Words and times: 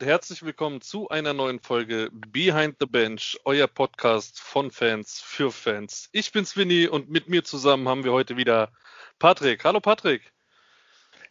und 0.00 0.06
herzlich 0.06 0.42
willkommen 0.42 0.80
zu 0.80 1.10
einer 1.10 1.34
neuen 1.34 1.60
Folge 1.60 2.08
Behind 2.10 2.76
the 2.80 2.86
Bench, 2.86 3.38
euer 3.44 3.66
Podcast 3.66 4.40
von 4.40 4.70
Fans 4.70 5.20
für 5.20 5.52
Fans. 5.52 6.08
Ich 6.12 6.32
bin's 6.32 6.56
Winnie 6.56 6.88
und 6.88 7.10
mit 7.10 7.28
mir 7.28 7.44
zusammen 7.44 7.86
haben 7.86 8.02
wir 8.02 8.12
heute 8.12 8.38
wieder 8.38 8.72
Patrick. 9.18 9.62
Hallo 9.62 9.78
Patrick. 9.80 10.32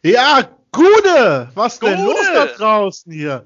Ja, 0.04 0.56
Gude! 0.70 1.50
Was 1.54 1.80
Gude. 1.80 1.96
denn 1.96 2.04
los 2.04 2.26
da 2.32 2.46
draußen 2.46 3.12
hier? 3.12 3.44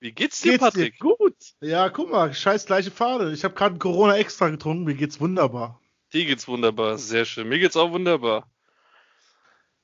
Wie 0.00 0.12
geht's 0.12 0.40
dir, 0.40 0.52
geht's 0.52 0.64
Patrick? 0.64 0.98
Dir 0.98 1.16
gut. 1.16 1.36
Ja, 1.60 1.90
guck 1.90 2.10
mal, 2.10 2.32
scheiß 2.32 2.64
gleiche 2.64 2.90
Fahne. 2.90 3.32
Ich 3.32 3.44
habe 3.44 3.52
gerade 3.52 3.76
Corona 3.76 4.16
extra 4.16 4.48
getrunken. 4.48 4.84
Mir 4.84 4.94
geht's 4.94 5.20
wunderbar. 5.20 5.78
Dir 6.14 6.24
geht's 6.24 6.48
wunderbar, 6.48 6.96
sehr 6.96 7.26
schön. 7.26 7.50
Mir 7.50 7.58
geht's 7.58 7.76
auch 7.76 7.92
wunderbar. 7.92 8.50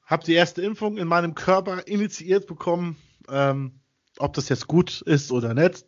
Hab 0.07 0.25
die 0.25 0.33
erste 0.33 0.63
Impfung 0.63 0.97
in 0.97 1.07
meinem 1.07 1.35
Körper 1.35 1.87
initiiert 1.87 2.47
bekommen. 2.47 2.97
Ähm, 3.29 3.81
ob 4.19 4.35
das 4.35 4.49
jetzt 4.49 4.67
gut 4.67 5.01
ist 5.03 5.33
oder 5.33 5.55
nicht, 5.55 5.85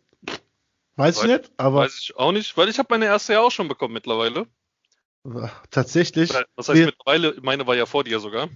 weiß, 0.95 1.17
weiß 1.17 1.23
ich 1.23 1.27
nicht. 1.27 1.51
Aber 1.57 1.81
weiß 1.81 1.99
ich 1.99 2.15
auch 2.15 2.31
nicht, 2.31 2.55
weil 2.57 2.69
ich 2.69 2.79
habe 2.79 2.87
meine 2.91 3.05
erste 3.05 3.33
ja 3.33 3.41
auch 3.41 3.51
schon 3.51 3.67
bekommen 3.67 3.93
mittlerweile. 3.93 4.47
Tatsächlich. 5.71 6.33
Was 6.55 6.69
heißt 6.69 6.85
mittlerweile? 6.85 7.35
Meine 7.41 7.67
war 7.67 7.75
ja 7.75 7.85
vor 7.85 8.03
dir 8.03 8.19
sogar. 8.19 8.49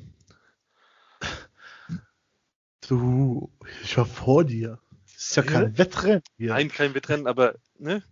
Du, 2.87 3.51
ich 3.83 3.97
war 3.97 4.05
vor 4.05 4.43
dir. 4.43 4.79
Das 5.13 5.23
ist 5.29 5.35
ja 5.35 5.43
kein 5.43 5.77
Wettrennen 5.77 6.23
hier. 6.37 6.49
Nein, 6.53 6.69
kein 6.69 6.93
Wettrennen, 6.93 7.27
aber, 7.27 7.55
ne? 7.77 8.03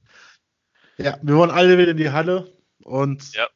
Ja, 0.98 1.17
wir 1.22 1.36
wollen 1.36 1.52
alle 1.52 1.78
wieder 1.78 1.91
in 1.91 1.98
die 1.98 2.12
Halle 2.12 2.53
und 2.84 3.34
ja. 3.34 3.48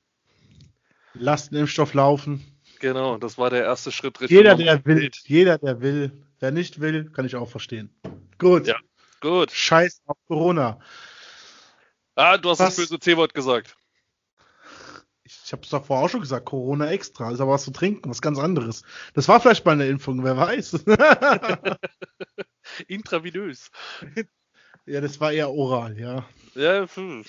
lassen 1.14 1.56
Impfstoff 1.56 1.94
laufen. 1.94 2.44
Genau, 2.80 3.18
das 3.18 3.38
war 3.38 3.50
der 3.50 3.64
erste 3.64 3.92
Schritt. 3.92 4.20
Jeder, 4.30 4.56
der 4.56 4.84
will, 4.86 5.12
jeder, 5.26 5.58
der 5.58 5.82
will. 5.82 6.12
Wer 6.44 6.52
nicht 6.52 6.82
will, 6.82 7.10
kann 7.10 7.24
ich 7.26 7.38
auch 7.38 7.50
verstehen. 7.50 7.90
Gut. 8.38 8.68
Ja, 8.68 8.76
gut. 9.22 9.50
Scheiß 9.50 10.02
auf 10.08 10.18
Corona. 10.28 10.78
Ah, 12.16 12.38
du 12.38 12.50
hast 12.50 12.60
was, 12.60 12.76
das 12.76 12.90
böse 12.90 13.00
C-Wort 13.00 13.34
gesagt. 13.34 13.78
Ich 15.24 15.54
habe 15.54 15.64
es 15.64 15.70
doch 15.70 15.86
vorher 15.86 16.04
auch 16.04 16.10
schon 16.10 16.20
gesagt, 16.20 16.46
Corona 16.46 16.92
extra. 16.92 17.32
Ist 17.32 17.40
aber 17.40 17.54
was 17.54 17.64
zu 17.64 17.72
trinken, 17.72 18.10
was 18.10 18.22
ganz 18.22 18.40
anderes. 18.40 18.84
Das 19.14 19.30
war 19.30 19.40
vielleicht 19.40 19.66
mal 19.66 19.72
eine 19.72 19.88
Impfung, 19.88 20.22
wer 20.26 20.36
weiß. 20.36 20.84
Intravenös. 22.90 23.72
Ja, 24.86 25.00
das 25.00 25.22
war 25.22 25.32
eher 25.32 25.50
oral, 25.50 25.98
ja. 25.98 26.26
Ja, 26.56 26.86
pf. 26.86 27.24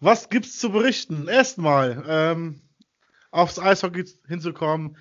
Was 0.00 0.28
gibt's 0.28 0.58
zu 0.58 0.72
berichten? 0.72 1.28
Erstmal, 1.28 2.02
ähm, 2.08 2.62
aufs 3.30 3.60
Eishockey 3.60 4.06
hinzukommen. 4.26 4.96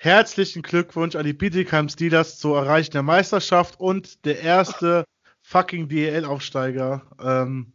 Herzlichen 0.00 0.62
Glückwunsch 0.62 1.16
an 1.16 1.24
die 1.24 1.32
Bietigheim 1.32 1.88
Steelers 1.88 2.38
zur 2.38 2.56
Erreichen 2.56 2.92
der 2.92 3.02
Meisterschaft 3.02 3.80
und 3.80 4.24
der 4.24 4.40
erste 4.40 5.04
fucking 5.42 5.88
DEL-Aufsteiger. 5.88 7.02
Ähm, 7.20 7.72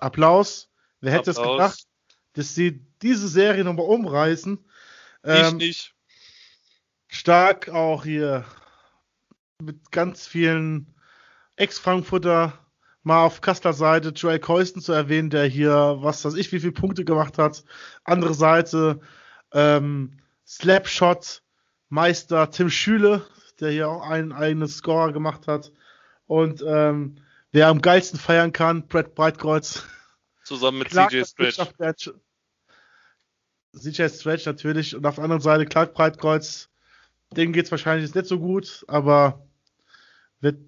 Applaus. 0.00 0.68
Wer 1.00 1.12
hätte 1.12 1.30
es 1.30 1.36
gedacht, 1.36 1.84
dass 2.32 2.56
sie 2.56 2.84
diese 3.02 3.28
Serie 3.28 3.62
nochmal 3.62 3.86
umreißen? 3.86 4.58
Ähm, 5.22 5.46
ich 5.46 5.52
nicht. 5.54 5.94
Stark 7.06 7.68
auch 7.68 8.02
hier 8.02 8.44
mit 9.62 9.92
ganz 9.92 10.26
vielen 10.26 10.92
Ex-Frankfurter 11.54 12.58
mal 13.04 13.24
auf 13.24 13.40
Kastler 13.40 13.74
Seite 13.74 14.08
Joel 14.08 14.40
Keusten 14.40 14.82
zu 14.82 14.92
erwähnen, 14.92 15.30
der 15.30 15.46
hier, 15.46 15.98
was 16.00 16.24
weiß 16.24 16.34
ich, 16.34 16.50
wie 16.50 16.58
viele 16.58 16.72
Punkte 16.72 17.04
gemacht 17.04 17.38
hat. 17.38 17.62
Andere 18.02 18.34
Seite, 18.34 19.00
ähm, 19.52 20.18
Slapshot 20.48 21.42
Meister 21.90 22.50
Tim 22.50 22.70
Schüle, 22.70 23.26
der 23.60 23.70
hier 23.70 23.88
auch 23.88 24.02
einen 24.02 24.32
eigenen 24.32 24.68
Scorer 24.68 25.12
gemacht 25.12 25.46
hat. 25.46 25.72
Und 26.26 26.64
ähm, 26.66 27.16
wer 27.52 27.68
am 27.68 27.82
geilsten 27.82 28.18
feiern 28.18 28.52
kann, 28.52 28.86
Brett 28.88 29.14
Breitkreuz. 29.14 29.84
Zusammen 30.44 30.78
mit 30.78 30.88
Clark, 30.88 31.10
CJ 31.10 31.22
Stretch. 31.50 32.10
CJ 33.76 34.08
Stretch 34.08 34.46
natürlich. 34.46 34.96
Und 34.96 35.04
auf 35.04 35.16
der 35.16 35.24
anderen 35.24 35.42
Seite 35.42 35.66
Clark 35.66 35.92
Breitkreuz. 35.92 36.70
Dem 37.32 37.52
geht 37.52 37.66
es 37.66 37.70
wahrscheinlich 37.70 38.14
nicht 38.14 38.26
so 38.26 38.38
gut, 38.38 38.86
aber 38.88 39.46
wird 40.40 40.58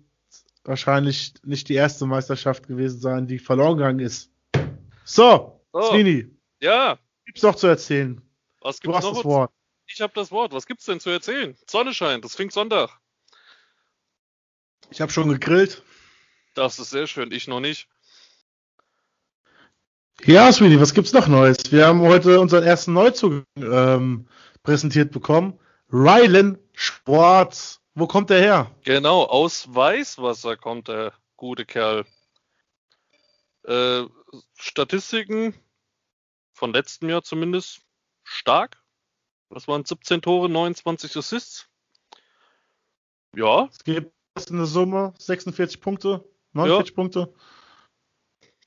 wahrscheinlich 0.64 1.32
nicht 1.42 1.70
die 1.70 1.74
erste 1.74 2.04
Meisterschaft 2.04 2.68
gewesen 2.68 3.00
sein, 3.00 3.26
die 3.26 3.38
verloren 3.38 3.78
gegangen 3.78 4.00
ist. 4.00 4.30
So, 5.04 5.58
oh. 5.72 5.82
Sweeney. 5.82 6.30
Ja. 6.60 6.98
Gibt's 7.24 7.42
noch 7.42 7.54
zu 7.54 7.66
erzählen? 7.66 8.20
Was 8.60 8.78
gibt's 8.80 8.92
du 8.92 8.94
hast 8.94 9.04
noch? 9.04 9.14
Das 9.14 9.24
Wort. 9.24 9.52
Ich 10.00 10.02
habe 10.02 10.14
das 10.14 10.32
Wort. 10.32 10.52
Was 10.52 10.64
gibt's 10.64 10.86
denn 10.86 10.98
zu 10.98 11.10
erzählen? 11.10 11.54
Sonne 11.66 11.92
scheint. 11.92 12.24
Das 12.24 12.34
fängt 12.34 12.54
Sonntag. 12.54 12.88
Ich 14.88 15.02
habe 15.02 15.12
schon 15.12 15.28
gegrillt. 15.28 15.82
Das 16.54 16.78
ist 16.78 16.88
sehr 16.88 17.06
schön. 17.06 17.30
Ich 17.32 17.48
noch 17.48 17.60
nicht. 17.60 17.86
Ja, 20.24 20.50
Sweeney, 20.50 20.80
was 20.80 20.94
gibt's 20.94 21.12
noch 21.12 21.28
Neues? 21.28 21.70
Wir 21.70 21.86
haben 21.86 22.00
heute 22.00 22.40
unseren 22.40 22.64
ersten 22.64 22.94
Neuzug 22.94 23.44
ähm, 23.56 24.26
präsentiert 24.62 25.12
bekommen. 25.12 25.60
Rylan 25.92 26.58
Schwarz. 26.72 27.82
Wo 27.92 28.06
kommt 28.06 28.30
der 28.30 28.40
her? 28.40 28.74
Genau, 28.84 29.24
aus 29.24 29.66
Weißwasser 29.68 30.56
kommt 30.56 30.88
der 30.88 31.12
gute 31.36 31.66
Kerl. 31.66 32.06
Äh, 33.64 34.04
Statistiken 34.56 35.52
von 36.54 36.72
letztem 36.72 37.10
Jahr 37.10 37.22
zumindest 37.22 37.82
stark. 38.24 38.79
Das 39.50 39.66
waren 39.66 39.84
17 39.84 40.22
Tore, 40.22 40.48
29 40.48 41.16
Assists. 41.16 41.68
Ja. 43.34 43.68
Es 43.70 43.84
gibt 43.84 44.12
eine 44.48 44.66
Summe, 44.66 45.12
46 45.18 45.80
Punkte, 45.80 46.24
49 46.52 46.90
ja. 46.90 46.94
Punkte. 46.94 47.34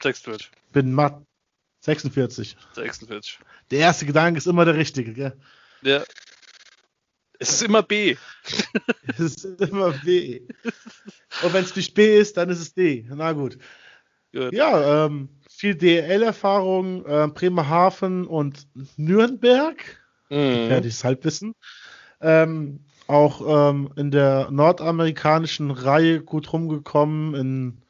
46. 0.01 0.51
Bin 0.72 0.93
matt. 0.93 1.25
46. 1.81 2.55
46. 2.73 3.39
Der 3.72 3.79
erste 3.79 4.05
Gedanke 4.05 4.38
ist 4.38 4.47
immer 4.47 4.63
der 4.63 4.75
richtige, 4.75 5.13
gell? 5.13 5.38
Ja. 5.81 6.03
Es 7.39 7.49
ist 7.49 7.63
immer 7.63 7.83
B. 7.83 8.16
es 9.17 9.19
ist 9.19 9.61
immer 9.61 9.91
B. 9.91 10.47
Und 11.43 11.53
wenn 11.53 11.66
es 11.66 11.75
nicht 11.75 11.93
B 11.93 12.17
ist, 12.17 12.38
dann 12.38 12.49
ist 12.49 12.59
es 12.59 12.73
D. 12.73 13.05
Na 13.09 13.33
gut. 13.33 13.57
gut. 14.33 14.53
Ja, 14.53 15.05
ähm, 15.05 15.29
viel 15.49 15.75
DL-Erfahrung, 15.75 17.05
äh, 17.05 17.27
Bremerhaven 17.27 18.27
und 18.27 18.67
Nürnberg. 18.95 20.03
Mhm. 20.33 20.69
Werde 20.69 20.88
ich 20.88 20.95
es 20.95 21.03
halt 21.03 21.23
wissen. 21.25 21.53
Ähm, 22.19 22.79
auch 23.07 23.69
ähm, 23.69 23.91
in 23.95 24.09
der 24.11 24.49
nordamerikanischen 24.49 25.69
Reihe 25.71 26.21
gut 26.21 26.53
rumgekommen, 26.53 27.35
in 27.35 27.83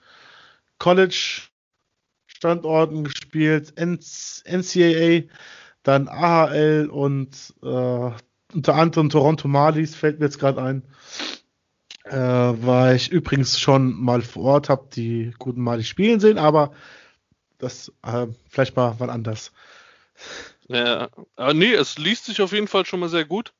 College-Standorten 0.79 3.05
gespielt, 3.05 3.73
NCAA, 3.77 5.29
dann 5.83 6.09
AHL 6.09 6.89
und 6.91 7.53
äh, 7.63 8.11
unter 8.53 8.75
anderem 8.75 9.09
Toronto 9.09 9.47
Marlies 9.47 9.95
fällt 9.95 10.19
mir 10.19 10.25
jetzt 10.25 10.39
gerade 10.39 10.61
ein. 10.61 10.83
Äh, 12.05 12.17
war 12.17 12.93
ich 12.93 13.09
übrigens 13.11 13.59
schon 13.59 13.93
mal 13.93 14.21
vor 14.21 14.43
Ort, 14.43 14.69
habe 14.69 14.89
die 14.93 15.33
guten 15.39 15.61
Marlies 15.61 15.87
spielen 15.87 16.19
sehen, 16.19 16.37
aber 16.37 16.73
das 17.59 17.93
äh, 18.03 18.27
vielleicht 18.49 18.75
mal 18.75 18.95
wann 18.97 19.09
anders. 19.09 19.53
Ja, 20.67 21.09
aber 21.35 21.53
nee, 21.53 21.73
es 21.73 21.97
liest 21.97 22.25
sich 22.25 22.41
auf 22.41 22.53
jeden 22.53 22.67
Fall 22.67 22.85
schon 22.85 22.99
mal 22.99 23.09
sehr 23.09 23.25
gut. 23.25 23.53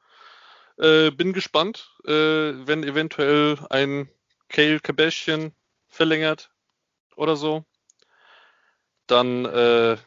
Äh, 0.78 1.12
bin 1.12 1.34
gespannt, 1.34 1.92
äh, 2.06 2.12
wenn 2.12 2.84
eventuell 2.84 3.60
ein 3.70 4.10
Kale 4.50 4.80
Kabäschchen 4.80 5.54
verlängert 5.88 6.52
oder 7.16 7.36
so. 7.36 7.66
Dann 9.08 9.46
äh, 9.46 9.98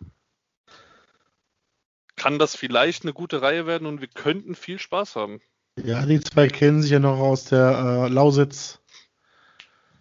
kann 2.17 2.39
das 2.39 2.57
vielleicht 2.57 3.05
eine 3.05 3.13
gute 3.13 3.43
Reihe 3.43 3.67
werden 3.67 3.87
und 3.87 4.01
wir 4.01 4.09
könnten 4.09 4.55
viel 4.55 4.79
Spaß 4.79 5.17
haben. 5.17 5.41
Ja, 5.83 6.05
die 6.07 6.21
zwei 6.21 6.49
kennen 6.49 6.81
sich 6.81 6.91
ja 6.91 6.99
noch 6.99 7.19
aus 7.19 7.45
der 7.45 8.07
äh, 8.07 8.09
Lausitz. 8.09 8.81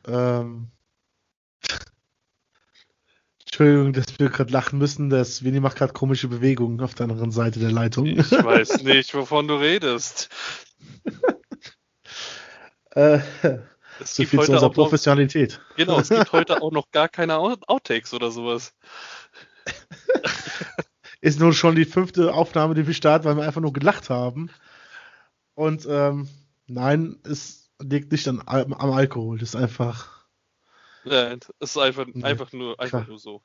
Ähm, 0.08 0.72
Entschuldigung, 3.56 3.94
dass 3.94 4.20
wir 4.20 4.30
gerade 4.30 4.52
lachen 4.52 4.80
müssen. 4.80 5.10
Das 5.10 5.46
Winnie 5.46 5.62
macht 5.62 5.78
gerade 5.78 5.94
komische 5.94 6.28
Bewegungen 6.28 6.82
auf 6.82 6.94
der 6.94 7.06
anderen 7.06 7.32
Seite 7.32 7.58
der 7.62 7.72
Leitung. 7.72 8.06
Ich 8.06 8.30
weiß 8.30 8.84
nicht, 8.84 9.14
wovon 9.14 9.48
du 9.48 9.56
redest. 9.56 10.28
äh, 12.90 13.20
es 14.02 14.18
so 14.18 14.26
viel 14.26 14.42
zu 14.42 14.52
unserer 14.52 14.70
Professionalität. 14.70 15.62
Noch, 15.70 15.76
genau, 15.78 16.00
es 16.02 16.10
gibt 16.10 16.32
heute 16.34 16.62
auch 16.62 16.74
noch 16.74 16.92
gar 16.92 17.08
keine 17.08 17.38
Outtakes 17.38 18.14
oder 18.14 18.30
sowas. 18.30 18.74
ist 21.22 21.40
nun 21.40 21.54
schon 21.54 21.76
die 21.76 21.86
fünfte 21.86 22.34
Aufnahme, 22.34 22.74
die 22.74 22.86
wir 22.86 22.94
starten, 22.94 23.24
weil 23.24 23.38
wir 23.38 23.44
einfach 23.44 23.62
nur 23.62 23.72
gelacht 23.72 24.10
haben. 24.10 24.50
Und 25.54 25.88
ähm, 25.90 26.28
nein, 26.68 27.20
es 27.24 27.70
liegt 27.82 28.12
nicht 28.12 28.28
an, 28.28 28.44
am 28.46 28.74
Alkohol. 28.74 29.38
Das 29.38 29.48
ist 29.48 29.56
einfach. 29.56 30.15
Nein, 31.06 31.40
es 31.60 31.72
ist 31.72 31.78
einfach, 31.78 32.06
nee, 32.08 32.24
einfach, 32.24 32.52
nur, 32.52 32.80
einfach 32.80 33.08
nur 33.08 33.20
so. 33.20 33.42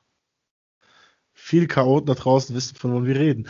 Viele 1.33 1.67
Chaoten 1.67 2.07
da 2.07 2.13
draußen 2.13 2.55
wissen, 2.55 2.75
von 2.75 2.93
wann 2.93 3.05
wir 3.05 3.15
reden. 3.15 3.47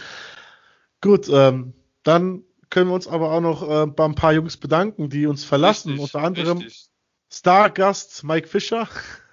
Gut, 1.01 1.27
ähm, 1.29 1.73
dann 2.03 2.43
können 2.69 2.89
wir 2.89 2.95
uns 2.95 3.07
aber 3.07 3.31
auch 3.31 3.41
noch 3.41 3.67
äh, 3.67 3.87
bei 3.87 4.05
ein 4.05 4.15
paar 4.15 4.33
Jungs 4.33 4.57
bedanken, 4.57 5.09
die 5.09 5.25
uns 5.25 5.43
verlassen. 5.43 5.93
Richtig, 5.93 6.03
Unter 6.15 6.25
anderem 6.25 6.57
richtig. 6.59 6.87
Stargast 7.31 8.23
Mike 8.23 8.47
Fischer. 8.47 8.87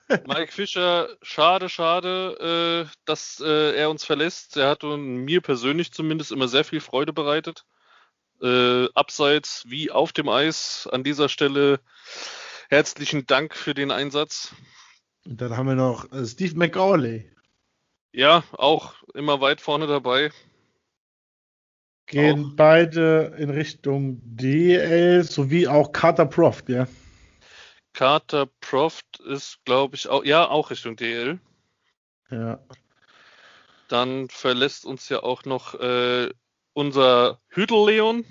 Mike 0.27 0.53
Fischer, 0.53 1.09
schade, 1.21 1.69
schade, 1.69 2.87
äh, 2.89 2.99
dass 3.05 3.41
äh, 3.45 3.77
er 3.77 3.91
uns 3.91 4.05
verlässt. 4.05 4.57
Er 4.57 4.71
hat 4.71 4.83
mir 4.83 5.41
persönlich 5.41 5.93
zumindest 5.93 6.33
immer 6.33 6.49
sehr 6.49 6.65
viel 6.65 6.81
Freude 6.81 7.13
bereitet. 7.13 7.65
Äh, 8.41 8.87
abseits 8.95 9.65
wie 9.67 9.91
auf 9.91 10.13
dem 10.13 10.29
Eis. 10.29 10.89
An 10.91 11.05
dieser 11.05 11.29
Stelle 11.29 11.81
herzlichen 12.69 13.27
Dank 13.27 13.55
für 13.55 13.75
den 13.75 13.91
Einsatz. 13.91 14.55
Und 15.27 15.41
dann 15.41 15.57
haben 15.57 15.67
wir 15.67 15.75
noch 15.75 16.11
äh, 16.13 16.25
Steve 16.25 16.57
McAuley. 16.57 17.31
Ja, 18.13 18.45
auch 18.53 18.95
immer 19.15 19.41
weit 19.41 19.61
vorne 19.61 19.87
dabei. 19.87 20.31
Gehen 22.07 22.47
Auch. 22.47 22.57
beide 22.57 23.37
in 23.39 23.51
Richtung 23.51 24.21
DL 24.25 25.23
sowie 25.25 25.69
auch 25.69 25.93
Carter 25.93 26.25
Proft, 26.25 26.71
ja. 26.71 26.89
Carter 27.93 28.47
Proft 28.61 29.21
ist, 29.21 29.59
glaube 29.65 29.97
ich, 29.97 30.09
auch, 30.09 30.25
ja, 30.25 30.49
auch 30.49 30.71
Richtung 30.71 30.97
DL. 30.97 31.39
Ja. 32.31 32.61
Dann 33.89 34.29
verlässt 34.31 34.87
uns 34.87 35.09
ja 35.09 35.23
auch 35.23 35.45
noch 35.45 35.75
äh, 35.75 36.31
unser 36.73 37.41
Hüdel-Leon. 37.49 38.25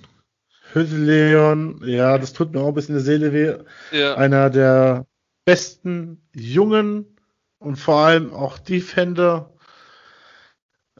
Hütteleon, 0.73 1.81
ja, 1.85 2.17
das 2.17 2.33
tut 2.33 2.53
mir 2.53 2.61
auch 2.61 2.69
ein 2.69 2.73
bisschen 2.73 2.95
in 2.97 3.03
der 3.03 3.05
Seele 3.05 3.33
weh. 3.33 3.97
Ja, 3.97 4.15
Einer 4.15 4.49
der 4.49 5.05
besten 5.45 6.21
jungen 6.35 7.17
und 7.59 7.77
vor 7.77 7.99
allem 7.99 8.33
auch 8.33 8.57
Defender 8.59 9.53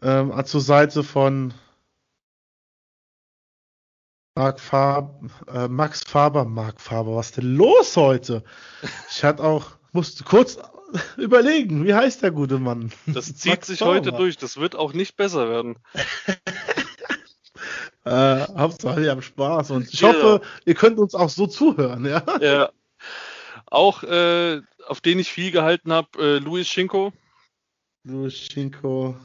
ähm, 0.02 0.34
zur 0.46 0.62
Seite 0.62 1.04
von 1.04 1.54
Mark 4.36 4.60
Fab, 4.60 5.19
äh, 5.52 5.68
Max 5.68 6.04
Faber. 6.04 6.46
Mark 6.46 6.80
Faber, 6.80 7.16
was 7.16 7.28
ist 7.28 7.38
denn 7.38 7.56
los 7.56 7.98
heute? 7.98 8.44
Ich 9.10 9.24
hatte 9.24 9.44
auch, 9.44 9.78
musste 9.94 10.24
kurz 10.24 10.60
überlegen, 11.18 11.86
wie 11.86 11.94
heißt 11.94 12.22
der 12.22 12.31
gute 12.31 12.60
Mann? 12.60 12.92
das 13.08 13.36
zieht 13.36 13.54
Max 13.54 13.68
sich 13.68 13.80
Faber. 13.80 13.92
heute 13.94 14.12
durch. 14.12 14.38
Das 14.38 14.58
wird 14.58 14.75
auch 14.75 14.94
nicht 14.94 15.18
besser 15.18 15.50
werden. 15.50 15.78
Äh, 18.07 18.48
Hauptsache, 18.57 19.01
wir 19.01 19.12
haben 19.12 19.21
Spaß 19.21 19.71
und 19.71 19.94
ich 19.94 20.00
Ja. 20.01 20.07
hoffe, 20.09 20.42
ihr 20.65 20.75
könnt 20.75 20.98
uns 21.00 21.13
auch 21.15 21.30
so 21.30 21.48
zuhören, 21.48 22.06
ja. 22.06 22.24
Ja. 22.39 22.71
Auch, 23.65 24.04
äh, 24.04 24.62
auf 24.88 25.01
den 25.01 25.19
ich 25.19 25.31
viel 25.31 25.51
gehalten 25.51 25.92
habe, 25.92 26.07
äh, 26.19 26.38
Luis 26.39 26.68
Schinko. 26.69 27.12
Luschenko, 28.04 29.18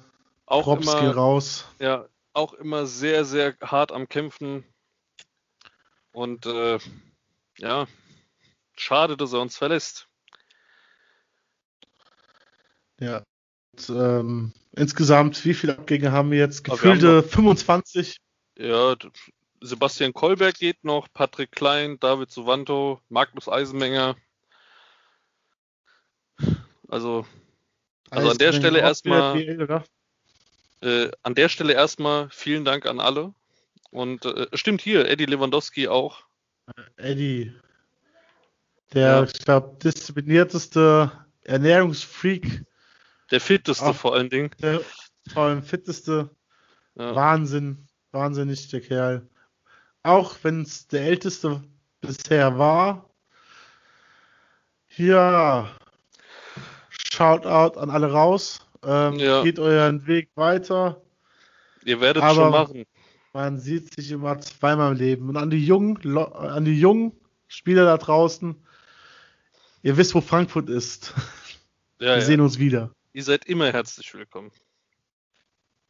Auch 0.46 0.64
Props 0.64 0.82
immer, 0.93 1.14
raus. 1.14 1.67
ja, 1.79 2.06
auch 2.32 2.52
immer 2.55 2.87
sehr, 2.87 3.25
sehr 3.25 3.55
hart 3.62 3.93
am 3.93 4.08
Kämpfen. 4.08 4.64
Und 6.12 6.46
äh, 6.46 6.79
ja, 7.58 7.87
schade, 8.76 9.17
dass 9.17 9.32
er 9.32 9.40
uns 9.40 9.56
verlässt. 9.56 10.08
Ja. 13.00 13.23
Und, 13.75 13.88
ähm, 13.90 14.52
insgesamt, 14.73 15.44
wie 15.44 15.55
viele 15.55 15.79
Abgänge 15.79 16.12
haben 16.12 16.31
wir 16.31 16.38
jetzt? 16.38 16.69
Aber 16.69 16.82
wir 16.82 16.90
haben 16.90 16.99
Gefühlte 16.99 17.23
25. 17.29 18.17
Ja, 18.58 18.94
Sebastian 19.60 20.12
Kolberg 20.12 20.56
geht 20.56 20.84
noch, 20.84 21.08
Patrick 21.12 21.52
Klein, 21.52 21.99
David 22.00 22.31
Suvanto, 22.31 23.00
Magnus 23.08 23.49
Eisenmenger. 23.49 24.16
Also, 26.88 27.26
Also 28.10 28.31
an 28.31 28.38
der 28.38 28.52
Stelle 28.52 28.81
auch 28.81 28.82
erstmal- 28.84 29.40
äh, 30.82 31.10
an 31.22 31.34
der 31.34 31.49
Stelle 31.49 31.72
erstmal 31.75 32.28
vielen 32.31 32.64
Dank 32.64 32.87
an 32.87 33.00
alle. 33.00 33.32
Und 33.90 34.25
äh, 34.25 34.46
stimmt 34.55 34.81
hier, 34.81 35.08
Eddie 35.08 35.26
Lewandowski 35.26 35.88
auch. 35.88 36.22
Eddie. 36.96 37.52
Der, 38.93 39.02
Ja. 39.08 39.22
ich 39.25 39.32
glaube, 39.32 39.76
disziplinierteste 39.82 41.12
Ernährungsfreak, 41.44 42.64
Der 43.31 43.40
fitteste 43.40 43.87
Ach. 43.87 43.94
vor 43.94 44.14
allen 44.14 44.28
Dingen. 44.28 44.50
der 44.60 44.81
vor 45.32 45.44
allem 45.44 45.62
fitteste. 45.62 46.31
Ja. 46.96 47.14
Wahnsinn. 47.14 47.87
Wahnsinnig, 48.12 48.69
der 48.69 48.81
Kerl. 48.81 49.29
Auch 50.03 50.37
wenn 50.43 50.62
es 50.62 50.87
der 50.88 51.03
älteste 51.03 51.62
bisher 52.00 52.59
war. 52.59 53.09
Ja. 54.97 55.70
Shoutout 57.12 57.79
an 57.79 57.91
alle 57.91 58.11
raus. 58.12 58.61
Ähm, 58.85 59.14
Ja. 59.17 59.43
Geht 59.43 59.59
euren 59.59 60.06
Weg 60.06 60.31
weiter. 60.35 61.00
Ihr 61.85 62.00
werdet 62.00 62.23
Aber- 62.23 62.35
schon 62.35 62.50
machen. 62.50 62.85
Man 63.32 63.59
sieht 63.59 63.94
sich 63.94 64.11
immer 64.11 64.38
zweimal 64.41 64.93
im 64.93 64.99
Leben. 64.99 65.29
Und 65.31 65.37
an 65.38 65.49
die 65.49 65.65
jungen, 65.65 66.17
an 66.19 66.65
die 66.67 66.79
jungen 66.79 67.12
Spieler 67.49 67.87
da 67.87 67.97
draußen, 67.97 68.55
ihr 69.82 69.97
wisst, 69.97 70.15
wo 70.15 70.20
Frankfurt 70.20 70.69
ist. 70.69 71.15
Ja, 71.99 72.08
Wir 72.08 72.15
ja. 72.17 72.20
sehen 72.20 72.41
uns 72.41 72.58
wieder. 72.58 72.91
Ihr 73.15 73.23
seid 73.25 73.47
immer 73.47 73.73
herzlich 73.73 74.12
willkommen. 74.12 74.50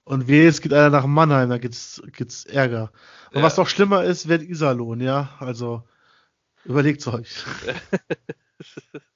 Und 0.04 0.26
wehe, 0.28 0.48
es 0.48 0.60
geht 0.60 0.72
einer 0.72 0.90
nach 0.90 1.06
Mannheim, 1.06 1.48
da 1.50 1.58
gibt's, 1.58 2.02
gibt's 2.16 2.44
Ärger. 2.44 2.92
Und 3.30 3.38
Ja. 3.38 3.42
was 3.42 3.56
noch 3.56 3.68
schlimmer 3.68 4.02
ist, 4.04 4.28
wird 4.28 4.42
Iserlohn, 4.42 5.00
ja. 5.00 5.36
Also 5.38 5.86
überlegt's 6.64 7.06
euch. 7.06 7.44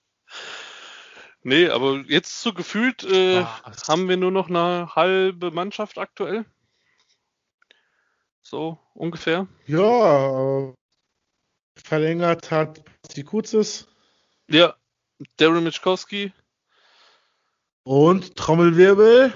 Nee, 1.42 1.68
aber 1.68 1.98
jetzt 2.08 2.42
so 2.42 2.52
gefühlt 2.52 3.04
äh, 3.04 3.44
Was? 3.64 3.86
haben 3.88 4.08
wir 4.08 4.16
nur 4.16 4.32
noch 4.32 4.48
eine 4.48 4.96
halbe 4.96 5.52
Mannschaft 5.52 5.96
aktuell. 5.96 6.44
So 8.42 8.80
ungefähr. 8.94 9.46
Ja, 9.66 10.72
verlängert 11.76 12.50
hat 12.50 12.82
die 13.14 13.22
Kurzes 13.22 13.86
Ja, 14.48 14.74
Darren 15.36 15.62
Michkowski. 15.62 16.32
und 17.84 18.34
Trommelwirbel. 18.34 19.32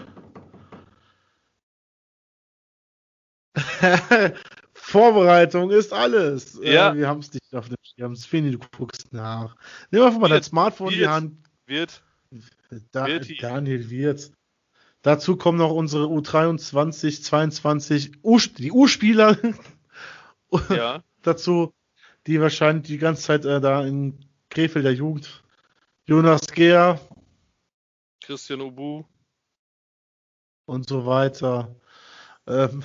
Vorbereitung 4.72 5.70
ist 5.70 5.92
alles. 5.92 6.58
Ja. 6.62 6.92
Äh, 6.92 6.96
wir 6.96 7.08
haben 7.08 7.20
es 7.20 7.32
nicht 7.32 7.54
auf 7.54 7.68
dem 7.68 7.76
Schirm. 7.82 8.16
Sveni, 8.16 8.50
du 8.50 8.58
guckst 8.76 9.12
nach. 9.12 9.56
Nimm 9.90 10.02
einfach 10.02 10.18
mal 10.18 10.28
dein 10.28 10.36
Wirt, 10.36 10.44
Smartphone 10.44 10.92
in 10.92 10.98
die. 10.98 11.08
Hand. 11.08 11.36
Wird. 11.66 12.02
Da, 12.92 13.06
Wirti. 13.06 13.36
Daniel 13.40 13.90
Wirtz. 13.90 14.32
Dazu 15.02 15.36
kommen 15.36 15.58
noch 15.58 15.70
unsere 15.70 16.06
U23, 16.06 17.22
22, 17.22 18.22
U 18.22 18.38
die 18.38 18.70
U-Spieler 18.70 19.36
Ja, 20.68 21.02
dazu, 21.22 21.72
die 22.26 22.40
wahrscheinlich 22.40 22.86
die 22.86 22.98
ganze 22.98 23.22
Zeit 23.22 23.44
äh, 23.44 23.60
da 23.60 23.84
in 23.84 24.26
Krefeld 24.50 24.84
der 24.84 24.94
Jugend. 24.94 25.42
Jonas 26.06 26.46
Gehr 26.48 27.00
Christian 28.22 28.60
Ubu. 28.60 29.04
und 30.66 30.88
so 30.88 31.06
weiter. 31.06 31.74
Ähm, 32.46 32.82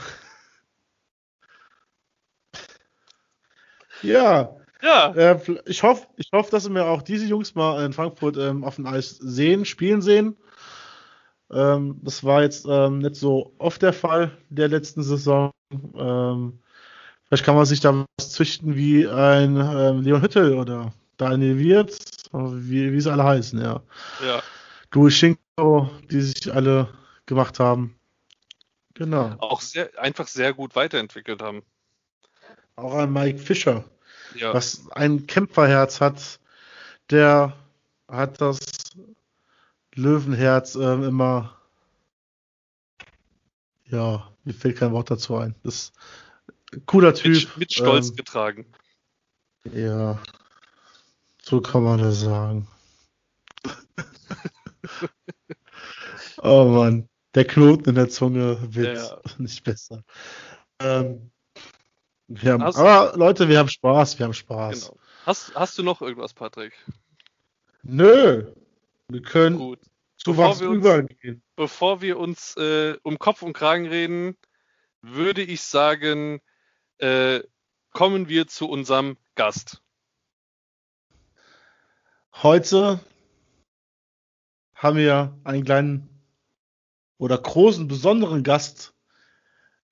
ja, 4.02 4.56
Ja, 4.82 5.12
äh, 5.16 5.40
ich 5.66 5.82
hoffe, 5.84 6.08
ich 6.18 6.30
hoffe, 6.32 6.52
dass 6.52 6.70
wir 6.70 6.86
auch 6.86 7.02
diese 7.02 7.26
Jungs 7.26 7.56
mal 7.56 7.84
in 7.84 7.94
Frankfurt 7.94 8.38
ähm, 8.38 8.64
auf 8.64 8.76
dem 8.76 8.86
Eis 8.86 9.18
sehen, 9.18 9.66
spielen 9.66 10.02
sehen. 10.02 10.38
Ähm, 11.52 12.00
das 12.04 12.24
war 12.24 12.44
jetzt 12.44 12.66
ähm, 12.70 13.00
nicht 13.00 13.16
so 13.16 13.54
oft 13.58 13.82
der 13.82 13.94
Fall 13.94 14.38
der 14.50 14.68
letzten 14.68 15.02
Saison. 15.04 15.52
Ähm, 15.72 16.60
vielleicht 17.24 17.44
kann 17.44 17.56
man 17.56 17.66
sich 17.66 17.80
da 17.80 18.06
was 18.18 18.32
züchten 18.32 18.76
wie 18.76 19.08
ein 19.08 19.58
ähm, 19.58 20.02
Leon 20.02 20.22
Hüttel 20.22 20.54
oder 20.54 20.94
Daniel 21.18 21.58
Wirtz, 21.58 22.30
wie, 22.32 22.92
wie 22.92 23.02
sie 23.02 23.12
alle 23.12 23.24
heißen, 23.24 23.60
ja. 23.60 23.82
ja. 24.26 24.44
Louis 24.94 25.14
Schinko, 25.14 25.90
die 26.12 26.22
sich 26.22 26.54
alle 26.54 26.90
gemacht 27.26 27.60
haben. 27.60 27.98
Genau. 28.94 29.36
Auch 29.40 29.62
sehr, 29.62 29.90
einfach 29.98 30.28
sehr 30.28 30.54
gut 30.54 30.76
weiterentwickelt 30.76 31.42
haben. 31.42 31.64
Auch 32.76 32.94
ein 32.96 33.12
Mike 33.14 33.40
Fischer, 33.40 33.86
Ja, 34.36 34.54
was 34.54 34.90
ein 34.92 35.28
Kämpferherz 35.28 36.02
hat, 36.02 36.40
der 37.10 37.54
hat 38.08 38.42
das 38.42 38.60
Löwenherz 39.96 40.76
ähm, 40.76 41.04
immer. 41.04 41.60
Ja, 43.86 44.32
mir 44.44 44.54
fällt 44.54 44.78
kein 44.78 44.92
Wort 44.92 45.10
dazu 45.12 45.36
ein. 45.38 45.56
Das 45.64 45.94
cooler 46.86 47.14
Typ. 47.14 47.34
mit, 47.34 47.58
mit 47.58 47.74
Stolz 47.74 48.10
Ähm, 48.10 48.16
getragen. 48.16 48.66
ja, 49.72 50.22
so 51.42 51.62
kann 51.62 51.84
man 51.84 52.00
das 52.00 52.20
sagen. 52.22 52.68
oh 56.40 56.66
Mann, 56.66 57.08
der 57.36 57.46
Knoten 57.46 57.90
in 57.90 57.96
der 57.96 58.10
Zunge 58.10 58.58
wird 58.76 58.98
Ja. 58.98 59.22
nicht 59.38 59.64
besser. 59.64 60.04
Ähm, 60.80 61.32
wir 62.28 62.54
haben, 62.54 62.64
Hast- 62.64 62.78
aber 62.78 63.18
Leute, 63.18 63.48
wir 63.50 63.60
haben 63.60 63.70
Spaß, 63.70 64.18
wir 64.20 64.26
haben 64.26 64.34
Spaß. 64.34 64.88
Genau. 64.90 65.00
Hast, 65.26 65.56
hast 65.56 65.78
du 65.78 65.84
noch 65.84 66.02
irgendwas, 66.02 66.34
Patrick? 66.34 66.74
Nö, 67.84 68.52
wir 69.08 69.22
können 69.22 69.58
Gut. 69.58 69.80
zu 70.18 70.32
bevor 70.32 70.50
was 70.50 70.60
wir 70.62 70.70
uns- 70.70 70.78
übergehen. 70.80 71.42
Bevor 71.56 72.02
wir 72.02 72.18
uns 72.20 72.56
äh, 72.58 72.98
um 73.04 73.18
Kopf 73.20 73.42
und 73.42 73.54
Kragen 73.54 73.88
reden, 73.88 74.36
würde 75.02 75.42
ich 75.42 75.62
sagen, 75.62 76.42
äh, 76.98 77.42
kommen 77.92 78.28
wir 78.28 78.48
zu 78.48 78.68
unserem 78.70 79.18
Gast. 79.36 79.82
Heute 82.34 83.00
haben 84.74 84.98
wir 84.98 85.38
einen 85.46 85.64
kleinen 85.64 86.10
oder 87.18 87.38
großen, 87.38 87.88
besonderen 87.88 88.44
Gast 88.44 88.94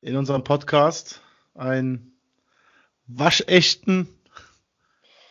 in 0.01 0.17
unserem 0.17 0.43
Podcast. 0.43 1.21
Einen 1.53 2.12
waschechten 3.07 4.07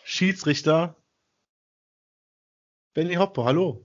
Schiedsrichter. 0.04 0.96
Benny 2.94 3.14
Hoppe, 3.14 3.44
hallo. 3.44 3.84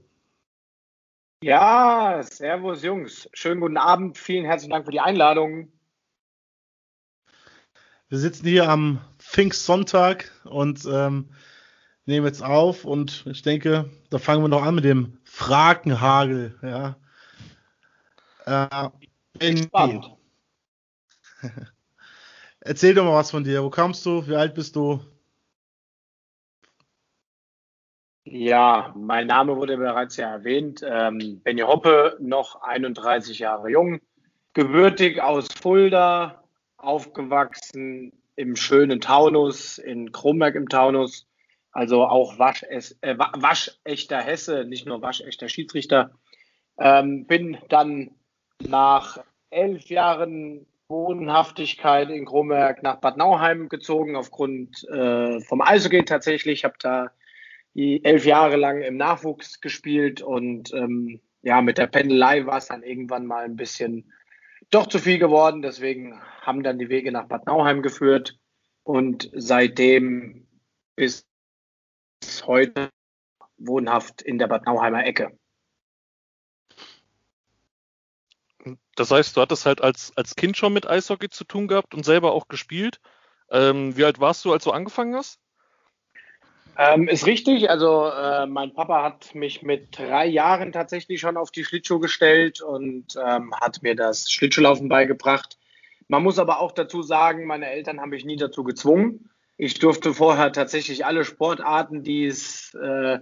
Ja, 1.44 2.22
servus 2.24 2.84
Jungs. 2.84 3.30
Schönen 3.34 3.62
guten 3.62 3.78
Abend. 3.78 4.18
Vielen 4.18 4.46
herzlichen 4.46 4.72
Dank 4.72 4.86
für 4.86 4.92
die 4.92 5.00
Einladung. 5.00 5.72
Wir 8.10 8.18
sitzen 8.18 8.48
hier 8.48 8.70
am 8.70 9.02
Pfingstsonntag 9.20 10.32
und 10.46 10.86
ähm, 10.86 11.30
nehmen 12.06 12.26
jetzt 12.26 12.44
auf 12.44 12.86
und 12.86 13.26
ich 13.28 13.42
denke, 13.42 13.92
da 14.10 14.18
fangen 14.18 14.42
wir 14.42 14.48
noch 14.48 14.64
an 14.64 14.76
mit 14.76 14.86
dem 14.86 15.20
Fragenhagel. 15.26 16.58
Ja. 16.62 16.98
Äh, 19.40 19.58
Spannend. 19.58 20.16
Erzähl 22.68 22.94
doch 22.94 23.06
mal 23.06 23.14
was 23.14 23.32
von 23.32 23.46
dir. 23.46 23.64
Wo 23.64 23.70
kommst 23.70 24.06
du? 24.06 24.28
Wie 24.28 24.36
alt 24.36 24.54
bist 24.54 24.76
du? 24.76 25.00
Ja, 28.26 28.94
mein 28.98 29.28
Name 29.28 29.56
wurde 29.56 29.78
bereits 29.78 30.18
ja 30.18 30.30
erwähnt. 30.30 30.82
Ähm, 30.86 31.40
Benny 31.46 31.62
Hoppe, 31.62 32.18
noch 32.20 32.62
31 32.62 33.40
Jahre 33.40 33.70
jung, 33.70 34.02
gebürtig 34.54 35.22
aus 35.22 35.48
Fulda, 35.48 36.44
aufgewachsen 36.76 38.12
im 38.36 38.58
schönen 38.58 39.00
Taunus, 39.00 39.78
in 39.78 40.12
Kronberg 40.12 40.56
im 40.56 40.68
Taunus, 40.68 41.26
also 41.72 42.04
auch 42.04 42.38
wasch, 42.38 42.64
äh, 42.64 43.18
waschechter 43.18 44.20
Hesse, 44.20 44.66
nicht 44.66 44.86
nur 44.86 45.02
waschechter 45.02 45.48
Schiedsrichter. 45.48 46.12
Ähm, 46.78 47.28
bin 47.28 47.60
dann 47.70 48.12
nach 48.60 49.24
elf 49.52 49.86
Jahren 49.86 50.68
Wohnhaftigkeit 50.90 52.10
in 52.10 52.26
Kronberg 52.26 52.82
nach 52.82 52.98
Bad 52.98 53.18
Nauheim 53.18 53.70
gezogen, 53.70 54.16
aufgrund 54.16 54.88
äh, 54.90 55.42
vom 55.42 55.62
Eishockey 55.62 56.06
tatsächlich. 56.06 56.60
Ich 56.60 56.64
habe 56.64 56.76
da 56.80 57.12
elf 57.76 58.26
Jahre 58.26 58.56
lang 58.56 58.82
im 58.82 58.98
Nachwuchs 58.98 59.62
gespielt 59.62 60.22
und 60.22 60.74
ähm, 60.74 61.20
ja, 61.44 61.62
mit 61.62 61.78
der 61.78 61.88
Pendelei 61.88 62.46
war 62.46 62.58
es 62.58 62.68
dann 62.68 62.84
irgendwann 62.84 63.26
mal 63.26 63.46
ein 63.46 63.56
bisschen 63.56 64.12
doch 64.72 64.88
zu 64.88 65.00
viel 65.00 65.20
geworden. 65.20 65.62
Deswegen 65.62 66.20
haben 66.42 66.64
dann 66.64 66.80
die 66.80 66.90
Wege 66.90 67.12
nach 67.12 67.28
Bad 67.28 67.46
Nauheim 67.46 67.82
geführt 67.82 68.40
und 68.84 69.30
seitdem 69.34 70.48
bis 70.96 71.28
heute 72.46 72.90
wohnhaft 73.58 74.22
in 74.22 74.40
der 74.40 74.48
Bad 74.48 74.66
Nauheimer 74.66 75.06
Ecke. 75.06 75.38
Das 78.98 79.12
heißt, 79.12 79.38
du 79.38 79.42
hattest 79.42 79.66
halt 79.66 79.82
als, 79.82 80.12
als 80.16 80.36
Kind 80.36 80.58
schon 80.58 80.74
mit 80.74 80.90
Eishockey 80.90 81.30
zu 81.30 81.44
tun 81.44 81.68
gehabt 81.68 81.94
und 81.94 82.04
selber 82.04 82.32
auch 82.32 82.48
gespielt. 82.48 83.00
Ähm, 83.52 83.96
wie 83.96 84.04
alt 84.04 84.20
warst 84.20 84.44
du, 84.44 84.52
als 84.52 84.64
du 84.64 84.72
angefangen 84.72 85.16
hast? 85.16 85.40
Ähm, 86.80 87.08
ist 87.08 87.26
richtig. 87.28 87.70
Also 87.70 88.08
äh, 88.08 88.48
mein 88.48 88.74
Papa 88.74 89.04
hat 89.04 89.36
mich 89.36 89.62
mit 89.62 89.98
drei 89.98 90.26
Jahren 90.26 90.72
tatsächlich 90.72 91.20
schon 91.20 91.38
auf 91.38 91.52
die 91.52 91.64
Schlittschuh 91.64 92.00
gestellt 92.00 92.62
und 92.62 93.16
ähm, 93.24 93.54
hat 93.62 93.84
mir 93.84 93.96
das 93.96 94.32
Schlittschuhlaufen 94.32 94.90
beigebracht. 94.90 95.58
Man 96.08 96.24
muss 96.24 96.40
aber 96.40 96.60
auch 96.60 96.72
dazu 96.72 97.04
sagen, 97.04 97.46
meine 97.46 97.70
Eltern 97.70 98.02
haben 98.02 98.10
mich 98.10 98.26
nie 98.26 98.36
dazu 98.36 98.64
gezwungen. 98.64 99.30
Ich 99.58 99.80
durfte 99.80 100.14
vorher 100.14 100.52
tatsächlich 100.52 101.06
alle 101.06 101.24
Sportarten, 101.24 102.04
die 102.04 102.26
es 102.26 102.74
äh, 102.76 103.20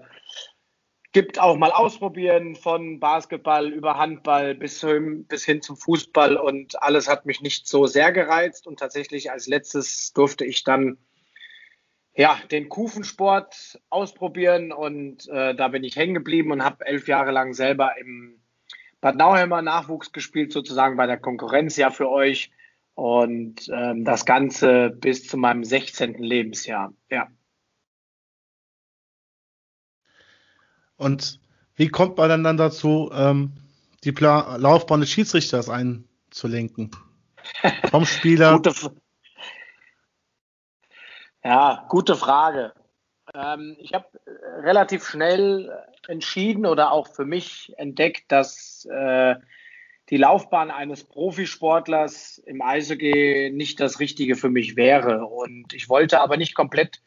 gibt, 1.15 1.39
auch 1.39 1.55
mal 1.55 1.71
ausprobieren, 1.71 2.55
von 2.55 2.99
Basketball 2.99 3.69
über 3.69 3.97
Handball 3.97 4.53
bis 4.53 4.81
hin, 4.81 5.25
bis 5.25 5.45
hin 5.45 5.61
zum 5.61 5.77
Fußball 5.77 6.35
und 6.35 6.83
alles 6.83 7.07
hat 7.07 7.25
mich 7.25 7.39
nicht 7.39 7.69
so 7.69 7.87
sehr 7.87 8.11
gereizt 8.11 8.67
und 8.67 8.79
tatsächlich 8.79 9.31
als 9.31 9.47
letztes 9.47 10.11
durfte 10.11 10.43
ich 10.43 10.65
dann 10.65 10.97
ja, 12.17 12.37
den 12.51 12.67
Kufensport 12.67 13.79
ausprobieren 13.89 14.73
und 14.73 15.29
äh, 15.29 15.55
da 15.55 15.69
bin 15.69 15.85
ich 15.85 15.95
hängen 15.95 16.15
geblieben 16.15 16.51
und 16.51 16.65
habe 16.65 16.85
elf 16.85 17.07
Jahre 17.07 17.31
lang 17.31 17.53
selber 17.53 17.97
im 17.97 18.41
Bad 18.99 19.15
Nauheimer 19.15 19.61
Nachwuchs 19.61 20.11
gespielt, 20.11 20.51
sozusagen 20.51 20.97
bei 20.97 21.07
der 21.07 21.17
Konkurrenz 21.17 21.77
ja 21.77 21.91
für 21.91 22.09
euch 22.09 22.51
und 22.93 23.71
ähm, 23.73 24.03
das 24.03 24.25
Ganze 24.25 24.89
bis 24.89 25.25
zu 25.29 25.37
meinem 25.37 25.63
16. 25.63 26.15
Lebensjahr, 26.15 26.93
ja. 27.09 27.29
Und 30.97 31.39
wie 31.75 31.89
kommt 31.89 32.17
man 32.17 32.43
dann 32.43 32.57
dazu, 32.57 33.11
ähm, 33.13 33.53
die 34.03 34.11
Pla 34.11 34.55
Laufbahn 34.57 35.01
des 35.01 35.09
Schiedsrichters 35.09 35.69
einzulenken? 35.69 36.91
Vom 37.91 38.05
Spieler 38.05 38.53
Gute, 38.53 38.73
ja, 41.43 41.85
gute 41.89 42.15
Frage. 42.15 42.73
Ähm, 43.35 43.75
ich 43.79 43.93
habe 43.93 44.07
relativ 44.63 45.05
schnell 45.05 45.71
entschieden 46.07 46.65
oder 46.65 46.91
auch 46.91 47.07
für 47.07 47.25
mich 47.25 47.73
entdeckt, 47.77 48.31
dass 48.31 48.85
äh, 48.85 49.35
die 50.09 50.17
Laufbahn 50.17 50.71
eines 50.71 51.03
Profisportlers 51.03 52.39
im 52.39 52.61
Eishockey 52.61 53.51
nicht 53.53 53.79
das 53.79 53.99
Richtige 53.99 54.35
für 54.35 54.49
mich 54.49 54.75
wäre. 54.75 55.25
Und 55.25 55.73
ich 55.73 55.89
wollte 55.89 56.21
aber 56.21 56.37
nicht 56.37 56.55
komplett 56.55 57.01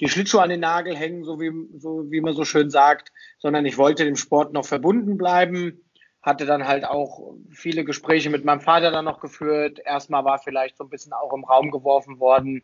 die 0.00 0.08
Schlittschuhe 0.08 0.42
an 0.42 0.50
den 0.50 0.60
Nagel 0.60 0.96
hängen, 0.96 1.24
so 1.24 1.40
wie, 1.40 1.50
so 1.78 2.10
wie 2.10 2.20
man 2.20 2.34
so 2.34 2.44
schön 2.44 2.70
sagt, 2.70 3.12
sondern 3.38 3.66
ich 3.66 3.78
wollte 3.78 4.04
dem 4.04 4.16
Sport 4.16 4.52
noch 4.52 4.64
verbunden 4.64 5.16
bleiben. 5.16 5.84
Hatte 6.22 6.46
dann 6.46 6.66
halt 6.66 6.84
auch 6.84 7.34
viele 7.50 7.84
Gespräche 7.84 8.30
mit 8.30 8.44
meinem 8.44 8.60
Vater 8.60 8.90
dann 8.90 9.04
noch 9.04 9.20
geführt. 9.20 9.80
Erstmal 9.84 10.24
war 10.24 10.38
vielleicht 10.38 10.76
so 10.76 10.84
ein 10.84 10.90
bisschen 10.90 11.12
auch 11.12 11.32
im 11.32 11.44
Raum 11.44 11.70
geworfen 11.70 12.20
worden, 12.20 12.62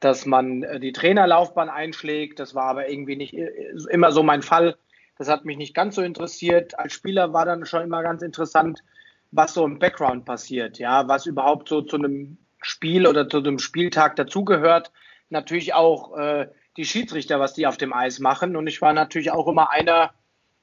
dass 0.00 0.26
man 0.26 0.62
äh, 0.62 0.80
die 0.80 0.92
Trainerlaufbahn 0.92 1.68
einschlägt. 1.68 2.38
Das 2.38 2.54
war 2.54 2.64
aber 2.64 2.88
irgendwie 2.88 3.16
nicht 3.16 3.34
äh, 3.34 3.50
immer 3.90 4.12
so 4.12 4.22
mein 4.22 4.42
Fall. 4.42 4.76
Das 5.18 5.28
hat 5.28 5.44
mich 5.44 5.58
nicht 5.58 5.74
ganz 5.74 5.96
so 5.96 6.02
interessiert. 6.02 6.78
Als 6.78 6.94
Spieler 6.94 7.32
war 7.32 7.44
dann 7.44 7.66
schon 7.66 7.82
immer 7.82 8.02
ganz 8.02 8.22
interessant, 8.22 8.82
was 9.32 9.54
so 9.54 9.64
im 9.64 9.78
Background 9.78 10.24
passiert, 10.24 10.78
ja, 10.78 11.06
was 11.08 11.26
überhaupt 11.26 11.68
so 11.68 11.82
zu 11.82 11.96
einem 11.96 12.38
Spiel 12.62 13.06
oder 13.06 13.28
zu 13.28 13.38
einem 13.38 13.58
Spieltag 13.58 14.16
dazugehört. 14.16 14.92
Natürlich 15.28 15.74
auch 15.74 16.16
äh, 16.16 16.48
die 16.76 16.84
Schiedsrichter, 16.84 17.40
was 17.40 17.54
die 17.54 17.66
auf 17.66 17.76
dem 17.76 17.92
Eis 17.92 18.18
machen. 18.18 18.56
Und 18.56 18.66
ich 18.66 18.80
war 18.80 18.92
natürlich 18.92 19.30
auch 19.30 19.48
immer 19.48 19.70
einer, 19.70 20.12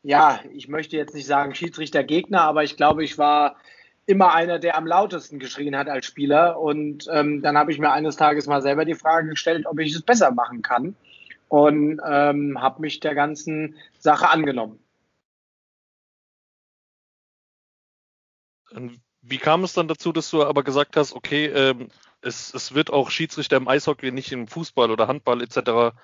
ja, 0.04 0.40
ich 0.54 0.68
möchte 0.68 0.98
jetzt 0.98 1.14
nicht 1.14 1.28
sagen 1.28 1.56
Schiedsrichter-Gegner, 1.56 2.42
aber 2.42 2.64
ich 2.64 2.78
glaube, 2.78 3.04
ich 3.04 3.18
war 3.18 3.58
immer 4.06 4.34
einer, 4.34 4.58
der 4.58 4.78
am 4.78 4.88
lautesten 4.88 5.38
geschrien 5.38 5.78
hat 5.78 5.90
als 5.90 6.06
Spieler. 6.06 6.60
Und 6.60 7.08
ähm, 7.12 7.42
dann 7.42 7.58
habe 7.58 7.72
ich 7.72 7.80
mir 7.80 7.92
eines 7.92 8.16
Tages 8.16 8.48
mal 8.48 8.62
selber 8.62 8.86
die 8.86 8.96
Frage 8.96 9.30
gestellt, 9.30 9.66
ob 9.66 9.80
ich 9.80 9.94
es 9.94 10.02
besser 10.02 10.32
machen 10.32 10.62
kann. 10.62 10.96
Und 11.50 12.02
ähm, 12.06 12.62
habe 12.62 12.82
mich 12.82 13.00
der 13.00 13.16
ganzen 13.16 13.76
Sache 14.00 14.30
angenommen. 14.30 14.80
Wie 19.22 19.38
kam 19.38 19.64
es 19.64 19.74
dann 19.74 19.88
dazu, 19.88 20.12
dass 20.12 20.30
du 20.30 20.44
aber 20.44 20.64
gesagt 20.64 20.96
hast, 20.98 21.14
okay, 21.14 21.46
ähm, 21.48 21.90
es, 22.21 22.53
es 22.53 22.74
wird 22.74 22.91
auch 22.91 23.09
Schiedsrichter 23.09 23.57
im 23.57 23.67
Eishockey, 23.67 24.12
nicht 24.12 24.31
im 24.31 24.47
Fußball 24.47 24.91
oder 24.91 25.07
Handball 25.07 25.41
etc. 25.41 25.95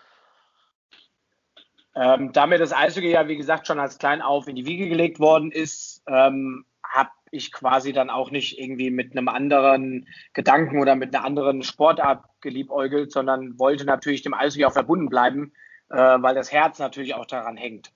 Ähm, 1.95 2.31
da 2.33 2.47
mir 2.47 2.57
das 2.57 2.73
Eishockey 2.73 3.11
ja, 3.11 3.27
wie 3.27 3.37
gesagt, 3.37 3.67
schon 3.67 3.79
als 3.79 3.97
klein 3.97 4.21
auf 4.21 4.47
in 4.47 4.55
die 4.55 4.65
Wiege 4.65 4.89
gelegt 4.89 5.19
worden 5.19 5.51
ist, 5.51 6.03
ähm, 6.07 6.65
habe 6.83 7.11
ich 7.31 7.51
quasi 7.51 7.93
dann 7.93 8.09
auch 8.09 8.31
nicht 8.31 8.59
irgendwie 8.59 8.91
mit 8.91 9.11
einem 9.11 9.27
anderen 9.27 10.07
Gedanken 10.33 10.79
oder 10.79 10.95
mit 10.95 11.15
einer 11.15 11.25
anderen 11.25 11.63
Sportart 11.63 12.23
geliebäugelt, 12.41 13.11
sondern 13.11 13.57
wollte 13.59 13.85
natürlich 13.85 14.21
dem 14.21 14.33
Eishockey 14.33 14.65
auch 14.65 14.73
verbunden 14.73 15.09
bleiben, 15.09 15.53
äh, 15.89 15.97
weil 15.97 16.35
das 16.35 16.51
Herz 16.51 16.79
natürlich 16.79 17.15
auch 17.15 17.25
daran 17.25 17.57
hängt. 17.57 17.91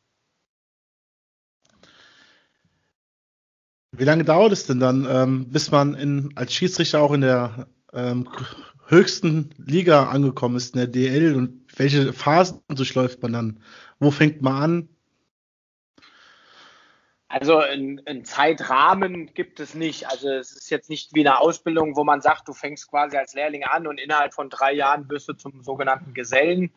Wie 3.92 4.04
lange 4.04 4.24
dauert 4.24 4.52
es 4.52 4.68
denn 4.68 4.80
dann, 4.80 5.08
ähm, 5.10 5.50
bis 5.50 5.72
man 5.72 5.96
in, 5.96 6.32
als 6.36 6.54
Schiedsrichter 6.54 7.02
auch 7.02 7.14
in 7.14 7.22
der 7.22 7.68
ähm, 7.94 8.30
höchsten 8.88 9.50
Liga 9.58 10.10
angekommen 10.10 10.56
ist, 10.56 10.74
in 10.74 10.80
der 10.80 10.88
DL? 10.88 11.36
Und 11.36 11.66
welche 11.76 12.14
Phasen 12.14 12.62
durchläuft 12.70 13.22
man 13.22 13.34
dann? 13.34 13.60
Wo 14.00 14.12
fängt 14.12 14.42
man 14.42 14.64
an? 14.64 14.90
Also 17.30 17.58
einen 17.58 18.24
Zeitrahmen 18.24 19.34
gibt 19.34 19.60
es 19.60 19.76
nicht. 19.76 20.08
Also 20.08 20.30
es 20.30 20.54
ist 20.54 20.70
jetzt 20.70 20.90
nicht 20.90 21.14
wie 21.14 21.28
eine 21.28 21.40
Ausbildung, 21.40 21.98
wo 21.98 22.06
man 22.06 22.22
sagt, 22.22 22.48
du 22.48 22.54
fängst 22.54 22.90
quasi 22.90 23.18
als 23.18 23.34
Lehrling 23.34 23.64
an 23.64 23.86
und 23.86 24.00
innerhalb 24.00 24.34
von 24.34 24.50
drei 24.50 24.74
Jahren 24.74 25.10
wirst 25.10 25.28
du 25.28 25.34
zum 25.34 25.62
sogenannten 25.62 26.14
Gesellen, 26.14 26.72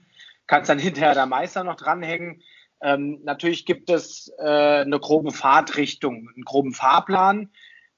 kannst 0.48 0.68
dann 0.68 0.80
hinterher 0.80 1.14
der 1.14 1.26
Meister 1.26 1.62
noch 1.62 1.76
dranhängen. 1.76 2.42
Ähm, 2.82 3.20
natürlich 3.22 3.64
gibt 3.64 3.90
es 3.90 4.32
äh, 4.38 4.80
eine 4.80 4.98
grobe 4.98 5.30
Fahrtrichtung, 5.30 6.28
einen 6.34 6.44
groben 6.44 6.72
Fahrplan. 6.72 7.50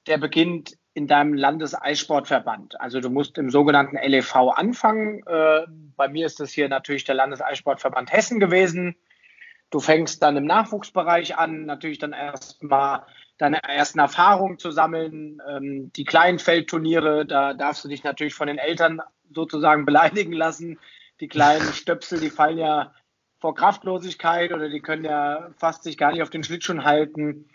Der 0.05 0.19
beginnt 0.19 0.77
in 0.93 1.07
deinem 1.07 1.33
Landeseissportverband. 1.33 2.79
Also 2.79 2.99
du 2.99 3.09
musst 3.09 3.37
im 3.37 3.49
sogenannten 3.49 3.97
LEV 3.97 4.35
anfangen. 4.55 5.25
Äh, 5.25 5.65
bei 5.95 6.07
mir 6.07 6.25
ist 6.25 6.39
das 6.39 6.51
hier 6.51 6.69
natürlich 6.69 7.03
der 7.03 7.15
Landeseissportverband 7.15 8.11
Hessen 8.11 8.39
gewesen. 8.39 8.95
Du 9.71 9.79
fängst 9.79 10.21
dann 10.21 10.37
im 10.37 10.45
Nachwuchsbereich 10.45 11.35
an, 11.37 11.65
natürlich 11.65 11.97
dann 11.97 12.13
erstmal 12.13 13.03
deine 13.39 13.63
ersten 13.63 13.97
Erfahrungen 13.97 14.59
zu 14.59 14.69
sammeln. 14.69 15.41
Ähm, 15.49 15.91
die 15.95 16.03
kleinen 16.03 16.37
Feldturniere, 16.37 17.25
da 17.25 17.55
darfst 17.55 17.83
du 17.83 17.89
dich 17.89 18.03
natürlich 18.03 18.35
von 18.35 18.47
den 18.47 18.59
Eltern 18.59 19.01
sozusagen 19.33 19.85
beleidigen 19.87 20.33
lassen. 20.33 20.79
Die 21.19 21.27
kleinen 21.27 21.73
Stöpsel, 21.73 22.19
die 22.19 22.29
fallen 22.29 22.59
ja 22.59 22.93
vor 23.39 23.55
Kraftlosigkeit 23.55 24.53
oder 24.53 24.69
die 24.69 24.79
können 24.79 25.05
ja 25.05 25.49
fast 25.57 25.83
sich 25.83 25.97
gar 25.97 26.11
nicht 26.11 26.21
auf 26.21 26.29
den 26.29 26.43
Schlittschuhen 26.43 26.85
halten. 26.85 27.49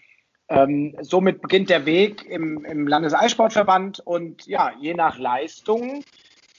Ähm, 0.49 0.97
somit 1.01 1.43
beginnt 1.43 1.69
der 1.69 1.85
Weg 1.85 2.25
im, 2.27 2.65
im 2.65 2.87
Landeseissportverband 2.87 4.01
und 4.01 4.47
ja, 4.47 4.73
je 4.81 4.95
nach 4.95 5.19
Leistung 5.19 6.05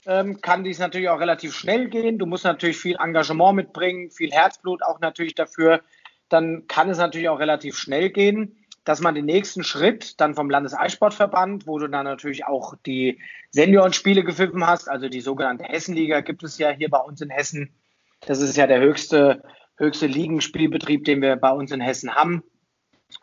ähm, 0.06 0.40
kann 0.40 0.62
dies 0.62 0.78
natürlich 0.78 1.08
auch 1.08 1.20
relativ 1.20 1.54
schnell 1.54 1.88
gehen. 1.88 2.18
Du 2.18 2.26
musst 2.26 2.44
natürlich 2.44 2.78
viel 2.78 2.96
Engagement 3.00 3.56
mitbringen, 3.56 4.10
viel 4.10 4.30
Herzblut 4.30 4.82
auch 4.82 5.00
natürlich 5.00 5.34
dafür. 5.34 5.80
Dann 6.28 6.66
kann 6.68 6.88
es 6.88 6.98
natürlich 6.98 7.28
auch 7.28 7.40
relativ 7.40 7.76
schnell 7.76 8.10
gehen, 8.10 8.56
dass 8.84 9.00
man 9.00 9.16
den 9.16 9.24
nächsten 9.24 9.64
Schritt 9.64 10.20
dann 10.20 10.34
vom 10.34 10.48
Landeseissportverband, 10.48 11.66
wo 11.66 11.78
du 11.78 11.88
dann 11.88 12.04
natürlich 12.04 12.46
auch 12.46 12.74
die 12.86 13.20
Seniorenspiele 13.50 14.22
gepfiffen 14.22 14.66
hast, 14.66 14.88
also 14.88 15.08
die 15.08 15.20
sogenannte 15.20 15.64
Hessenliga 15.64 16.20
gibt 16.20 16.44
es 16.44 16.58
ja 16.58 16.70
hier 16.70 16.88
bei 16.90 17.00
uns 17.00 17.20
in 17.20 17.30
Hessen. 17.30 17.74
Das 18.26 18.40
ist 18.40 18.56
ja 18.56 18.66
der 18.68 18.80
höchste, 18.80 19.42
höchste 19.76 20.06
Ligenspielbetrieb, 20.06 21.04
den 21.04 21.20
wir 21.20 21.36
bei 21.36 21.50
uns 21.50 21.72
in 21.72 21.80
Hessen 21.80 22.14
haben. 22.14 22.44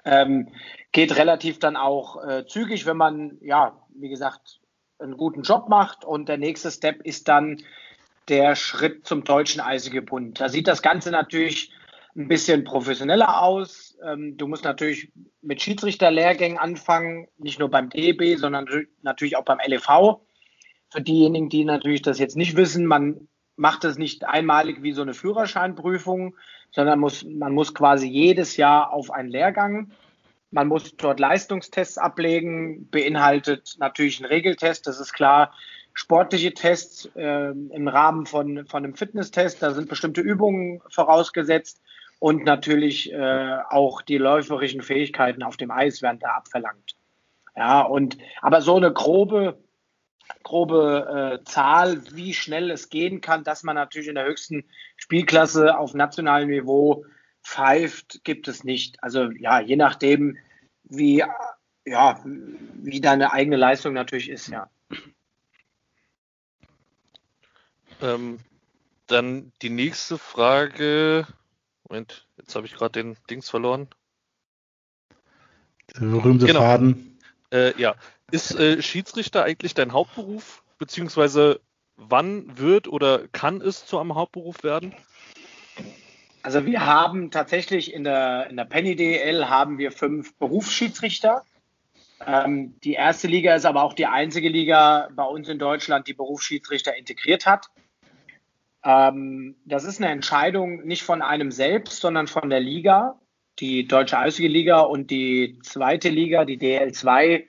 Ähm, 0.06 0.50
geht 0.92 1.16
relativ 1.18 1.60
dann 1.60 1.76
auch 1.76 2.24
äh, 2.24 2.46
zügig, 2.46 2.86
wenn 2.86 2.98
man, 2.98 3.38
ja, 3.42 3.78
wie 3.90 4.10
gesagt, 4.10 4.60
einen 5.00 5.18
guten 5.18 5.44
Job 5.44 5.70
macht. 5.70 6.06
Und 6.06 6.30
der 6.30 6.38
nächste 6.38 6.72
Step 6.72 7.02
ist 7.04 7.28
dann 7.28 7.62
der 8.28 8.56
Schritt 8.56 9.06
zum 9.06 9.24
Deutschen 9.24 9.62
Eishockey-Bund. 9.62 10.40
Da 10.40 10.50
sieht 10.50 10.68
das 10.68 10.82
Ganze 10.82 11.12
natürlich 11.12 11.72
ein 12.16 12.28
bisschen 12.28 12.64
professioneller 12.64 13.42
aus. 13.42 13.98
Ähm, 14.04 14.38
du 14.38 14.48
musst 14.48 14.64
natürlich 14.64 15.12
mit 15.42 15.62
Schiedsrichterlehrgängen 15.62 16.58
anfangen, 16.58 17.28
nicht 17.38 17.60
nur 17.60 17.70
beim 17.70 17.90
DEB, 17.90 18.38
sondern 18.38 18.68
natürlich 19.02 19.38
auch 19.38 19.46
beim 19.46 19.60
LEV. 19.66 20.20
Für 20.90 21.02
diejenigen, 21.02 21.50
die 21.50 21.64
natürlich 21.64 22.02
das 22.02 22.18
jetzt 22.18 22.36
nicht 22.36 22.56
wissen, 22.56 22.86
man 22.86 23.28
macht 23.58 23.84
es 23.84 23.98
nicht 23.98 24.26
einmalig 24.26 24.82
wie 24.84 24.94
so 24.94 25.02
eine 25.02 25.14
Führerscheinprüfung, 25.14 26.36
sondern 26.72 27.00
muss, 27.00 27.26
man 27.26 27.54
muss 27.54 27.74
quasi 27.74 28.08
jedes 28.08 28.56
Jahr 28.56 28.94
auf 28.94 29.12
einen 29.12 29.30
Lehrgang. 29.30 29.92
Man 30.52 30.68
muss 30.68 30.96
dort 30.96 31.20
Leistungstests 31.20 31.98
ablegen, 31.98 32.90
beinhaltet 32.90 33.76
natürlich 33.80 34.20
einen 34.20 34.32
Regeltest, 34.32 34.88
das 34.88 35.00
ist 35.00 35.12
klar. 35.14 35.54
Sportliche 35.94 36.54
Tests 36.54 37.10
äh, 37.16 37.50
im 37.50 37.88
Rahmen 37.88 38.28
von, 38.28 38.68
von 38.68 38.84
einem 38.84 38.94
Fitnesstest, 38.94 39.64
da 39.64 39.72
sind 39.72 39.90
bestimmte 39.90 40.22
Übungen 40.22 40.82
vorausgesetzt 40.90 41.82
und 42.20 42.46
natürlich 42.46 43.12
äh, 43.12 43.58
auch 43.70 44.04
die 44.04 44.18
läuferischen 44.18 44.82
Fähigkeiten 44.82 45.42
auf 45.42 45.58
dem 45.58 45.72
Eis 45.72 46.04
werden 46.04 46.20
da 46.20 46.36
abverlangt. 46.36 46.96
Ja, 47.56 47.82
und 47.82 48.20
aber 48.42 48.62
so 48.62 48.76
eine 48.76 48.94
grobe 48.94 49.58
grobe 50.44 51.40
äh, 51.42 51.44
Zahl, 51.46 52.02
wie 52.14 52.34
schnell 52.34 52.72
es 52.72 52.90
gehen 52.90 53.22
kann, 53.22 53.44
dass 53.44 53.64
man 53.64 53.76
natürlich 53.76 54.08
in 54.08 54.16
der 54.16 54.26
höchsten 54.26 54.64
Spielklasse 54.96 55.78
auf 55.78 55.94
nationalem 55.94 56.50
Niveau 56.50 57.06
pfeift, 57.44 58.24
gibt 58.24 58.48
es 58.48 58.64
nicht. 58.64 59.02
Also 59.04 59.32
ja, 59.32 59.60
je 59.60 59.76
nachdem, 59.76 60.38
wie, 60.84 61.24
ja, 61.86 62.22
wie 62.24 63.02
deine 63.02 63.32
eigene 63.32 63.56
Leistung 63.56 63.94
natürlich 63.94 64.30
ist, 64.30 64.48
ja. 64.48 64.70
Ähm, 68.02 68.40
dann 69.08 69.52
die 69.62 69.70
nächste 69.70 70.18
Frage. 70.18 71.26
Moment, 71.88 72.28
jetzt 72.38 72.56
habe 72.56 72.68
ich 72.68 72.76
gerade 72.76 73.02
den 73.02 73.18
Dings 73.30 73.50
verloren. 73.50 73.88
Der 75.96 76.02
berühmte 76.02 76.46
genau. 76.46 76.60
Faden. 76.60 77.18
Äh, 77.52 77.80
ja, 77.80 77.96
ist 78.32 78.60
äh, 78.60 78.82
Schiedsrichter 78.82 79.44
eigentlich 79.44 79.74
dein 79.74 79.94
Hauptberuf? 79.94 80.64
Beziehungsweise 80.78 81.62
wann 81.96 82.58
wird 82.58 82.88
oder 82.88 83.28
kann 83.30 83.62
es 83.62 83.86
zu 83.86 84.00
einem 84.00 84.16
Hauptberuf 84.16 84.64
werden? 84.64 84.94
Also 86.44 86.66
wir 86.66 86.86
haben 86.86 87.32
tatsächlich 87.32 87.94
in 87.94 88.04
der, 88.04 88.48
in 88.50 88.58
der 88.58 88.66
Penny 88.66 88.96
DL 88.96 89.50
haben 89.50 89.78
wir 89.78 89.92
fünf 89.92 90.36
Berufsschiedsrichter. 90.36 91.44
Ähm, 92.26 92.76
die 92.84 92.94
erste 92.94 93.28
Liga 93.28 93.56
ist 93.56 93.66
aber 93.66 93.84
auch 93.84 93.94
die 93.94 94.06
einzige 94.06 94.50
Liga 94.50 95.10
bei 95.16 95.24
uns 95.24 95.50
in 95.50 95.60
Deutschland, 95.60 96.08
die 96.08 96.14
Berufsschiedsrichter 96.14 96.96
integriert 96.96 97.46
hat. 97.46 97.68
Ähm, 98.84 99.56
das 99.66 99.84
ist 99.84 100.02
eine 100.02 100.12
Entscheidung 100.12 100.86
nicht 100.86 101.04
von 101.04 101.22
einem 101.22 101.52
selbst, 101.52 102.00
sondern 102.00 102.28
von 102.28 102.50
der 102.50 102.60
Liga. 102.60 103.20
Die 103.60 103.88
Deutsche 103.88 104.20
Eishockey-Liga 104.20 104.82
und 104.82 105.10
die 105.10 105.58
zweite 105.64 106.10
Liga, 106.10 106.46
die 106.46 106.60
DL2, 106.60 107.46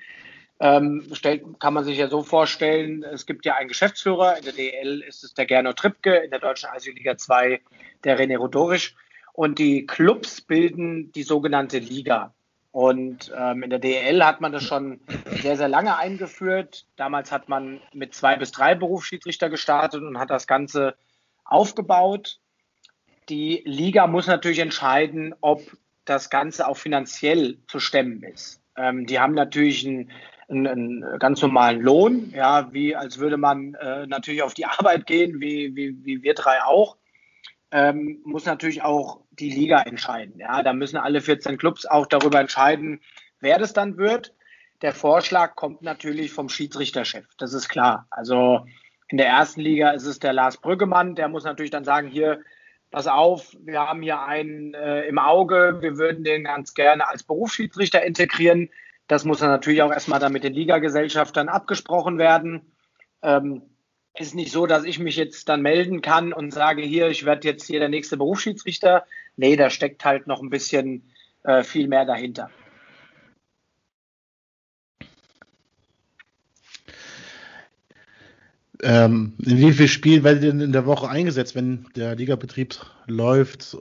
ähm, 0.60 1.06
stellt, 1.12 1.44
kann 1.60 1.74
man 1.74 1.84
sich 1.84 1.98
ja 1.98 2.08
so 2.08 2.22
vorstellen, 2.22 3.04
es 3.04 3.26
gibt 3.26 3.46
ja 3.46 3.54
einen 3.54 3.68
Geschäftsführer, 3.68 4.38
in 4.38 4.44
der 4.44 4.52
DL 4.52 5.02
ist 5.02 5.22
es 5.22 5.34
der 5.34 5.46
Gernot 5.46 5.76
Trippke, 5.76 6.16
in 6.16 6.30
der 6.30 6.40
deutschen 6.40 6.68
Eisliga 6.68 7.16
2 7.16 7.60
der 8.04 8.18
René 8.18 8.36
Rodorisch 8.36 8.94
und 9.32 9.58
die 9.58 9.86
Clubs 9.86 10.40
bilden 10.40 11.12
die 11.12 11.22
sogenannte 11.22 11.78
Liga. 11.78 12.34
Und 12.72 13.32
ähm, 13.36 13.62
in 13.62 13.70
der 13.70 13.78
DL 13.78 14.24
hat 14.24 14.40
man 14.40 14.52
das 14.52 14.62
schon 14.64 15.00
sehr, 15.40 15.56
sehr 15.56 15.68
lange 15.68 15.96
eingeführt. 15.96 16.86
Damals 16.96 17.32
hat 17.32 17.48
man 17.48 17.80
mit 17.92 18.14
zwei 18.14 18.36
bis 18.36 18.52
drei 18.52 18.74
Berufsschiedsrichter 18.74 19.48
gestartet 19.48 20.02
und 20.02 20.18
hat 20.18 20.30
das 20.30 20.46
Ganze 20.46 20.96
aufgebaut. 21.44 22.40
Die 23.28 23.62
Liga 23.64 24.06
muss 24.06 24.26
natürlich 24.26 24.58
entscheiden, 24.58 25.34
ob 25.40 25.62
das 26.04 26.30
Ganze 26.30 26.66
auch 26.66 26.76
finanziell 26.76 27.58
zu 27.68 27.80
stemmen 27.80 28.22
ist. 28.22 28.60
Ähm, 28.76 29.06
die 29.06 29.18
haben 29.18 29.34
natürlich 29.34 29.84
ein 29.84 30.10
einen, 30.48 30.66
einen 30.66 31.18
ganz 31.18 31.42
normalen 31.42 31.80
Lohn, 31.80 32.32
ja, 32.34 32.72
wie 32.72 32.96
als 32.96 33.18
würde 33.18 33.36
man 33.36 33.74
äh, 33.74 34.06
natürlich 34.06 34.42
auf 34.42 34.54
die 34.54 34.66
Arbeit 34.66 35.06
gehen, 35.06 35.40
wie, 35.40 35.74
wie, 35.76 36.04
wie 36.04 36.22
wir 36.22 36.34
drei 36.34 36.62
auch. 36.62 36.96
Ähm, 37.70 38.20
muss 38.24 38.46
natürlich 38.46 38.82
auch 38.82 39.20
die 39.30 39.50
Liga 39.50 39.82
entscheiden. 39.82 40.38
Ja, 40.38 40.62
da 40.62 40.72
müssen 40.72 40.96
alle 40.96 41.20
14 41.20 41.58
Clubs 41.58 41.84
auch 41.84 42.06
darüber 42.06 42.40
entscheiden, 42.40 43.00
wer 43.40 43.58
das 43.58 43.74
dann 43.74 43.98
wird. 43.98 44.34
Der 44.80 44.94
Vorschlag 44.94 45.54
kommt 45.54 45.82
natürlich 45.82 46.32
vom 46.32 46.48
Schiedsrichterchef, 46.48 47.26
das 47.36 47.52
ist 47.52 47.68
klar. 47.68 48.06
Also 48.10 48.64
in 49.08 49.18
der 49.18 49.26
ersten 49.26 49.60
Liga 49.60 49.90
ist 49.90 50.06
es 50.06 50.18
der 50.18 50.32
Lars 50.32 50.58
Brüggemann, 50.58 51.14
der 51.14 51.28
muss 51.28 51.44
natürlich 51.44 51.70
dann 51.70 51.84
sagen, 51.84 52.08
hier, 52.08 52.40
pass 52.90 53.06
auf, 53.06 53.56
wir 53.60 53.80
haben 53.80 54.02
hier 54.02 54.22
einen 54.22 54.74
äh, 54.74 55.02
im 55.02 55.18
Auge, 55.18 55.78
wir 55.80 55.98
würden 55.98 56.24
den 56.24 56.44
ganz 56.44 56.74
gerne 56.74 57.08
als 57.08 57.22
Berufsschiedsrichter 57.22 58.02
integrieren. 58.04 58.70
Das 59.08 59.24
muss 59.24 59.38
dann 59.38 59.48
natürlich 59.48 59.82
auch 59.82 59.90
erstmal 59.90 60.20
dann 60.20 60.32
mit 60.32 60.44
den 60.44 60.52
Ligagesellschaftern 60.52 61.48
abgesprochen 61.48 62.18
werden. 62.18 62.60
Ähm, 63.22 63.62
ist 64.14 64.34
nicht 64.34 64.52
so, 64.52 64.66
dass 64.66 64.84
ich 64.84 64.98
mich 64.98 65.16
jetzt 65.16 65.48
dann 65.48 65.62
melden 65.62 66.02
kann 66.02 66.32
und 66.32 66.52
sage, 66.52 66.82
hier, 66.82 67.08
ich 67.08 67.24
werde 67.24 67.48
jetzt 67.48 67.66
hier 67.66 67.80
der 67.80 67.88
nächste 67.88 68.16
Berufsschiedsrichter. 68.16 69.06
Nee, 69.36 69.56
da 69.56 69.70
steckt 69.70 70.04
halt 70.04 70.26
noch 70.26 70.42
ein 70.42 70.50
bisschen 70.50 71.10
äh, 71.44 71.62
viel 71.62 71.88
mehr 71.88 72.04
dahinter. 72.04 72.50
Ähm, 78.82 79.34
in 79.38 79.58
wie 79.58 79.72
viel 79.72 79.88
Spielen 79.88 80.22
werdet 80.22 80.44
ihr 80.44 80.52
denn 80.52 80.60
in 80.60 80.72
der 80.72 80.86
Woche 80.86 81.08
eingesetzt, 81.08 81.54
wenn 81.54 81.86
der 81.96 82.14
Ligabetrieb 82.14 82.76
läuft? 83.06 83.78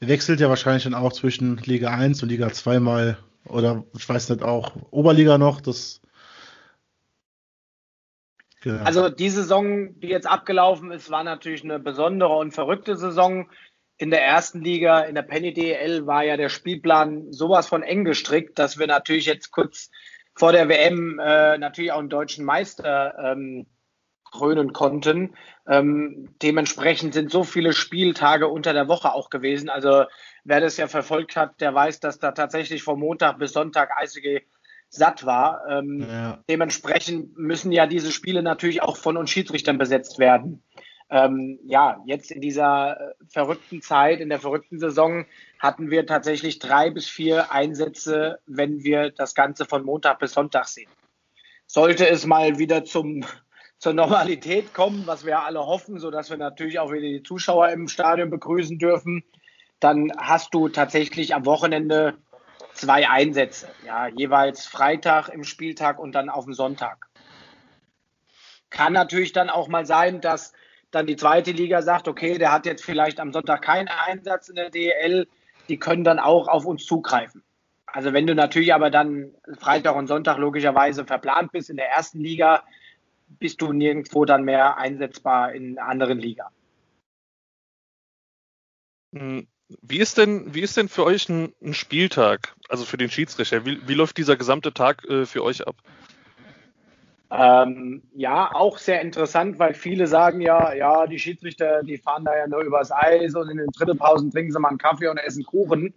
Wechselt 0.00 0.40
ja 0.40 0.48
wahrscheinlich 0.48 0.84
dann 0.84 0.94
auch 0.94 1.12
zwischen 1.12 1.56
Liga 1.58 1.90
1 1.90 2.22
und 2.22 2.28
Liga 2.28 2.50
2 2.52 2.78
mal 2.80 3.18
oder 3.48 3.84
ich 3.96 4.08
weiß 4.08 4.30
nicht, 4.30 4.42
auch 4.42 4.72
Oberliga 4.90 5.38
noch, 5.38 5.60
das. 5.60 6.00
Genau. 8.62 8.82
Also 8.82 9.10
die 9.10 9.28
Saison, 9.28 9.98
die 10.00 10.08
jetzt 10.08 10.26
abgelaufen 10.26 10.90
ist, 10.90 11.10
war 11.10 11.22
natürlich 11.22 11.64
eine 11.64 11.78
besondere 11.78 12.34
und 12.36 12.52
verrückte 12.52 12.96
Saison. 12.96 13.50
In 13.96 14.10
der 14.10 14.24
ersten 14.24 14.62
Liga, 14.62 15.00
in 15.00 15.14
der 15.14 15.22
Penny 15.22 15.52
DL, 15.52 16.06
war 16.06 16.24
ja 16.24 16.36
der 16.36 16.48
Spielplan 16.48 17.32
sowas 17.32 17.68
von 17.68 17.82
eng 17.82 18.04
gestrickt, 18.04 18.58
dass 18.58 18.78
wir 18.78 18.86
natürlich 18.86 19.26
jetzt 19.26 19.50
kurz 19.50 19.90
vor 20.34 20.52
der 20.52 20.68
WM 20.68 21.20
äh, 21.20 21.58
natürlich 21.58 21.92
auch 21.92 22.00
einen 22.00 22.08
deutschen 22.08 22.44
Meister 22.44 23.14
ähm, 23.18 23.66
krönen 24.34 24.72
konnten. 24.72 25.34
Ähm, 25.66 26.34
dementsprechend 26.42 27.14
sind 27.14 27.30
so 27.30 27.44
viele 27.44 27.72
Spieltage 27.72 28.48
unter 28.48 28.72
der 28.72 28.88
Woche 28.88 29.14
auch 29.14 29.30
gewesen. 29.30 29.70
Also 29.70 30.04
wer 30.44 30.60
das 30.60 30.76
ja 30.76 30.86
verfolgt 30.86 31.36
hat, 31.36 31.60
der 31.60 31.74
weiß, 31.74 32.00
dass 32.00 32.18
da 32.18 32.32
tatsächlich 32.32 32.82
von 32.82 32.98
Montag 32.98 33.38
bis 33.38 33.52
Sonntag 33.52 33.90
Eishockey 33.96 34.42
satt 34.88 35.26
war. 35.26 35.62
Ähm, 35.68 36.06
ja. 36.08 36.38
Dementsprechend 36.48 37.36
müssen 37.36 37.72
ja 37.72 37.86
diese 37.86 38.12
Spiele 38.12 38.42
natürlich 38.42 38.82
auch 38.82 38.96
von 38.96 39.16
uns 39.16 39.30
Schiedsrichtern 39.30 39.78
besetzt 39.78 40.18
werden. 40.18 40.62
Ähm, 41.10 41.58
ja, 41.64 42.02
jetzt 42.06 42.30
in 42.30 42.40
dieser 42.40 42.98
äh, 42.98 43.14
verrückten 43.28 43.82
Zeit, 43.82 44.20
in 44.20 44.30
der 44.30 44.40
verrückten 44.40 44.78
Saison, 44.78 45.26
hatten 45.58 45.90
wir 45.90 46.06
tatsächlich 46.06 46.58
drei 46.58 46.90
bis 46.90 47.06
vier 47.06 47.52
Einsätze, 47.52 48.40
wenn 48.46 48.82
wir 48.84 49.10
das 49.10 49.34
Ganze 49.34 49.66
von 49.66 49.84
Montag 49.84 50.18
bis 50.18 50.32
Sonntag 50.32 50.66
sehen. 50.66 50.90
sollte 51.66 52.08
es 52.08 52.26
mal 52.26 52.58
wieder 52.58 52.84
zum, 52.84 53.24
zur 53.78 53.92
Normalität 53.92 54.72
kommen, 54.72 55.02
was 55.06 55.26
wir 55.26 55.40
alle 55.40 55.60
hoffen, 55.60 55.98
sodass 55.98 56.30
wir 56.30 56.38
natürlich 56.38 56.78
auch 56.78 56.90
wieder 56.90 57.02
die 57.02 57.22
Zuschauer 57.22 57.68
im 57.68 57.88
Stadion 57.88 58.30
begrüßen 58.30 58.78
dürfen, 58.78 59.24
dann 59.84 60.10
hast 60.16 60.54
du 60.54 60.68
tatsächlich 60.70 61.34
am 61.34 61.44
Wochenende 61.44 62.16
zwei 62.72 63.08
Einsätze, 63.08 63.68
ja, 63.86 64.08
jeweils 64.08 64.66
Freitag 64.66 65.28
im 65.28 65.44
Spieltag 65.44 65.98
und 65.98 66.14
dann 66.14 66.30
auf 66.30 66.46
dem 66.46 66.54
Sonntag. 66.54 67.06
Kann 68.70 68.94
natürlich 68.94 69.32
dann 69.32 69.50
auch 69.50 69.68
mal 69.68 69.84
sein, 69.84 70.20
dass 70.20 70.52
dann 70.90 71.06
die 71.06 71.16
zweite 71.16 71.52
Liga 71.52 71.82
sagt, 71.82 72.08
okay, 72.08 72.38
der 72.38 72.50
hat 72.50 72.66
jetzt 72.66 72.84
vielleicht 72.84 73.20
am 73.20 73.32
Sonntag 73.32 73.62
keinen 73.62 73.88
Einsatz 73.88 74.48
in 74.48 74.56
der 74.56 74.70
DL, 74.70 75.28
die 75.68 75.78
können 75.78 76.02
dann 76.02 76.18
auch 76.18 76.48
auf 76.48 76.64
uns 76.64 76.86
zugreifen. 76.86 77.42
Also 77.86 78.12
wenn 78.12 78.26
du 78.26 78.34
natürlich 78.34 78.74
aber 78.74 78.90
dann 78.90 79.34
Freitag 79.58 79.94
und 79.96 80.06
Sonntag 80.06 80.38
logischerweise 80.38 81.04
verplant 81.04 81.52
bist 81.52 81.70
in 81.70 81.76
der 81.76 81.90
ersten 81.90 82.20
Liga, 82.20 82.64
bist 83.28 83.60
du 83.60 83.72
nirgendwo 83.72 84.24
dann 84.24 84.44
mehr 84.44 84.78
einsetzbar 84.78 85.52
in 85.52 85.78
anderen 85.78 86.18
Liga. 86.18 86.50
Wie 89.68 89.98
ist 89.98 90.18
denn, 90.18 90.54
wie 90.54 90.60
ist 90.60 90.76
denn 90.76 90.88
für 90.88 91.04
euch 91.04 91.28
ein, 91.28 91.52
ein 91.62 91.74
Spieltag, 91.74 92.54
also 92.68 92.84
für 92.84 92.96
den 92.96 93.10
Schiedsrichter? 93.10 93.64
Wie, 93.64 93.86
wie 93.88 93.94
läuft 93.94 94.18
dieser 94.18 94.36
gesamte 94.36 94.72
Tag 94.72 95.04
äh, 95.04 95.24
für 95.24 95.42
euch 95.42 95.66
ab? 95.66 95.76
Ähm, 97.30 98.02
ja, 98.14 98.54
auch 98.54 98.78
sehr 98.78 99.00
interessant, 99.00 99.58
weil 99.58 99.74
viele 99.74 100.06
sagen 100.06 100.40
ja, 100.40 100.72
ja, 100.74 101.06
die 101.06 101.18
Schiedsrichter, 101.18 101.82
die 101.82 101.98
fahren 101.98 102.24
da 102.24 102.36
ja 102.36 102.46
nur 102.46 102.60
übers 102.60 102.92
Eis 102.92 103.34
und 103.34 103.48
in 103.48 103.56
den 103.56 103.70
Drittelpausen 103.70 104.30
trinken 104.30 104.52
sie 104.52 104.60
mal 104.60 104.68
einen 104.68 104.78
Kaffee 104.78 105.08
und 105.08 105.18
essen 105.18 105.44
Kuchen. 105.44 105.94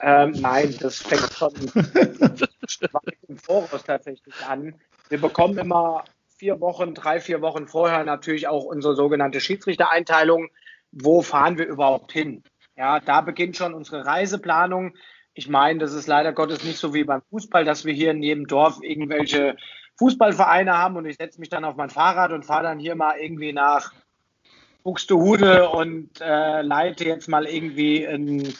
Ähm, 0.00 0.32
nein, 0.40 0.74
das 0.80 0.98
fängt 0.98 1.32
schon 1.32 1.52
im 3.28 3.36
Voraus 3.36 3.84
tatsächlich 3.84 4.34
an. 4.48 4.74
Wir 5.08 5.20
bekommen 5.20 5.58
immer 5.58 6.02
vier 6.36 6.60
Wochen, 6.60 6.94
drei, 6.94 7.20
vier 7.20 7.40
Wochen 7.42 7.68
vorher 7.68 8.02
natürlich 8.02 8.48
auch 8.48 8.64
unsere 8.64 8.96
sogenannte 8.96 9.40
Schiedsrichtereinteilung. 9.40 10.48
Wo 10.90 11.22
fahren 11.22 11.58
wir 11.58 11.66
überhaupt 11.66 12.10
hin? 12.10 12.42
Ja, 12.76 13.00
da 13.00 13.20
beginnt 13.20 13.56
schon 13.56 13.74
unsere 13.74 14.04
Reiseplanung. 14.04 14.94
Ich 15.34 15.48
meine, 15.48 15.78
das 15.78 15.92
ist 15.92 16.06
leider 16.06 16.32
Gottes 16.32 16.64
nicht 16.64 16.78
so 16.78 16.94
wie 16.94 17.04
beim 17.04 17.22
Fußball, 17.30 17.64
dass 17.64 17.84
wir 17.84 17.92
hier 17.92 18.10
in 18.10 18.22
jedem 18.22 18.46
Dorf 18.46 18.78
irgendwelche 18.82 19.56
Fußballvereine 19.98 20.76
haben 20.76 20.96
und 20.96 21.06
ich 21.06 21.16
setze 21.16 21.40
mich 21.40 21.48
dann 21.48 21.64
auf 21.64 21.76
mein 21.76 21.90
Fahrrad 21.90 22.32
und 22.32 22.44
fahre 22.44 22.64
dann 22.64 22.78
hier 22.78 22.94
mal 22.94 23.18
irgendwie 23.18 23.52
nach 23.52 23.92
Buxtehude 24.82 25.68
und 25.68 26.20
äh, 26.20 26.62
leite 26.62 27.04
jetzt 27.04 27.28
mal 27.28 27.46
irgendwie 27.46 28.04
ein 28.04 28.52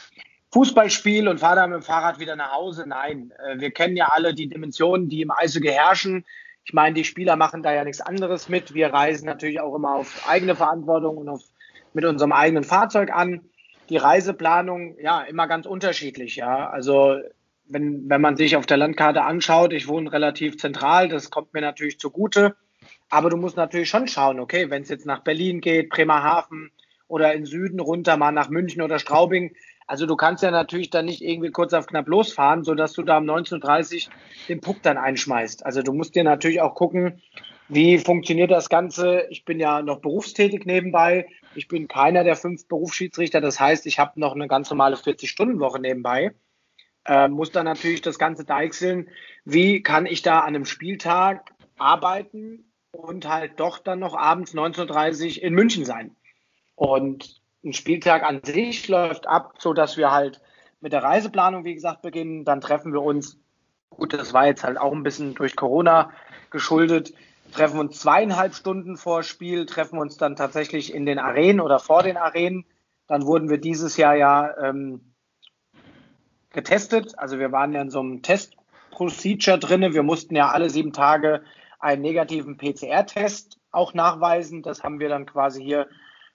Fußballspiel 0.51 1.27
und 1.27 1.39
fahre 1.39 1.57
dann 1.57 1.71
mit 1.71 1.81
dem 1.81 1.83
Fahrrad 1.83 2.19
wieder 2.19 2.35
nach 2.35 2.53
Hause. 2.53 2.85
Nein, 2.87 3.33
äh, 3.45 3.59
wir 3.59 3.71
kennen 3.71 3.97
ja 3.97 4.09
alle 4.11 4.33
die 4.33 4.47
Dimensionen, 4.47 5.09
die 5.09 5.21
im 5.21 5.31
Eishockey 5.31 5.69
herrschen. 5.69 6.25
Ich 6.63 6.73
meine, 6.73 6.93
die 6.93 7.03
Spieler 7.03 7.35
machen 7.35 7.61
da 7.61 7.73
ja 7.73 7.83
nichts 7.83 8.01
anderes 8.01 8.47
mit. 8.47 8.73
Wir 8.73 8.93
reisen 8.93 9.25
natürlich 9.25 9.59
auch 9.59 9.75
immer 9.75 9.95
auf 9.95 10.27
eigene 10.29 10.55
Verantwortung 10.55 11.17
und 11.17 11.27
auf, 11.27 11.41
mit 11.93 12.05
unserem 12.05 12.31
eigenen 12.31 12.63
Fahrzeug 12.63 13.11
an. 13.13 13.41
Die 13.89 13.97
Reiseplanung, 13.97 14.97
ja, 14.99 15.21
immer 15.21 15.47
ganz 15.47 15.65
unterschiedlich, 15.65 16.35
ja. 16.35 16.69
Also, 16.69 17.17
wenn, 17.67 18.09
wenn 18.09 18.21
man 18.21 18.37
sich 18.37 18.55
auf 18.55 18.65
der 18.65 18.77
Landkarte 18.77 19.23
anschaut, 19.23 19.73
ich 19.73 19.87
wohne 19.87 20.11
relativ 20.11 20.57
zentral, 20.57 21.09
das 21.09 21.29
kommt 21.29 21.53
mir 21.53 21.61
natürlich 21.61 21.99
zugute. 21.99 22.55
Aber 23.09 23.29
du 23.29 23.37
musst 23.37 23.57
natürlich 23.57 23.89
schon 23.89 24.07
schauen, 24.07 24.39
okay, 24.39 24.69
wenn 24.69 24.83
es 24.83 24.89
jetzt 24.89 25.05
nach 25.05 25.19
Berlin 25.19 25.61
geht, 25.61 25.89
Bremerhaven 25.89 26.71
oder 27.07 27.33
in 27.33 27.45
Süden 27.45 27.79
runter, 27.79 28.17
mal 28.17 28.31
nach 28.31 28.49
München 28.49 28.81
oder 28.81 28.99
Straubing, 28.99 29.55
also 29.85 30.05
du 30.05 30.15
kannst 30.15 30.43
ja 30.43 30.51
natürlich 30.51 30.89
dann 30.89 31.05
nicht 31.05 31.21
irgendwie 31.21 31.51
kurz 31.51 31.73
auf 31.73 31.87
knapp 31.87 32.07
losfahren, 32.07 32.63
sodass 32.63 32.93
du 32.93 33.03
da 33.03 33.17
um 33.17 33.25
19.30 33.25 34.07
Uhr 34.07 34.13
den 34.49 34.61
Puck 34.61 34.81
dann 34.81 34.97
einschmeißt. 34.97 35.65
Also 35.65 35.81
du 35.81 35.93
musst 35.93 36.15
dir 36.15 36.23
natürlich 36.23 36.61
auch 36.61 36.75
gucken, 36.75 37.21
wie 37.69 37.97
funktioniert 37.97 38.51
das 38.51 38.69
Ganze. 38.69 39.27
Ich 39.29 39.45
bin 39.45 39.59
ja 39.59 39.81
noch 39.81 39.99
berufstätig 39.99 40.65
nebenbei. 40.65 41.27
Ich 41.55 41.67
bin 41.67 41.87
keiner 41.87 42.23
der 42.23 42.35
fünf 42.35 42.67
Berufsschiedsrichter. 42.67 43.41
Das 43.41 43.59
heißt, 43.59 43.85
ich 43.85 43.99
habe 43.99 44.19
noch 44.19 44.35
eine 44.35 44.47
ganz 44.47 44.69
normale 44.69 44.95
40-Stunden-Woche 44.95 45.79
nebenbei. 45.79 46.33
Äh, 47.05 47.27
muss 47.27 47.51
dann 47.51 47.65
natürlich 47.65 48.01
das 48.01 48.19
Ganze 48.19 48.45
deichseln. 48.45 49.09
Wie 49.45 49.81
kann 49.81 50.05
ich 50.05 50.21
da 50.21 50.39
an 50.39 50.55
einem 50.55 50.65
Spieltag 50.65 51.51
arbeiten 51.77 52.71
und 52.91 53.27
halt 53.27 53.59
doch 53.59 53.79
dann 53.79 53.99
noch 53.99 54.15
abends 54.15 54.53
19.30 54.53 55.37
Uhr 55.37 55.43
in 55.43 55.53
München 55.53 55.85
sein? 55.85 56.15
Und 56.75 57.41
ein 57.63 57.73
Spieltag 57.73 58.23
an 58.23 58.41
sich 58.43 58.87
läuft 58.87 59.27
ab, 59.27 59.55
so 59.59 59.73
dass 59.73 59.97
wir 59.97 60.11
halt 60.11 60.41
mit 60.81 60.91
der 60.91 61.03
Reiseplanung, 61.03 61.63
wie 61.63 61.73
gesagt, 61.73 62.01
beginnen. 62.01 62.45
Dann 62.45 62.61
treffen 62.61 62.93
wir 62.93 63.01
uns, 63.01 63.39
gut, 63.89 64.13
das 64.13 64.33
war 64.33 64.47
jetzt 64.47 64.63
halt 64.63 64.77
auch 64.77 64.91
ein 64.91 65.03
bisschen 65.03 65.33
durch 65.33 65.55
Corona 65.55 66.11
geschuldet, 66.49 67.13
treffen 67.53 67.79
uns 67.79 67.99
zweieinhalb 67.99 68.55
Stunden 68.55 68.97
vor 68.97 69.23
Spiel, 69.23 69.65
treffen 69.65 69.99
uns 69.99 70.17
dann 70.17 70.35
tatsächlich 70.35 70.93
in 70.93 71.05
den 71.05 71.19
Arenen 71.19 71.61
oder 71.61 71.79
vor 71.79 72.03
den 72.03 72.17
Arenen. 72.17 72.65
Dann 73.07 73.25
wurden 73.25 73.49
wir 73.49 73.59
dieses 73.59 73.97
Jahr 73.97 74.15
ja 74.15 74.57
ähm, 74.57 75.13
getestet. 76.51 77.17
Also 77.17 77.39
wir 77.39 77.51
waren 77.51 77.73
ja 77.73 77.81
in 77.81 77.89
so 77.89 77.99
einem 77.99 78.21
Test-Procedure 78.21 79.59
drinne. 79.59 79.93
Wir 79.93 80.03
mussten 80.03 80.35
ja 80.35 80.49
alle 80.49 80.69
sieben 80.69 80.93
Tage 80.93 81.43
einen 81.79 82.01
negativen 82.01 82.57
PCR-Test 82.57 83.59
auch 83.71 83.93
nachweisen. 83.93 84.61
Das 84.63 84.83
haben 84.83 84.99
wir 84.99 85.09
dann 85.09 85.25
quasi 85.25 85.63
hier 85.63 85.87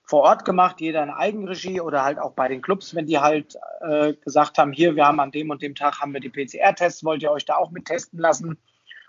vor 0.03 0.23
Ort 0.23 0.45
gemacht, 0.45 0.81
jeder 0.81 1.03
in 1.03 1.11
Eigenregie 1.11 1.81
oder 1.81 2.03
halt 2.03 2.19
auch 2.19 2.33
bei 2.33 2.49
den 2.49 2.63
Clubs, 2.63 2.95
wenn 2.95 3.07
die 3.07 3.19
halt 3.19 3.57
äh, 3.81 4.15
gesagt 4.15 4.57
haben, 4.57 4.73
hier, 4.73 4.97
wir 4.97 5.07
haben 5.07 5.21
an 5.21 5.31
dem 5.31 5.51
und 5.51 5.61
dem 5.61 5.75
Tag 5.75 6.01
haben 6.01 6.15
wir 6.15 6.21
die 6.21 6.31
PCR-Tests, 6.31 7.05
wollt 7.05 7.23
ihr 7.23 7.31
euch 7.31 7.45
da 7.45 7.57
auch 7.57 7.71
mit 7.71 7.85
testen 7.85 8.19
lassen? 8.19 8.59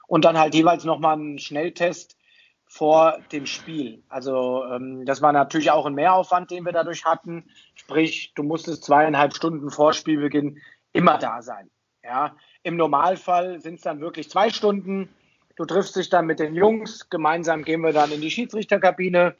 Und 0.09 0.25
dann 0.25 0.39
halt 0.39 0.55
jeweils 0.55 0.85
nochmal 0.85 1.13
einen 1.13 1.37
Schnelltest 1.37 2.17
vor 2.65 3.19
dem 3.31 3.45
Spiel. 3.45 4.03
Also 4.09 4.65
ähm, 4.65 5.05
das 5.05 5.21
war 5.21 5.31
natürlich 5.31 5.69
auch 5.69 5.85
ein 5.85 5.93
Mehraufwand, 5.93 6.49
den 6.49 6.65
wir 6.65 6.71
dadurch 6.71 7.05
hatten. 7.05 7.45
Sprich, 7.75 8.33
du 8.33 8.41
musstest 8.41 8.83
zweieinhalb 8.83 9.35
Stunden 9.35 9.69
vor 9.69 9.93
Spielbeginn 9.93 10.57
immer 10.93 11.19
da 11.19 11.43
sein. 11.43 11.69
Ja, 12.03 12.35
im 12.63 12.75
Normalfall 12.75 13.61
sind 13.61 13.75
es 13.75 13.81
dann 13.81 14.01
wirklich 14.01 14.31
zwei 14.31 14.49
Stunden. 14.49 15.09
Du 15.55 15.65
triffst 15.65 15.95
dich 15.95 16.09
dann 16.09 16.25
mit 16.25 16.39
den 16.39 16.55
Jungs, 16.55 17.09
gemeinsam 17.09 17.63
gehen 17.63 17.81
wir 17.81 17.93
dann 17.93 18.11
in 18.11 18.21
die 18.21 18.31
Schiedsrichterkabine, 18.31 19.35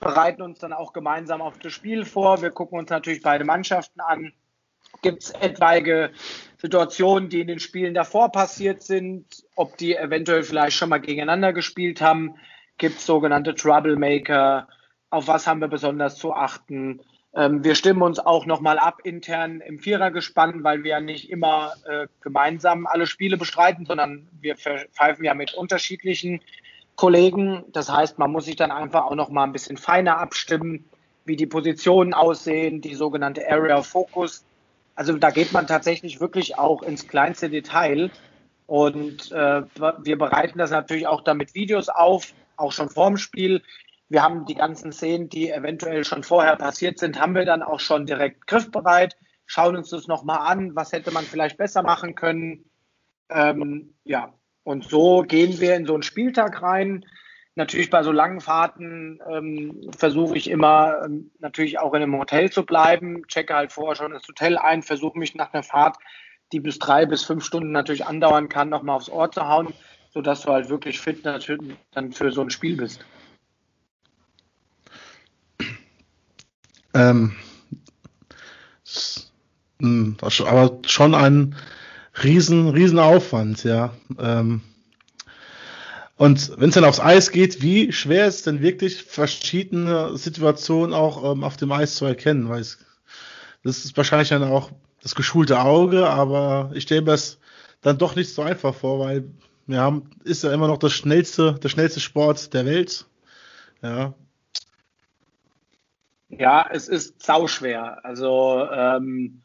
bereiten 0.00 0.40
uns 0.40 0.58
dann 0.58 0.72
auch 0.72 0.94
gemeinsam 0.94 1.42
auf 1.42 1.58
das 1.58 1.72
Spiel 1.72 2.06
vor. 2.06 2.40
Wir 2.40 2.50
gucken 2.50 2.78
uns 2.78 2.88
natürlich 2.88 3.22
beide 3.22 3.44
Mannschaften 3.44 4.00
an. 4.00 4.32
Gibt 5.02 5.24
es 5.24 5.30
etwaige 5.32 6.12
Situationen, 6.64 7.28
die 7.28 7.42
in 7.42 7.46
den 7.46 7.60
Spielen 7.60 7.92
davor 7.92 8.32
passiert 8.32 8.82
sind, 8.82 9.26
ob 9.54 9.76
die 9.76 9.94
eventuell 9.94 10.42
vielleicht 10.42 10.74
schon 10.74 10.88
mal 10.88 10.96
gegeneinander 10.96 11.52
gespielt 11.52 12.00
haben? 12.00 12.36
Gibt 12.78 12.96
es 13.00 13.06
sogenannte 13.06 13.54
Troublemaker? 13.54 14.66
Auf 15.10 15.28
was 15.28 15.46
haben 15.46 15.60
wir 15.60 15.68
besonders 15.68 16.16
zu 16.16 16.32
achten? 16.32 17.02
Ähm, 17.34 17.62
wir 17.64 17.74
stimmen 17.74 18.00
uns 18.00 18.18
auch 18.18 18.46
nochmal 18.46 18.78
ab 18.78 19.00
intern 19.04 19.60
im 19.60 19.78
Vierergespann, 19.78 20.64
weil 20.64 20.84
wir 20.84 20.92
ja 20.92 21.00
nicht 21.02 21.28
immer 21.28 21.74
äh, 21.86 22.06
gemeinsam 22.22 22.86
alle 22.86 23.06
Spiele 23.06 23.36
bestreiten, 23.36 23.84
sondern 23.84 24.26
wir 24.40 24.56
pfeifen 24.56 25.22
ja 25.22 25.34
mit 25.34 25.52
unterschiedlichen 25.52 26.40
Kollegen. 26.96 27.64
Das 27.72 27.92
heißt, 27.92 28.18
man 28.18 28.32
muss 28.32 28.46
sich 28.46 28.56
dann 28.56 28.70
einfach 28.70 29.04
auch 29.04 29.16
noch 29.16 29.28
mal 29.28 29.44
ein 29.44 29.52
bisschen 29.52 29.76
feiner 29.76 30.16
abstimmen, 30.16 30.86
wie 31.26 31.36
die 31.36 31.46
Positionen 31.46 32.14
aussehen, 32.14 32.80
die 32.80 32.94
sogenannte 32.94 33.46
Area 33.50 33.76
of 33.76 33.86
Focus. 33.86 34.46
Also 34.94 35.16
da 35.16 35.30
geht 35.30 35.52
man 35.52 35.66
tatsächlich 35.66 36.20
wirklich 36.20 36.58
auch 36.58 36.82
ins 36.82 37.08
kleinste 37.08 37.50
Detail. 37.50 38.10
Und 38.66 39.30
äh, 39.32 39.62
wir 40.02 40.18
bereiten 40.18 40.58
das 40.58 40.70
natürlich 40.70 41.06
auch 41.06 41.22
damit 41.22 41.54
Videos 41.54 41.88
auf, 41.88 42.32
auch 42.56 42.72
schon 42.72 42.88
vorm 42.88 43.16
Spiel. 43.16 43.62
Wir 44.08 44.22
haben 44.22 44.46
die 44.46 44.54
ganzen 44.54 44.92
Szenen, 44.92 45.28
die 45.28 45.50
eventuell 45.50 46.04
schon 46.04 46.22
vorher 46.22 46.56
passiert 46.56 46.98
sind, 46.98 47.20
haben 47.20 47.34
wir 47.34 47.44
dann 47.44 47.62
auch 47.62 47.80
schon 47.80 48.06
direkt 48.06 48.46
griffbereit, 48.46 49.16
schauen 49.46 49.76
uns 49.76 49.90
das 49.90 50.06
nochmal 50.06 50.38
an, 50.50 50.74
was 50.76 50.92
hätte 50.92 51.10
man 51.10 51.24
vielleicht 51.24 51.56
besser 51.56 51.82
machen 51.82 52.14
können. 52.14 52.64
Ähm, 53.28 53.94
ja, 54.04 54.32
und 54.62 54.84
so 54.84 55.22
gehen 55.22 55.60
wir 55.60 55.74
in 55.74 55.86
so 55.86 55.94
einen 55.94 56.02
Spieltag 56.02 56.62
rein. 56.62 57.04
Natürlich 57.56 57.88
bei 57.88 58.02
so 58.02 58.10
langen 58.10 58.40
Fahrten 58.40 59.20
ähm, 59.30 59.90
versuche 59.96 60.36
ich 60.36 60.50
immer 60.50 61.02
ähm, 61.04 61.30
natürlich 61.38 61.78
auch 61.78 61.94
in 61.94 62.02
einem 62.02 62.18
Hotel 62.18 62.50
zu 62.50 62.64
bleiben, 62.64 63.28
checke 63.28 63.54
halt 63.54 63.72
vorher 63.72 63.94
schon 63.94 64.12
das 64.12 64.26
Hotel 64.26 64.58
ein, 64.58 64.82
versuche 64.82 65.16
mich 65.16 65.36
nach 65.36 65.52
einer 65.52 65.62
Fahrt, 65.62 65.96
die 66.52 66.58
bis 66.58 66.80
drei 66.80 67.06
bis 67.06 67.22
fünf 67.22 67.44
Stunden 67.44 67.70
natürlich 67.70 68.06
andauern 68.06 68.48
kann, 68.48 68.70
nochmal 68.70 68.96
aufs 68.96 69.08
Ohr 69.08 69.30
zu 69.30 69.46
hauen, 69.46 69.72
sodass 70.12 70.42
du 70.42 70.52
halt 70.52 70.68
wirklich 70.68 71.00
fit 71.00 71.24
natürlich 71.24 71.76
dann 71.92 72.12
für 72.12 72.32
so 72.32 72.40
ein 72.40 72.50
Spiel 72.50 72.76
bist. 72.76 73.04
Ähm, 76.92 77.36
hm, 79.80 80.16
aber 80.22 80.78
schon 80.86 81.14
ein 81.14 81.56
riesen, 82.22 82.68
riesen 82.68 82.98
Aufwand, 82.98 83.64
ja. 83.64 83.94
Ähm, 84.18 84.62
und 86.16 86.52
wenn 86.58 86.68
es 86.68 86.74
dann 86.76 86.84
aufs 86.84 87.00
Eis 87.00 87.32
geht, 87.32 87.60
wie 87.60 87.92
schwer 87.92 88.26
ist 88.26 88.46
denn 88.46 88.62
wirklich 88.62 89.02
verschiedene 89.02 90.16
Situationen 90.16 90.94
auch 90.94 91.32
ähm, 91.32 91.42
auf 91.42 91.56
dem 91.56 91.72
Eis 91.72 91.96
zu 91.96 92.04
erkennen? 92.04 92.48
Weil 92.48 92.60
es, 92.60 92.78
das 93.64 93.84
ist 93.84 93.96
wahrscheinlich 93.96 94.28
dann 94.28 94.44
auch 94.44 94.70
das 95.02 95.14
geschulte 95.14 95.60
Auge, 95.60 96.08
aber 96.08 96.70
ich 96.74 96.84
stelle 96.84 97.02
mir 97.02 97.12
das 97.12 97.38
dann 97.80 97.98
doch 97.98 98.14
nicht 98.16 98.32
so 98.32 98.42
einfach 98.42 98.74
vor, 98.74 99.00
weil 99.00 99.28
ja, 99.66 100.00
ist 100.24 100.44
ja 100.44 100.52
immer 100.52 100.68
noch 100.68 100.78
das 100.78 100.92
schnellste, 100.92 101.54
der 101.54 101.68
schnellste 101.68 102.00
Sport 102.00 102.54
der 102.54 102.66
Welt. 102.66 103.06
Ja. 103.82 104.14
Ja, 106.28 106.68
es 106.70 106.88
ist 106.88 107.22
sauschwer. 107.22 108.04
Also 108.04 108.66
ähm, 108.72 109.42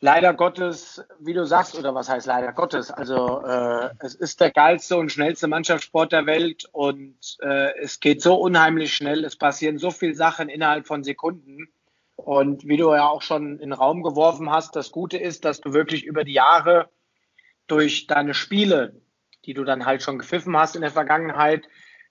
leider 0.00 0.34
Gottes, 0.34 1.04
wie 1.18 1.34
du 1.34 1.44
sagst, 1.44 1.76
oder 1.76 1.94
was 1.94 2.08
heißt 2.08 2.26
leider 2.26 2.52
Gottes? 2.52 2.90
Also 2.90 3.42
äh, 3.44 3.90
es 4.00 4.14
ist 4.14 4.40
der 4.40 4.50
geilste 4.50 4.96
und 4.96 5.10
schnellste 5.10 5.48
Mannschaftssport 5.48 6.12
der 6.12 6.26
Welt 6.26 6.68
und 6.72 7.38
äh, 7.40 7.76
es 7.78 8.00
geht 8.00 8.22
so 8.22 8.34
unheimlich 8.34 8.94
schnell. 8.94 9.24
Es 9.24 9.36
passieren 9.36 9.78
so 9.78 9.90
viele 9.90 10.14
Sachen 10.14 10.48
innerhalb 10.48 10.86
von 10.86 11.04
Sekunden. 11.04 11.68
Und 12.16 12.66
wie 12.66 12.76
du 12.76 12.92
ja 12.92 13.06
auch 13.06 13.22
schon 13.22 13.54
in 13.54 13.70
den 13.70 13.72
Raum 13.72 14.02
geworfen 14.02 14.50
hast, 14.50 14.76
das 14.76 14.90
Gute 14.90 15.18
ist, 15.18 15.44
dass 15.44 15.60
du 15.60 15.72
wirklich 15.72 16.04
über 16.04 16.24
die 16.24 16.32
Jahre 16.32 16.90
durch 17.66 18.06
deine 18.06 18.34
Spiele, 18.34 19.00
die 19.44 19.54
du 19.54 19.64
dann 19.64 19.86
halt 19.86 20.02
schon 20.02 20.18
gepfiffen 20.18 20.56
hast 20.56 20.74
in 20.74 20.82
der 20.82 20.90
Vergangenheit, 20.90 21.68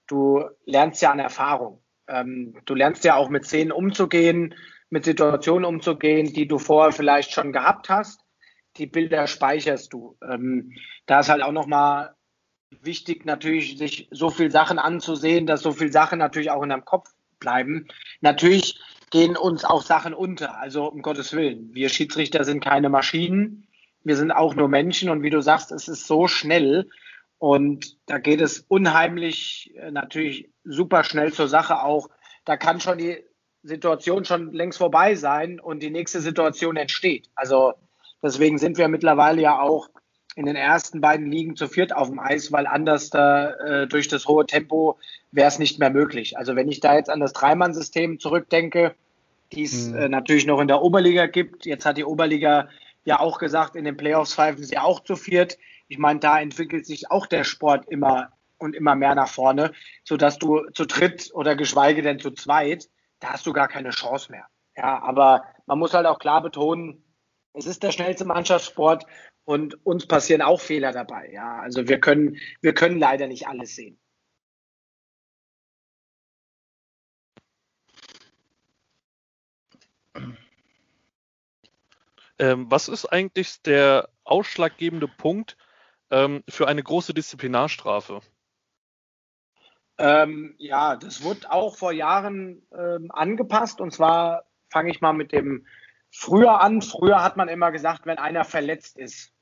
du 0.08 0.46
lernst 0.66 1.02
ja 1.02 1.12
an 1.12 1.20
Erfahrung. 1.20 1.82
Ähm, 2.08 2.56
du 2.66 2.74
lernst 2.74 3.04
ja 3.04 3.16
auch 3.16 3.30
mit 3.30 3.46
Szenen 3.46 3.72
umzugehen, 3.72 4.56
mit 4.90 5.06
Situationen 5.06 5.66
umzugehen, 5.66 6.34
die 6.34 6.48
du 6.48 6.60
vorher 6.60 6.92
vielleicht 6.92 7.32
schon 7.32 7.52
gehabt 7.52 7.90
hast. 7.90 8.22
Die 8.78 8.88
Bilder 8.88 9.28
speicherst 9.28 9.92
du. 9.94 10.18
Ähm, 10.22 10.74
da 11.06 11.20
ist 11.20 11.30
halt 11.30 11.42
auch 11.42 11.52
nochmal 11.52 12.16
wichtig, 12.82 13.26
natürlich 13.26 13.78
sich 13.78 14.08
so 14.12 14.30
viel 14.30 14.52
Sachen 14.52 14.80
anzusehen, 14.80 15.48
dass 15.48 15.62
so 15.62 15.72
viel 15.72 15.92
Sachen 15.92 16.20
natürlich 16.20 16.52
auch 16.52 16.64
in 16.64 16.70
deinem 16.70 16.86
Kopf 16.86 17.10
bleiben. 17.40 17.88
Natürlich 18.22 18.80
gehen 19.10 19.38
uns 19.38 19.66
auch 19.66 19.82
Sachen 19.82 20.14
unter. 20.14 20.60
Also 20.60 20.86
um 20.86 21.02
Gottes 21.02 21.34
Willen. 21.34 21.74
Wir 21.74 21.90
Schiedsrichter 21.90 22.44
sind 22.44 22.64
keine 22.64 22.90
Maschinen. 22.90 23.68
Wir 24.04 24.16
sind 24.16 24.32
auch 24.32 24.56
nur 24.56 24.70
Menschen 24.70 25.10
und 25.10 25.24
wie 25.24 25.30
du 25.30 25.42
sagst, 25.42 25.72
es 25.72 25.88
ist 25.88 26.08
so 26.08 26.28
schnell 26.28 26.90
und 27.40 27.98
da 28.08 28.18
geht 28.18 28.42
es 28.42 28.60
unheimlich 28.68 29.74
äh, 29.76 29.92
natürlich 29.92 30.50
super 30.64 31.04
schnell 31.04 31.34
zur 31.34 31.48
Sache 31.48 31.84
auch. 31.84 32.10
Da 32.46 32.58
kann 32.58 32.80
schon 32.80 32.98
die 32.98 33.24
Situation 33.68 34.26
schon 34.26 34.54
längst 34.54 34.78
vorbei 34.78 35.16
sein 35.16 35.60
und 35.60 35.84
die 35.84 35.90
nächste 35.90 36.22
Situation 36.22 36.78
entsteht. 36.78 37.30
Also 37.36 37.74
deswegen 38.24 38.58
sind 38.58 38.78
wir 38.78 38.88
mittlerweile 38.88 39.42
ja 39.42 39.60
auch 39.60 39.90
in 40.36 40.46
den 40.46 40.56
ersten 40.56 41.02
beiden 41.02 41.32
Ligen 41.32 41.56
zu 41.56 41.68
viert 41.68 41.96
auf 41.96 42.10
dem 42.10 42.20
Eis, 42.20 42.52
weil 42.52 42.68
anders 42.68 43.10
da 43.10 43.50
äh, 43.50 43.88
durch 43.88 44.08
das 44.08 44.28
hohe 44.28 44.46
Tempo 44.46 44.98
wäre 45.32 45.48
es 45.48 45.58
nicht 45.58 45.80
mehr 45.80 45.90
möglich. 45.90 46.38
Also 46.38 46.56
wenn 46.56 46.70
ich 46.70 46.80
da 46.80 46.96
jetzt 46.96 47.10
an 47.10 47.20
das 47.20 47.34
Dreimann-System 47.34 48.20
zurückdenke, 48.20 48.94
die 49.52 49.64
es 49.64 49.88
mhm. 49.88 49.96
äh, 49.96 50.10
natürlich 50.10 50.46
noch 50.46 50.60
in 50.60 50.68
der 50.68 50.82
Oberliga 50.82 51.26
gibt, 51.26 51.66
jetzt 51.66 51.86
hat 51.86 51.98
die 51.98 52.06
Oberliga 52.06 52.70
ja 53.04 53.20
auch 53.20 53.40
gesagt, 53.40 53.76
in 53.76 53.86
den 53.86 53.98
Playoffs 53.98 54.36
pfeifen 54.36 54.64
sie 54.64 54.78
auch 54.78 55.00
zu 55.00 55.16
viert. 55.16 55.58
Ich 55.88 55.98
meine, 55.98 56.20
da 56.20 56.40
entwickelt 56.40 56.86
sich 56.86 57.10
auch 57.10 57.26
der 57.26 57.44
Sport 57.44 57.88
immer 57.90 58.30
und 58.60 58.76
immer 58.76 58.96
mehr 58.96 59.16
nach 59.16 59.30
vorne, 59.30 59.72
sodass 60.04 60.38
du 60.38 60.66
zu 60.74 60.86
dritt 60.86 61.32
oder 61.34 61.56
geschweige 61.56 62.02
denn 62.02 62.20
zu 62.20 62.32
zweit, 62.32 62.90
da 63.20 63.34
hast 63.34 63.46
du 63.46 63.54
gar 63.54 63.68
keine 63.68 63.90
Chance 63.90 64.32
mehr. 64.32 64.48
Ja, 64.76 65.02
aber 65.02 65.46
man 65.66 65.80
muss 65.80 65.94
halt 65.94 66.06
auch 66.06 66.20
klar 66.20 66.42
betonen, 66.42 67.04
es 67.54 67.66
ist 67.66 67.82
der 67.84 67.92
schnellste 67.92 68.26
Mannschaftssport 68.26 69.06
und 69.44 69.86
uns 69.86 70.06
passieren 70.06 70.42
auch 70.42 70.62
Fehler 70.62 70.92
dabei. 70.92 71.32
Ja, 71.32 71.60
also 71.60 71.88
wir 71.88 72.00
können, 72.00 72.38
wir 72.62 72.74
können 72.74 73.00
leider 73.00 73.28
nicht 73.28 73.48
alles 73.48 73.76
sehen. 73.76 74.00
Ähm, 82.40 82.70
was 82.70 82.88
ist 82.88 83.06
eigentlich 83.06 83.62
der 83.64 84.10
ausschlaggebende 84.24 85.08
Punkt 85.08 85.58
ähm, 86.12 86.44
für 86.48 86.68
eine 86.68 86.84
große 86.84 87.14
Disziplinarstrafe? 87.14 88.22
Ähm, 89.98 90.56
ja, 90.58 90.96
das 90.96 91.24
wurde 91.24 91.52
auch 91.52 91.76
vor 91.76 91.92
Jahren 91.92 92.62
ähm, 92.78 93.12
angepasst. 93.12 93.82
Und 93.82 93.92
zwar 93.92 94.44
fange 94.70 94.92
ich 94.92 95.02
mal 95.02 95.14
mit 95.14 95.32
dem 95.32 95.66
früher 96.12 96.62
an. 96.62 96.82
Früher 96.82 97.24
hat 97.24 97.38
man 97.38 97.48
immer 97.48 97.72
gesagt, 97.72 98.06
wenn 98.06 98.18
einer 98.18 98.44
verletzt 98.44 98.98
ist. 98.98 99.34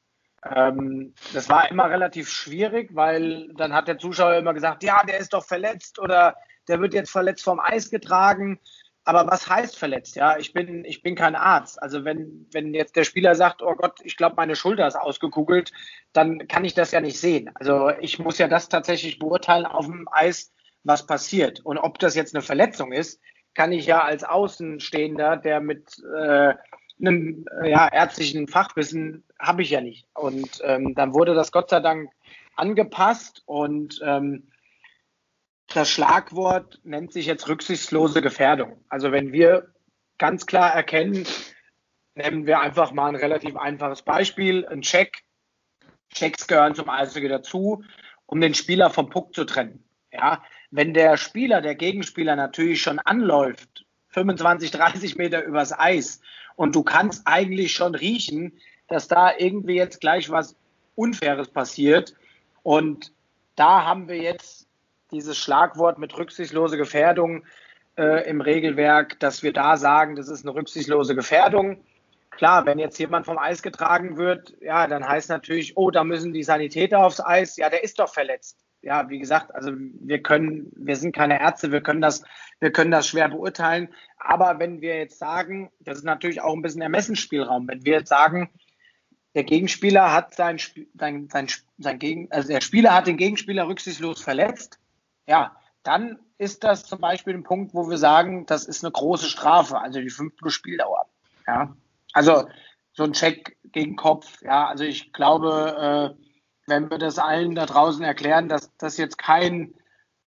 Ähm, 0.43 1.13
das 1.33 1.49
war 1.49 1.69
immer 1.71 1.89
relativ 1.89 2.29
schwierig, 2.29 2.93
weil 2.93 3.51
dann 3.55 3.73
hat 3.73 3.87
der 3.87 3.97
Zuschauer 3.97 4.35
immer 4.35 4.53
gesagt, 4.53 4.83
ja, 4.83 5.03
der 5.03 5.17
ist 5.17 5.33
doch 5.33 5.43
verletzt 5.43 5.99
oder 5.99 6.35
der 6.67 6.79
wird 6.79 6.93
jetzt 6.93 7.11
verletzt 7.11 7.43
vom 7.43 7.59
Eis 7.59 7.89
getragen. 7.89 8.59
Aber 9.05 9.27
was 9.27 9.47
heißt 9.47 9.77
verletzt? 9.77 10.15
Ja, 10.15 10.37
ich 10.37 10.51
bin, 10.51 10.83
ich 10.83 11.03
bin 11.03 11.15
kein 11.15 11.35
Arzt. 11.35 11.81
Also 11.81 12.03
wenn, 12.03 12.47
wenn 12.51 12.73
jetzt 12.73 12.95
der 12.95 13.03
Spieler 13.03 13.35
sagt, 13.35 13.61
oh 13.61 13.75
Gott, 13.75 13.99
ich 14.03 14.17
glaube, 14.17 14.35
meine 14.35 14.55
Schulter 14.55 14.87
ist 14.87 14.95
ausgekugelt, 14.95 15.71
dann 16.11 16.47
kann 16.47 16.65
ich 16.65 16.73
das 16.73 16.91
ja 16.91 17.01
nicht 17.01 17.19
sehen. 17.19 17.51
Also 17.53 17.91
ich 18.01 18.17
muss 18.17 18.39
ja 18.39 18.47
das 18.47 18.67
tatsächlich 18.67 19.19
beurteilen 19.19 19.67
auf 19.67 19.85
dem 19.85 20.07
Eis, 20.11 20.51
was 20.83 21.05
passiert. 21.05 21.63
Und 21.63 21.77
ob 21.77 21.99
das 21.99 22.15
jetzt 22.15 22.33
eine 22.33 22.41
Verletzung 22.41 22.91
ist, 22.91 23.21
kann 23.53 23.71
ich 23.71 23.85
ja 23.85 24.01
als 24.03 24.23
Außenstehender, 24.23 25.37
der 25.37 25.61
mit 25.61 26.03
äh, 26.17 26.55
einem 26.99 27.45
ja, 27.63 27.87
ärztlichen 27.87 28.47
Fachwissen 28.47 29.23
habe 29.39 29.61
ich 29.61 29.69
ja 29.69 29.81
nicht. 29.81 30.07
Und 30.15 30.61
ähm, 30.63 30.95
dann 30.95 31.13
wurde 31.13 31.35
das 31.35 31.51
Gott 31.51 31.69
sei 31.69 31.79
Dank 31.79 32.09
angepasst 32.55 33.43
und 33.45 33.99
ähm, 34.03 34.47
das 35.67 35.89
Schlagwort 35.89 36.79
nennt 36.83 37.11
sich 37.11 37.25
jetzt 37.25 37.47
rücksichtslose 37.47 38.21
Gefährdung. 38.21 38.83
Also 38.89 39.11
wenn 39.11 39.33
wir 39.33 39.73
ganz 40.17 40.45
klar 40.45 40.73
erkennen, 40.73 41.25
nehmen 42.15 42.45
wir 42.45 42.59
einfach 42.59 42.91
mal 42.91 43.09
ein 43.09 43.15
relativ 43.15 43.57
einfaches 43.57 44.01
Beispiel, 44.01 44.65
ein 44.67 44.81
Check. 44.81 45.23
Checks 46.13 46.47
gehören 46.47 46.75
zum 46.75 46.89
Eishockey 46.89 47.27
dazu, 47.27 47.83
um 48.25 48.39
den 48.39 48.53
Spieler 48.53 48.89
vom 48.89 49.09
Puck 49.09 49.35
zu 49.35 49.43
trennen. 49.43 49.83
Ja, 50.11 50.43
wenn 50.71 50.93
der 50.93 51.17
Spieler, 51.17 51.61
der 51.61 51.75
Gegenspieler 51.75 52.35
natürlich 52.35 52.81
schon 52.81 52.99
anläuft, 52.99 53.85
25, 54.09 54.71
30 54.71 55.17
Meter 55.17 55.43
übers 55.43 55.77
Eis 55.77 56.21
und 56.55 56.73
du 56.75 56.83
kannst 56.83 57.23
eigentlich 57.25 57.73
schon 57.73 57.95
riechen, 57.95 58.57
dass 58.87 59.09
da 59.09 59.35
irgendwie 59.37 59.75
jetzt 59.75 59.99
gleich 59.99 60.29
was 60.29 60.55
Unfaires 60.95 61.49
passiert 61.49 62.15
und 62.63 63.11
da 63.55 63.83
haben 63.85 64.07
wir 64.07 64.17
jetzt 64.17 64.64
dieses 65.11 65.37
Schlagwort 65.37 65.97
mit 65.97 66.17
rücksichtslose 66.17 66.77
Gefährdung 66.77 67.45
äh, 67.97 68.29
im 68.29 68.41
Regelwerk, 68.41 69.19
dass 69.19 69.43
wir 69.43 69.53
da 69.53 69.77
sagen, 69.77 70.15
das 70.15 70.27
ist 70.27 70.45
eine 70.45 70.55
rücksichtslose 70.55 71.15
Gefährdung. 71.15 71.83
Klar, 72.31 72.65
wenn 72.65 72.79
jetzt 72.79 72.97
jemand 72.97 73.25
vom 73.25 73.37
Eis 73.37 73.61
getragen 73.61 74.17
wird, 74.17 74.53
ja, 74.59 74.87
dann 74.87 75.07
heißt 75.07 75.29
natürlich, 75.29 75.77
oh, 75.77 75.89
da 75.89 76.03
müssen 76.03 76.33
die 76.33 76.43
Sanitäter 76.43 76.99
aufs 76.99 77.21
Eis. 77.21 77.55
Ja, 77.55 77.69
der 77.69 77.83
ist 77.83 77.99
doch 77.99 78.13
verletzt. 78.13 78.59
Ja, 78.81 79.09
wie 79.09 79.19
gesagt, 79.19 79.55
also 79.55 79.71
wir 79.73 80.21
können, 80.21 80.71
wir 80.75 80.95
sind 80.95 81.15
keine 81.15 81.39
Ärzte, 81.39 81.71
wir 81.71 81.81
können 81.81 82.01
das, 82.01 82.23
wir 82.59 82.71
können 82.71 82.91
das 82.91 83.07
schwer 83.07 83.29
beurteilen. 83.29 83.89
Aber 84.17 84.59
wenn 84.59 84.81
wir 84.81 84.97
jetzt 84.97 85.17
sagen, 85.17 85.71
das 85.79 85.99
ist 85.99 86.03
natürlich 86.03 86.41
auch 86.41 86.53
ein 86.53 86.61
bisschen 86.61 86.81
Ermessensspielraum, 86.81 87.67
wenn 87.67 87.85
wir 87.85 87.93
jetzt 87.93 88.09
sagen, 88.09 88.49
der 89.33 89.43
Gegenspieler 89.43 90.13
hat 90.13 90.35
sein, 90.35 90.59
sein, 90.93 91.29
sein, 91.31 91.47
sein 91.77 91.99
Gegen, 91.99 92.31
also 92.31 92.47
der 92.47 92.61
Spieler 92.61 92.93
hat 92.93 93.07
den 93.07 93.17
Gegenspieler 93.17 93.67
rücksichtslos 93.67 94.21
verletzt, 94.21 94.79
ja, 95.27 95.55
dann 95.83 96.19
ist 96.37 96.63
das 96.63 96.83
zum 96.83 96.99
Beispiel 96.99 97.33
ein 97.33 97.43
Punkt, 97.43 97.73
wo 97.73 97.89
wir 97.89 97.97
sagen, 97.97 98.45
das 98.45 98.65
ist 98.65 98.83
eine 98.83 98.91
große 98.91 99.27
Strafe, 99.27 99.79
also 99.79 99.99
die 99.99 100.09
5 100.09 100.35
plus 100.35 100.53
Spieldauer. 100.53 101.05
Ja, 101.47 101.75
also 102.13 102.47
so 102.93 103.03
ein 103.03 103.13
Check 103.13 103.57
gegen 103.71 103.95
Kopf. 103.95 104.41
Ja, 104.41 104.67
also 104.67 104.83
ich 104.83 105.13
glaube, 105.13 106.15
äh, 106.17 106.23
wenn 106.67 106.89
wir 106.89 106.97
das 106.97 107.19
allen 107.19 107.55
da 107.55 107.65
draußen 107.65 108.03
erklären, 108.03 108.49
dass 108.49 108.75
das 108.77 108.97
jetzt 108.97 109.17
kein, 109.17 109.75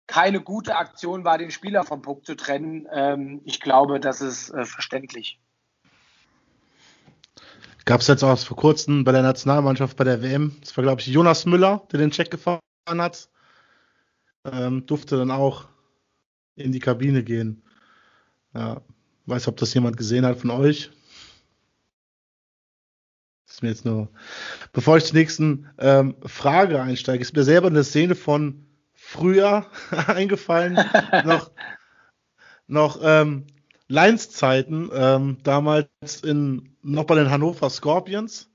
keine 0.07 0.41
gute 0.41 0.77
Aktion 0.77 1.25
war, 1.25 1.39
den 1.39 1.51
Spieler 1.51 1.85
vom 1.85 2.03
Puck 2.03 2.27
zu 2.27 2.35
trennen, 2.35 2.87
ähm, 2.93 3.41
ich 3.45 3.61
glaube, 3.61 4.01
das 4.01 4.21
ist 4.21 4.51
äh, 4.51 4.65
verständlich. 4.65 5.39
Gab 7.85 8.01
es 8.01 8.09
jetzt 8.09 8.25
auch 8.25 8.37
vor 8.37 8.57
kurzem 8.57 9.05
bei 9.05 9.13
der 9.13 9.23
Nationalmannschaft 9.23 9.97
bei 9.97 10.03
der 10.03 10.21
WM, 10.21 10.57
das 10.61 10.77
war 10.77 10.83
glaube 10.83 11.01
ich 11.01 11.07
Jonas 11.07 11.47
Müller, 11.47 11.87
der 11.93 12.01
den 12.01 12.11
Check 12.11 12.33
gefahren 12.33 12.61
hat 12.89 13.29
ähm, 14.53 14.87
durfte 14.87 15.17
dann 15.17 15.31
auch 15.31 15.67
in 16.55 16.73
die 16.73 16.81
Kabine 16.81 17.23
gehen. 17.23 17.63
Ja, 18.55 18.81
weiß, 19.27 19.49
ob 19.49 19.57
das 19.57 19.75
jemand 19.75 19.97
gesehen 19.97 20.25
hat 20.25 20.39
von 20.39 20.51
euch. 20.51 20.91
Das 23.47 23.57
ist 23.57 23.63
mir 23.63 23.69
jetzt 23.69 23.85
nur, 23.85 24.09
bevor 24.73 24.97
ich 24.97 25.05
zur 25.05 25.17
nächsten 25.17 25.69
ähm, 25.79 26.17
Frage 26.25 26.81
einsteige, 26.81 27.23
ist 27.23 27.35
mir 27.35 27.45
selber 27.45 27.69
eine 27.69 27.85
Szene 27.85 28.15
von 28.15 28.67
früher 28.95 29.67
eingefallen, 30.07 30.79
noch, 31.25 31.51
noch 32.67 33.01
ähm, 33.03 33.47
Lions-Zeiten, 33.89 34.91
ähm, 34.93 35.39
damals 35.43 35.89
in, 36.25 36.77
noch 36.83 37.05
bei 37.05 37.15
den 37.15 37.31
Hannover 37.31 37.71
Scorpions. 37.71 38.51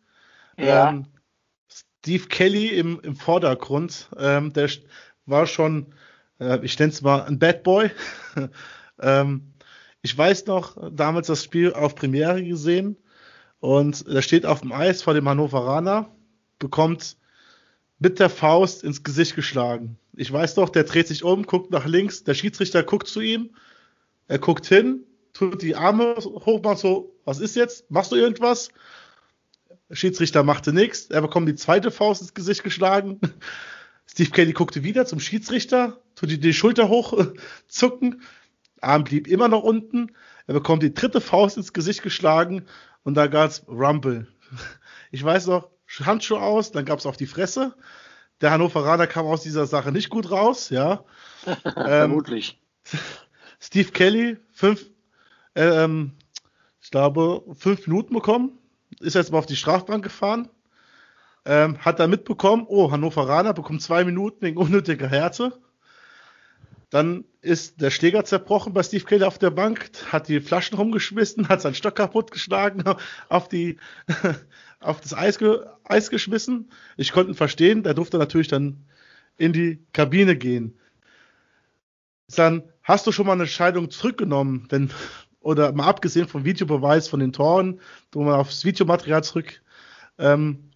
Ja. 0.57 0.89
Ähm, 0.89 1.05
Steve 1.69 2.27
Kelly 2.27 2.67
im, 2.67 2.99
im 3.01 3.15
Vordergrund, 3.15 4.09
ähm, 4.17 4.51
der 4.53 4.69
war 5.31 5.47
schon, 5.47 5.87
äh, 6.39 6.63
ich 6.63 6.77
nenne 6.77 6.91
es 6.91 7.01
mal 7.01 7.23
ein 7.23 7.39
Bad 7.39 7.63
Boy. 7.63 7.89
ähm, 9.01 9.53
ich 10.03 10.15
weiß 10.15 10.45
noch, 10.45 10.77
damals 10.91 11.27
das 11.27 11.43
Spiel 11.43 11.73
auf 11.73 11.95
Premiere 11.95 12.43
gesehen 12.43 12.97
und 13.59 14.05
er 14.07 14.21
steht 14.21 14.45
auf 14.45 14.61
dem 14.61 14.71
Eis 14.71 15.01
vor 15.01 15.13
dem 15.13 15.27
Hannoveraner, 15.27 16.09
bekommt 16.59 17.17
mit 17.99 18.19
der 18.19 18.29
Faust 18.29 18.83
ins 18.83 19.03
Gesicht 19.03 19.35
geschlagen. 19.35 19.97
Ich 20.15 20.31
weiß 20.31 20.55
doch, 20.55 20.69
der 20.69 20.83
dreht 20.83 21.07
sich 21.07 21.23
um, 21.23 21.43
guckt 21.43 21.71
nach 21.71 21.85
links, 21.85 22.23
der 22.23 22.33
Schiedsrichter 22.33 22.83
guckt 22.83 23.07
zu 23.07 23.21
ihm, 23.21 23.51
er 24.27 24.39
guckt 24.39 24.65
hin, 24.65 25.03
tut 25.33 25.61
die 25.61 25.75
Arme 25.75 26.15
hoch, 26.17 26.61
macht 26.63 26.79
so, 26.79 27.15
was 27.25 27.39
ist 27.39 27.55
jetzt? 27.55 27.89
Machst 27.91 28.11
du 28.11 28.15
irgendwas? 28.15 28.69
Der 29.89 29.95
Schiedsrichter 29.95 30.43
machte 30.43 30.73
nichts, 30.73 31.05
er 31.07 31.21
bekommt 31.21 31.47
die 31.47 31.55
zweite 31.55 31.91
Faust 31.91 32.21
ins 32.21 32.33
Gesicht 32.33 32.63
geschlagen. 32.63 33.19
Steve 34.11 34.31
Kelly 34.31 34.51
guckte 34.51 34.83
wieder 34.83 35.05
zum 35.05 35.21
Schiedsrichter, 35.21 36.01
tut 36.15 36.29
die, 36.29 36.39
die 36.39 36.53
Schulter 36.53 36.89
hoch, 36.89 37.13
zucken, 37.67 38.21
Arm 38.81 39.05
blieb 39.05 39.27
immer 39.27 39.47
noch 39.47 39.63
unten, 39.63 40.11
er 40.47 40.53
bekommt 40.53 40.83
die 40.83 40.93
dritte 40.93 41.21
Faust 41.21 41.55
ins 41.55 41.71
Gesicht 41.71 42.03
geschlagen 42.03 42.65
und 43.03 43.15
da 43.15 43.27
gab's 43.27 43.63
Rumble. 43.67 44.27
Ich 45.13 45.21
weiß 45.21 45.47
noch, 45.47 45.69
Handschuhe 46.05 46.39
aus, 46.39 46.71
dann 46.71 46.85
gab's 46.85 47.05
auf 47.05 47.17
die 47.17 47.25
Fresse. 47.25 47.75
Der 48.39 48.51
Hannoveraner 48.51 49.07
kam 49.07 49.25
aus 49.25 49.43
dieser 49.43 49.65
Sache 49.65 49.91
nicht 49.91 50.09
gut 50.09 50.31
raus, 50.31 50.69
ja. 50.69 51.03
ähm, 51.45 51.53
Vermutlich. 51.65 52.57
Steve 53.59 53.91
Kelly, 53.91 54.37
fünf, 54.53 54.89
ähm, 55.55 56.13
ich 56.81 56.91
glaube, 56.91 57.43
fünf 57.55 57.85
Minuten 57.87 58.13
bekommen, 58.13 58.57
ist 59.01 59.15
jetzt 59.15 59.33
mal 59.33 59.39
auf 59.39 59.45
die 59.45 59.57
Strafbank 59.57 60.01
gefahren, 60.01 60.47
ähm, 61.45 61.77
hat 61.79 61.99
dann 61.99 62.09
mitbekommen, 62.09 62.65
oh, 62.67 62.91
Hannoveraner 62.91 63.53
bekommt 63.53 63.81
zwei 63.81 64.03
Minuten 64.03 64.41
wegen 64.41 64.57
unnötiger 64.57 65.07
Härte. 65.07 65.59
Dann 66.89 67.23
ist 67.41 67.79
der 67.81 67.89
Schläger 67.89 68.25
zerbrochen 68.25 68.73
bei 68.73 68.83
Steve 68.83 69.05
Kelly 69.05 69.23
auf 69.23 69.39
der 69.39 69.49
Bank, 69.49 69.89
hat 70.11 70.27
die 70.27 70.41
Flaschen 70.41 70.77
rumgeschmissen, 70.77 71.47
hat 71.47 71.61
seinen 71.61 71.73
Stock 71.73 71.95
kaputt 71.95 72.31
geschlagen, 72.31 72.83
auf 73.29 73.47
die, 73.47 73.77
auf 74.79 74.99
das 74.99 75.13
Eis, 75.13 75.39
ge 75.39 75.65
Eis 75.83 76.09
geschmissen. 76.09 76.69
Ich 76.97 77.13
konnte 77.13 77.31
ihn 77.31 77.35
verstehen, 77.35 77.83
der 77.83 77.93
durfte 77.93 78.17
natürlich 78.17 78.49
dann 78.49 78.85
in 79.37 79.53
die 79.53 79.83
Kabine 79.93 80.35
gehen. 80.35 80.77
Dann 82.35 82.63
hast 82.83 83.07
du 83.07 83.11
schon 83.11 83.25
mal 83.25 83.33
eine 83.33 83.43
Entscheidung 83.43 83.89
zurückgenommen, 83.89 84.67
denn 84.69 84.91
oder 85.39 85.71
mal 85.71 85.87
abgesehen 85.87 86.27
vom 86.27 86.43
Videobeweis 86.43 87.07
von 87.07 87.19
den 87.19 87.33
Toren, 87.33 87.79
wo 88.11 88.21
man 88.23 88.35
aufs 88.35 88.63
Videomaterial 88.65 89.23
zurück 89.23 89.61
ähm, 90.19 90.70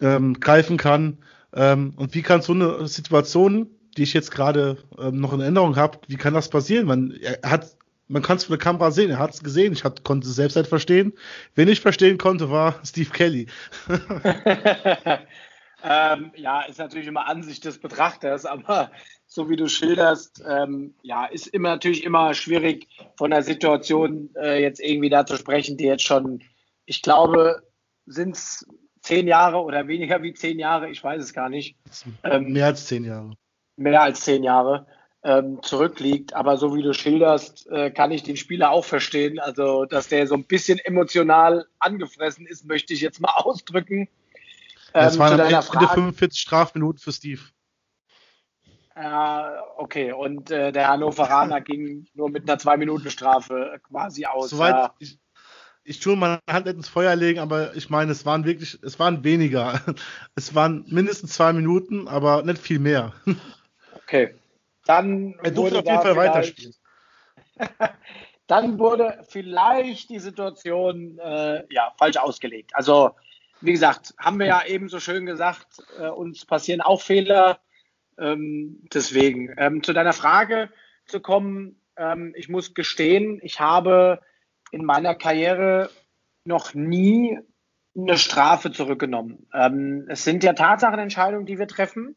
ähm, 0.00 0.40
greifen 0.40 0.76
kann. 0.76 1.18
Ähm, 1.54 1.92
und 1.96 2.14
wie 2.14 2.22
kann 2.22 2.42
so 2.42 2.52
eine 2.52 2.86
Situation 2.88 3.70
die 3.96 4.02
ich 4.02 4.12
jetzt 4.12 4.30
gerade 4.30 4.76
ähm, 4.98 5.20
noch 5.20 5.32
in 5.32 5.40
Erinnerung 5.40 5.76
habe, 5.76 5.98
wie 6.08 6.16
kann 6.16 6.34
das 6.34 6.48
passieren? 6.48 6.86
Man, 6.86 7.12
er 7.12 7.38
hat, 7.48 7.76
man 8.08 8.22
kann 8.22 8.36
es 8.36 8.44
von 8.44 8.56
der 8.56 8.62
Kamera 8.62 8.90
sehen, 8.90 9.10
er 9.10 9.18
hat 9.18 9.34
es 9.34 9.42
gesehen, 9.42 9.72
ich 9.72 9.84
hat, 9.84 10.04
konnte 10.04 10.28
es 10.28 10.34
selbst 10.34 10.56
halt 10.56 10.66
verstehen. 10.66 11.12
Wen 11.54 11.68
ich 11.68 11.80
verstehen 11.80 12.18
konnte, 12.18 12.50
war 12.50 12.80
Steve 12.84 13.10
Kelly. 13.10 13.46
ähm, 15.84 16.32
ja, 16.36 16.62
ist 16.62 16.78
natürlich 16.78 17.06
immer 17.06 17.28
Ansicht 17.28 17.64
des 17.64 17.78
Betrachters, 17.78 18.46
aber 18.46 18.90
so 19.26 19.48
wie 19.48 19.56
du 19.56 19.68
schilderst, 19.68 20.42
ähm, 20.46 20.94
ja, 21.02 21.26
ist 21.26 21.46
immer 21.48 21.70
natürlich 21.70 22.04
immer 22.04 22.34
schwierig 22.34 22.88
von 23.16 23.30
der 23.30 23.42
Situation 23.42 24.30
äh, 24.36 24.60
jetzt 24.62 24.80
irgendwie 24.80 25.10
da 25.10 25.24
zu 25.26 25.36
sprechen, 25.36 25.76
die 25.76 25.84
jetzt 25.84 26.04
schon, 26.04 26.42
ich 26.84 27.02
glaube, 27.02 27.62
sind 28.06 28.36
es 28.36 28.66
zehn 29.04 29.28
Jahre 29.28 29.62
oder 29.62 29.86
weniger 29.86 30.22
wie 30.22 30.34
zehn 30.34 30.58
Jahre, 30.58 30.90
ich 30.90 31.02
weiß 31.02 31.22
es 31.22 31.32
gar 31.32 31.48
nicht. 31.48 31.76
Ähm, 32.22 32.52
mehr 32.52 32.66
als 32.66 32.86
zehn 32.86 33.04
Jahre 33.04 33.36
mehr 33.76 34.02
als 34.02 34.20
zehn 34.20 34.42
Jahre 34.42 34.86
ähm, 35.22 35.62
zurückliegt. 35.62 36.34
Aber 36.34 36.56
so 36.56 36.74
wie 36.74 36.82
du 36.82 36.92
schilderst, 36.92 37.66
äh, 37.70 37.90
kann 37.90 38.10
ich 38.10 38.22
den 38.22 38.36
Spieler 38.36 38.70
auch 38.70 38.84
verstehen. 38.84 39.38
Also, 39.38 39.84
dass 39.84 40.08
der 40.08 40.26
so 40.26 40.34
ein 40.34 40.44
bisschen 40.44 40.78
emotional 40.78 41.66
angefressen 41.78 42.46
ist, 42.46 42.66
möchte 42.66 42.94
ich 42.94 43.00
jetzt 43.00 43.20
mal 43.20 43.32
ausdrücken. 43.36 44.00
Ähm, 44.00 44.08
das 44.92 45.18
waren 45.18 45.40
am 45.40 45.46
Ende 45.46 45.62
45 45.62 46.40
Strafminuten 46.40 47.00
für 47.00 47.12
Steve. 47.12 47.40
Äh, 48.96 49.48
okay, 49.76 50.12
und 50.12 50.52
äh, 50.52 50.70
der 50.70 50.86
Hannoveraner 50.86 51.60
ging 51.62 52.06
nur 52.14 52.30
mit 52.30 52.48
einer 52.48 52.58
Zwei-Minuten-Strafe 52.58 53.80
quasi 53.82 54.24
aus. 54.24 54.50
Soweit, 54.50 54.74
ja. 54.74 54.94
ich, 55.00 55.18
ich 55.84 56.00
tue 56.00 56.16
meine 56.16 56.40
Hand 56.48 56.66
nicht 56.66 56.76
ins 56.76 56.88
Feuer 56.88 57.14
legen, 57.14 57.38
aber 57.38 57.76
ich 57.76 57.90
meine, 57.90 58.10
es 58.12 58.24
waren 58.24 58.44
wirklich, 58.44 58.78
es 58.82 58.98
waren 58.98 59.22
weniger. 59.22 59.80
Es 60.36 60.54
waren 60.54 60.84
mindestens 60.88 61.34
zwei 61.34 61.52
Minuten, 61.52 62.08
aber 62.08 62.42
nicht 62.42 62.60
viel 62.60 62.78
mehr. 62.78 63.12
Okay. 64.06 64.34
Dann 64.84 65.34
er 65.42 65.50
durfte 65.50 65.78
auf 65.78 65.86
jeden 65.86 66.02
Fall 66.02 66.14
weiterspielen. 66.16 66.74
dann 68.46 68.78
wurde 68.78 69.24
vielleicht 69.26 70.10
die 70.10 70.18
Situation 70.18 71.18
äh, 71.18 71.64
ja, 71.72 71.94
falsch 71.96 72.18
ausgelegt. 72.18 72.72
Also, 72.74 73.12
wie 73.62 73.72
gesagt, 73.72 74.12
haben 74.18 74.38
wir 74.38 74.46
ja 74.46 74.62
eben 74.66 74.90
so 74.90 75.00
schön 75.00 75.24
gesagt, 75.24 75.82
äh, 75.98 76.08
uns 76.08 76.44
passieren 76.44 76.82
auch 76.82 77.00
Fehler. 77.00 77.60
Ähm, 78.18 78.86
deswegen, 78.92 79.54
ähm, 79.56 79.82
zu 79.82 79.94
deiner 79.94 80.12
Frage 80.12 80.68
zu 81.06 81.20
kommen, 81.20 81.80
ähm, 81.96 82.34
ich 82.36 82.50
muss 82.50 82.74
gestehen, 82.74 83.40
ich 83.42 83.58
habe 83.58 84.20
in 84.74 84.84
meiner 84.84 85.14
Karriere 85.14 85.88
noch 86.44 86.74
nie 86.74 87.38
eine 87.96 88.18
Strafe 88.18 88.72
zurückgenommen. 88.72 89.46
Ähm, 89.54 90.06
es 90.08 90.24
sind 90.24 90.42
ja 90.42 90.52
Tatsachenentscheidungen, 90.52 91.46
die 91.46 91.58
wir 91.58 91.68
treffen. 91.68 92.16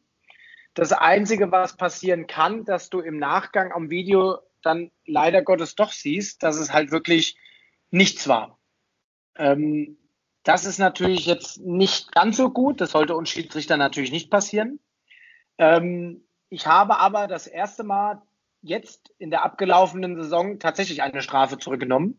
Das 0.74 0.92
Einzige, 0.92 1.52
was 1.52 1.76
passieren 1.76 2.26
kann, 2.26 2.64
dass 2.64 2.90
du 2.90 3.00
im 3.00 3.18
Nachgang 3.18 3.72
am 3.72 3.90
Video 3.90 4.38
dann 4.62 4.90
leider 5.06 5.42
Gottes 5.42 5.76
doch 5.76 5.92
siehst, 5.92 6.42
dass 6.42 6.58
es 6.58 6.72
halt 6.72 6.90
wirklich 6.90 7.38
nichts 7.90 8.26
war. 8.26 8.58
Ähm, 9.36 9.96
das 10.42 10.64
ist 10.64 10.78
natürlich 10.78 11.26
jetzt 11.26 11.60
nicht 11.60 12.12
ganz 12.12 12.36
so 12.36 12.50
gut. 12.50 12.80
Das 12.80 12.90
sollte 12.90 13.14
uns 13.14 13.30
Schiedsrichter 13.30 13.76
natürlich 13.76 14.10
nicht 14.10 14.30
passieren. 14.30 14.80
Ähm, 15.58 16.24
ich 16.48 16.66
habe 16.66 16.98
aber 16.98 17.28
das 17.28 17.46
erste 17.46 17.84
Mal 17.84 18.22
jetzt 18.62 19.14
in 19.18 19.30
der 19.30 19.44
abgelaufenen 19.44 20.16
Saison 20.16 20.58
tatsächlich 20.58 21.02
eine 21.02 21.22
Strafe 21.22 21.58
zurückgenommen. 21.58 22.18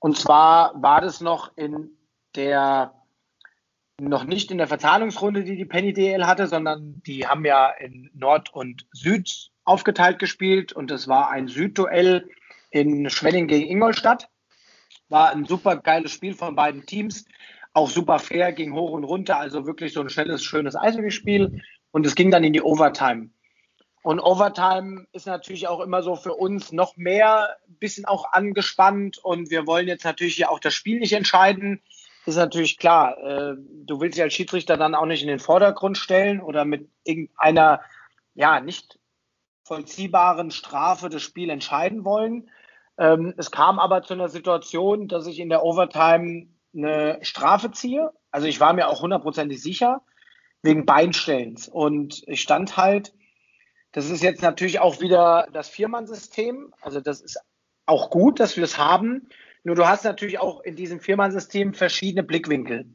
Und 0.00 0.16
zwar 0.16 0.80
war 0.80 1.00
das 1.00 1.20
noch 1.20 1.56
in 1.56 1.90
der 2.34 2.94
noch 4.00 4.24
nicht 4.24 4.52
in 4.52 4.58
der 4.58 4.68
Verzahnungsrunde, 4.68 5.42
die 5.42 5.56
die 5.56 5.64
Penny 5.64 5.92
DL 5.92 6.24
hatte, 6.24 6.46
sondern 6.46 7.02
die 7.04 7.26
haben 7.26 7.44
ja 7.44 7.68
in 7.70 8.10
Nord 8.14 8.54
und 8.54 8.86
Süd 8.92 9.50
aufgeteilt 9.64 10.20
gespielt 10.20 10.72
und 10.72 10.90
es 10.92 11.08
war 11.08 11.30
ein 11.30 11.48
Südduell 11.48 12.30
in 12.70 13.10
Schwenning 13.10 13.48
gegen 13.48 13.68
Ingolstadt. 13.68 14.28
War 15.08 15.30
ein 15.30 15.46
super 15.46 15.76
geiles 15.76 16.12
Spiel 16.12 16.34
von 16.34 16.54
beiden 16.54 16.86
Teams, 16.86 17.24
auch 17.72 17.90
super 17.90 18.18
fair, 18.18 18.52
ging 18.52 18.72
hoch 18.72 18.92
und 18.92 19.04
runter, 19.04 19.38
also 19.38 19.66
wirklich 19.66 19.92
so 19.92 20.00
ein 20.00 20.10
schnelles, 20.10 20.44
schönes 20.44 20.76
Eishockeyspiel 20.76 21.60
und 21.90 22.06
es 22.06 22.14
ging 22.14 22.30
dann 22.30 22.44
in 22.44 22.52
die 22.52 22.62
Overtime. 22.62 23.30
Und 24.02 24.20
Overtime 24.20 25.06
ist 25.12 25.26
natürlich 25.26 25.68
auch 25.68 25.80
immer 25.80 26.02
so 26.02 26.16
für 26.16 26.34
uns 26.34 26.72
noch 26.72 26.96
mehr, 26.96 27.56
ein 27.68 27.78
bisschen 27.78 28.04
auch 28.04 28.32
angespannt 28.32 29.18
und 29.18 29.50
wir 29.50 29.66
wollen 29.66 29.88
jetzt 29.88 30.04
natürlich 30.04 30.38
ja 30.38 30.48
auch 30.48 30.60
das 30.60 30.74
Spiel 30.74 31.00
nicht 31.00 31.12
entscheiden 31.12 31.82
ist 32.28 32.36
natürlich 32.36 32.78
klar, 32.78 33.18
äh, 33.18 33.56
du 33.56 34.00
willst 34.00 34.16
dich 34.16 34.22
als 34.22 34.34
Schiedsrichter 34.34 34.76
dann 34.76 34.94
auch 34.94 35.06
nicht 35.06 35.22
in 35.22 35.28
den 35.28 35.40
Vordergrund 35.40 35.98
stellen 35.98 36.40
oder 36.40 36.64
mit 36.64 36.88
irgendeiner 37.04 37.80
ja 38.34 38.60
nicht 38.60 38.98
vollziehbaren 39.64 40.50
Strafe 40.50 41.08
das 41.08 41.22
Spiel 41.22 41.50
entscheiden 41.50 42.04
wollen. 42.04 42.50
Ähm, 42.98 43.34
es 43.36 43.50
kam 43.50 43.78
aber 43.78 44.02
zu 44.02 44.14
einer 44.14 44.28
Situation, 44.28 45.08
dass 45.08 45.26
ich 45.26 45.40
in 45.40 45.48
der 45.48 45.64
Overtime 45.64 46.48
eine 46.74 47.18
Strafe 47.22 47.70
ziehe. 47.72 48.12
Also 48.30 48.46
ich 48.46 48.60
war 48.60 48.72
mir 48.72 48.88
auch 48.88 49.02
hundertprozentig 49.02 49.60
sicher 49.60 50.02
wegen 50.62 50.86
Beinstellens 50.86 51.68
und 51.68 52.22
ich 52.28 52.42
stand 52.42 52.76
halt. 52.76 53.12
Das 53.98 54.10
ist 54.10 54.22
jetzt 54.22 54.42
natürlich 54.42 54.78
auch 54.78 55.00
wieder 55.00 55.48
das 55.52 55.68
Viermann-System. 55.68 56.72
Also 56.80 57.00
das 57.00 57.20
ist 57.20 57.36
auch 57.84 58.10
gut, 58.10 58.38
dass 58.38 58.56
wir 58.56 58.62
es 58.62 58.78
haben. 58.78 59.28
Nur 59.64 59.74
du 59.74 59.88
hast 59.88 60.04
natürlich 60.04 60.38
auch 60.38 60.60
in 60.60 60.76
diesem 60.76 61.00
Firmensystem 61.00 61.74
verschiedene 61.74 62.22
Blickwinkel. 62.22 62.86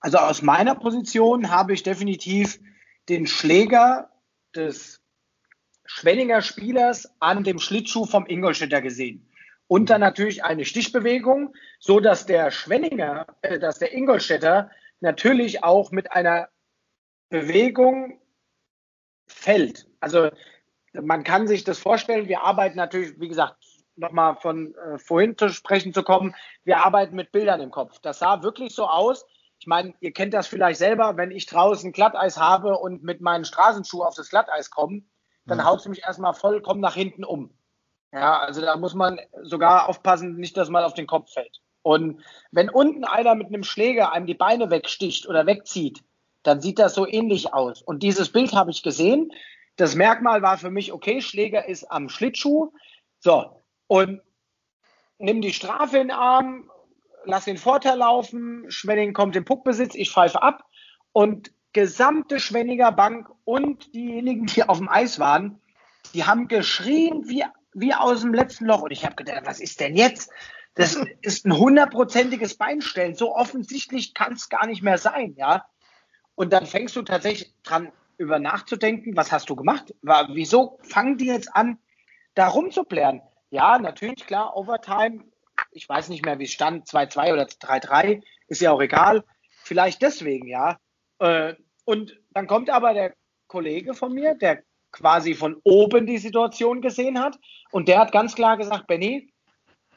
Also 0.00 0.18
aus 0.18 0.42
meiner 0.42 0.74
Position 0.74 1.52
habe 1.52 1.74
ich 1.74 1.84
definitiv 1.84 2.58
den 3.08 3.28
Schläger 3.28 4.10
des 4.52 5.00
Schwenninger 5.86 6.42
Spielers 6.42 7.08
an 7.20 7.44
dem 7.44 7.60
Schlittschuh 7.60 8.06
vom 8.06 8.26
Ingolstädter 8.26 8.80
gesehen. 8.80 9.30
Und 9.68 9.90
dann 9.90 10.00
natürlich 10.00 10.42
eine 10.42 10.64
Stichbewegung, 10.64 11.54
so 11.78 12.00
dass 12.00 12.26
der 12.26 12.50
Schwenninger, 12.50 13.28
äh, 13.42 13.60
dass 13.60 13.78
der 13.78 13.94
Ingolstädter 13.94 14.72
natürlich 14.98 15.62
auch 15.62 15.92
mit 15.92 16.10
einer 16.10 16.48
Bewegung 17.28 18.20
fällt. 19.28 19.86
Also 20.00 20.30
man 21.02 21.24
kann 21.24 21.46
sich 21.46 21.64
das 21.64 21.78
vorstellen, 21.78 22.28
wir 22.28 22.42
arbeiten 22.42 22.76
natürlich, 22.76 23.18
wie 23.20 23.28
gesagt, 23.28 23.56
nochmal 23.96 24.36
von 24.36 24.74
äh, 24.74 24.98
vorhin 24.98 25.36
zu 25.36 25.48
sprechen 25.50 25.92
zu 25.92 26.02
kommen, 26.02 26.34
wir 26.64 26.84
arbeiten 26.84 27.16
mit 27.16 27.32
Bildern 27.32 27.60
im 27.60 27.70
Kopf. 27.70 27.98
Das 28.00 28.20
sah 28.20 28.42
wirklich 28.42 28.74
so 28.74 28.86
aus. 28.86 29.26
Ich 29.58 29.66
meine, 29.66 29.94
ihr 30.00 30.12
kennt 30.12 30.34
das 30.34 30.46
vielleicht 30.46 30.78
selber, 30.78 31.16
wenn 31.16 31.32
ich 31.32 31.46
draußen 31.46 31.92
Glatteis 31.92 32.38
habe 32.38 32.78
und 32.78 33.02
mit 33.02 33.20
meinen 33.20 33.44
Straßenschuhen 33.44 34.06
auf 34.06 34.14
das 34.14 34.30
Glatteis 34.30 34.70
komme, 34.70 35.02
dann 35.46 35.58
mhm. 35.58 35.64
haut 35.64 35.80
es 35.80 35.88
mich 35.88 36.02
erstmal 36.04 36.34
vollkommen 36.34 36.80
nach 36.80 36.94
hinten 36.94 37.24
um. 37.24 37.50
Ja, 38.12 38.38
also 38.38 38.60
da 38.60 38.76
muss 38.76 38.94
man 38.94 39.20
sogar 39.42 39.88
aufpassen, 39.88 40.36
nicht, 40.36 40.56
dass 40.56 40.70
man 40.70 40.84
auf 40.84 40.94
den 40.94 41.06
Kopf 41.06 41.32
fällt. 41.32 41.60
Und 41.82 42.22
wenn 42.52 42.70
unten 42.70 43.04
einer 43.04 43.34
mit 43.34 43.48
einem 43.48 43.64
Schläger 43.64 44.12
einem 44.12 44.26
die 44.26 44.34
Beine 44.34 44.70
wegsticht 44.70 45.28
oder 45.28 45.46
wegzieht, 45.46 46.02
dann 46.42 46.60
sieht 46.60 46.78
das 46.78 46.94
so 46.94 47.06
ähnlich 47.06 47.52
aus. 47.52 47.82
Und 47.82 48.02
dieses 48.02 48.30
Bild 48.30 48.52
habe 48.52 48.70
ich 48.70 48.82
gesehen. 48.82 49.32
Das 49.78 49.94
Merkmal 49.94 50.42
war 50.42 50.58
für 50.58 50.70
mich, 50.70 50.92
okay, 50.92 51.22
Schläger 51.22 51.66
ist 51.68 51.90
am 51.90 52.08
Schlittschuh. 52.08 52.72
So, 53.20 53.62
und 53.86 54.20
nimm 55.18 55.40
die 55.40 55.52
Strafe 55.52 55.98
in 55.98 56.08
den 56.08 56.16
Arm, 56.16 56.70
lass 57.24 57.44
den 57.44 57.58
Vorteil 57.58 57.98
laufen, 57.98 58.68
Schwenning 58.70 59.12
kommt 59.12 59.36
im 59.36 59.44
Puckbesitz, 59.44 59.94
ich 59.94 60.10
pfeife 60.10 60.42
ab 60.42 60.64
und 61.12 61.52
gesamte 61.72 62.40
Schwenninger 62.40 62.90
Bank 62.90 63.28
und 63.44 63.94
diejenigen, 63.94 64.46
die 64.46 64.64
auf 64.64 64.78
dem 64.78 64.88
Eis 64.88 65.20
waren, 65.20 65.60
die 66.12 66.24
haben 66.24 66.48
geschrien 66.48 67.28
wie, 67.28 67.44
wie 67.72 67.94
aus 67.94 68.22
dem 68.22 68.34
letzten 68.34 68.66
Loch. 68.66 68.82
Und 68.82 68.90
ich 68.90 69.04
habe 69.04 69.14
gedacht, 69.14 69.42
was 69.44 69.60
ist 69.60 69.78
denn 69.78 69.94
jetzt? 69.94 70.30
Das 70.74 70.98
ist 71.22 71.46
ein 71.46 71.56
hundertprozentiges 71.56 72.56
Beinstellen. 72.56 73.14
So 73.14 73.34
offensichtlich 73.34 74.14
kann 74.14 74.32
es 74.32 74.48
gar 74.48 74.66
nicht 74.66 74.82
mehr 74.82 74.98
sein, 74.98 75.34
ja. 75.36 75.66
Und 76.34 76.52
dann 76.52 76.66
fängst 76.66 76.96
du 76.96 77.02
tatsächlich 77.02 77.52
dran, 77.62 77.92
über 78.18 78.38
nachzudenken, 78.38 79.16
was 79.16 79.32
hast 79.32 79.48
du 79.48 79.56
gemacht? 79.56 79.94
War, 80.02 80.28
wieso 80.34 80.78
fangen 80.82 81.16
die 81.16 81.26
jetzt 81.26 81.54
an, 81.54 81.78
da 82.34 82.48
rumzuplären? 82.48 83.22
Ja, 83.50 83.78
natürlich, 83.78 84.26
klar, 84.26 84.56
Overtime, 84.56 85.24
ich 85.70 85.88
weiß 85.88 86.08
nicht 86.08 86.24
mehr, 86.24 86.38
wie 86.38 86.44
es 86.44 86.52
stand, 86.52 86.86
2-2 86.86 87.32
oder 87.32 87.44
3-3, 87.44 88.22
ist 88.48 88.60
ja 88.60 88.72
auch 88.72 88.80
egal. 88.80 89.24
Vielleicht 89.62 90.02
deswegen, 90.02 90.46
ja. 90.46 90.78
Äh, 91.18 91.54
und 91.84 92.20
dann 92.30 92.46
kommt 92.46 92.70
aber 92.70 92.92
der 92.92 93.14
Kollege 93.46 93.94
von 93.94 94.12
mir, 94.12 94.34
der 94.34 94.62
quasi 94.92 95.34
von 95.34 95.60
oben 95.64 96.06
die 96.06 96.18
Situation 96.18 96.80
gesehen 96.80 97.20
hat. 97.20 97.38
Und 97.70 97.88
der 97.88 97.98
hat 97.98 98.12
ganz 98.12 98.34
klar 98.34 98.56
gesagt, 98.56 98.86
Benny, 98.86 99.32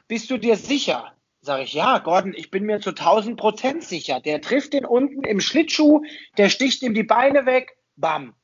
bist 0.08 0.30
du 0.30 0.38
dir 0.38 0.56
sicher? 0.56 1.12
Sag 1.40 1.62
ich, 1.62 1.72
ja, 1.72 1.98
Gordon, 1.98 2.34
ich 2.34 2.50
bin 2.50 2.64
mir 2.64 2.80
zu 2.80 2.90
1000 2.90 3.36
Prozent 3.36 3.82
sicher. 3.82 4.20
Der 4.20 4.40
trifft 4.40 4.74
den 4.74 4.84
unten 4.84 5.24
im 5.24 5.40
Schlittschuh, 5.40 6.02
der 6.38 6.48
sticht 6.50 6.82
ihm 6.82 6.94
die 6.94 7.02
Beine 7.02 7.46
weg, 7.46 7.76
bam. 7.96 8.34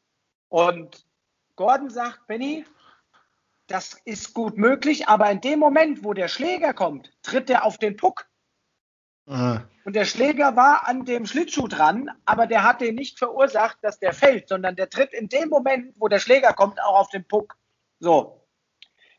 Und 0.48 1.04
Gordon 1.56 1.90
sagt, 1.90 2.26
Benny, 2.26 2.64
das 3.66 4.00
ist 4.04 4.32
gut 4.32 4.56
möglich, 4.56 5.08
aber 5.08 5.30
in 5.30 5.40
dem 5.40 5.58
Moment, 5.58 6.04
wo 6.04 6.14
der 6.14 6.28
Schläger 6.28 6.72
kommt, 6.72 7.12
tritt 7.22 7.50
er 7.50 7.64
auf 7.64 7.78
den 7.78 7.96
Puck. 7.96 8.26
Ah. 9.26 9.60
Und 9.84 9.94
der 9.94 10.06
Schläger 10.06 10.56
war 10.56 10.88
an 10.88 11.04
dem 11.04 11.26
Schlittschuh 11.26 11.68
dran, 11.68 12.10
aber 12.24 12.46
der 12.46 12.62
hat 12.62 12.80
den 12.80 12.94
nicht 12.94 13.18
verursacht, 13.18 13.78
dass 13.82 13.98
der 13.98 14.14
fällt, 14.14 14.48
sondern 14.48 14.76
der 14.76 14.88
tritt 14.88 15.12
in 15.12 15.28
dem 15.28 15.50
Moment, 15.50 15.94
wo 15.98 16.08
der 16.08 16.18
Schläger 16.18 16.52
kommt, 16.54 16.82
auch 16.82 17.00
auf 17.00 17.08
den 17.10 17.26
Puck. 17.26 17.56
So. 18.00 18.46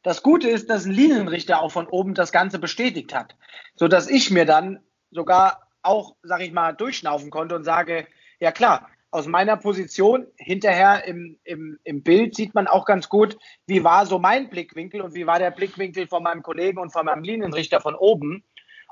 Das 0.02 0.24
Gute 0.24 0.50
ist, 0.50 0.70
dass 0.70 0.86
ein 0.86 0.92
Linienrichter 0.92 1.62
auch 1.62 1.72
von 1.72 1.88
oben 1.88 2.14
das 2.14 2.32
Ganze 2.32 2.58
bestätigt 2.58 3.14
hat, 3.14 3.36
so 3.76 3.88
dass 3.88 4.08
ich 4.08 4.32
mir 4.32 4.46
dann 4.46 4.80
sogar 5.12 5.68
auch, 5.82 6.16
sag 6.24 6.42
ich 6.42 6.52
mal, 6.52 6.74
durchschnaufen 6.74 7.30
konnte 7.30 7.56
und 7.56 7.64
sage, 7.64 8.08
ja 8.40 8.52
klar, 8.52 8.90
aus 9.12 9.26
meiner 9.26 9.58
Position 9.58 10.28
hinterher 10.38 11.06
im, 11.06 11.38
im, 11.44 11.80
im 11.84 12.04
Bild 12.04 12.36
sieht 12.36 12.54
man 12.54 12.68
auch 12.68 12.86
ganz 12.86 13.10
gut, 13.10 13.38
wie 13.66 13.84
war 13.84 14.06
so 14.06 14.20
mein 14.20 14.50
Blickwinkel 14.50 15.02
und 15.02 15.16
wie 15.16 15.26
war 15.26 15.40
der 15.40 15.52
Blickwinkel 15.52 16.08
von 16.08 16.24
meinem 16.24 16.44
Kollegen 16.44 16.78
und 16.78 16.92
von 16.92 17.06
meinem 17.06 17.24
Linienrichter 17.24 17.82
von 17.82 17.96
oben. 17.96 18.44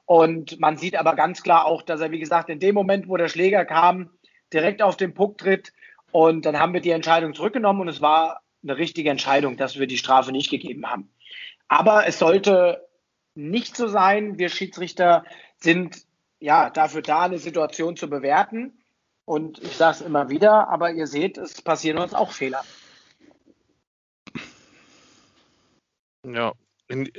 Und 0.05 0.59
man 0.59 0.77
sieht 0.77 0.95
aber 0.95 1.15
ganz 1.15 1.43
klar 1.43 1.65
auch, 1.65 1.81
dass 1.81 2.01
er, 2.01 2.11
wie 2.11 2.19
gesagt, 2.19 2.49
in 2.49 2.59
dem 2.59 2.73
Moment, 2.73 3.07
wo 3.07 3.17
der 3.17 3.27
Schläger 3.27 3.65
kam, 3.65 4.09
direkt 4.53 4.81
auf 4.81 4.97
den 4.97 5.13
Puck 5.13 5.37
tritt. 5.37 5.73
Und 6.11 6.45
dann 6.45 6.57
haben 6.57 6.73
wir 6.73 6.81
die 6.81 6.91
Entscheidung 6.91 7.33
zurückgenommen 7.33 7.81
und 7.81 7.89
es 7.89 8.01
war 8.01 8.41
eine 8.63 8.77
richtige 8.77 9.09
Entscheidung, 9.09 9.57
dass 9.57 9.77
wir 9.77 9.85
die 9.85 9.97
Strafe 9.97 10.31
nicht 10.31 10.49
gegeben 10.49 10.89
haben. 10.89 11.11
Aber 11.67 12.07
es 12.07 12.17
sollte 12.17 12.87
nicht 13.35 13.75
so 13.75 13.87
sein. 13.87 14.39
Wir 14.39 14.49
Schiedsrichter 14.49 15.25
sind 15.57 15.97
ja 16.39 16.69
dafür 16.69 17.01
da, 17.01 17.23
eine 17.23 17.37
Situation 17.37 17.97
zu 17.97 18.09
bewerten. 18.09 18.76
Und 19.27 19.61
ich 19.61 19.75
sage 19.75 19.97
es 19.97 20.01
immer 20.01 20.29
wieder, 20.29 20.69
aber 20.69 20.93
ihr 20.93 21.05
seht, 21.05 21.37
es 21.37 21.61
passieren 21.61 21.97
uns 21.97 22.13
auch 22.13 22.31
Fehler. 22.31 22.63
Ja, 26.23 26.53
in, 26.87 27.11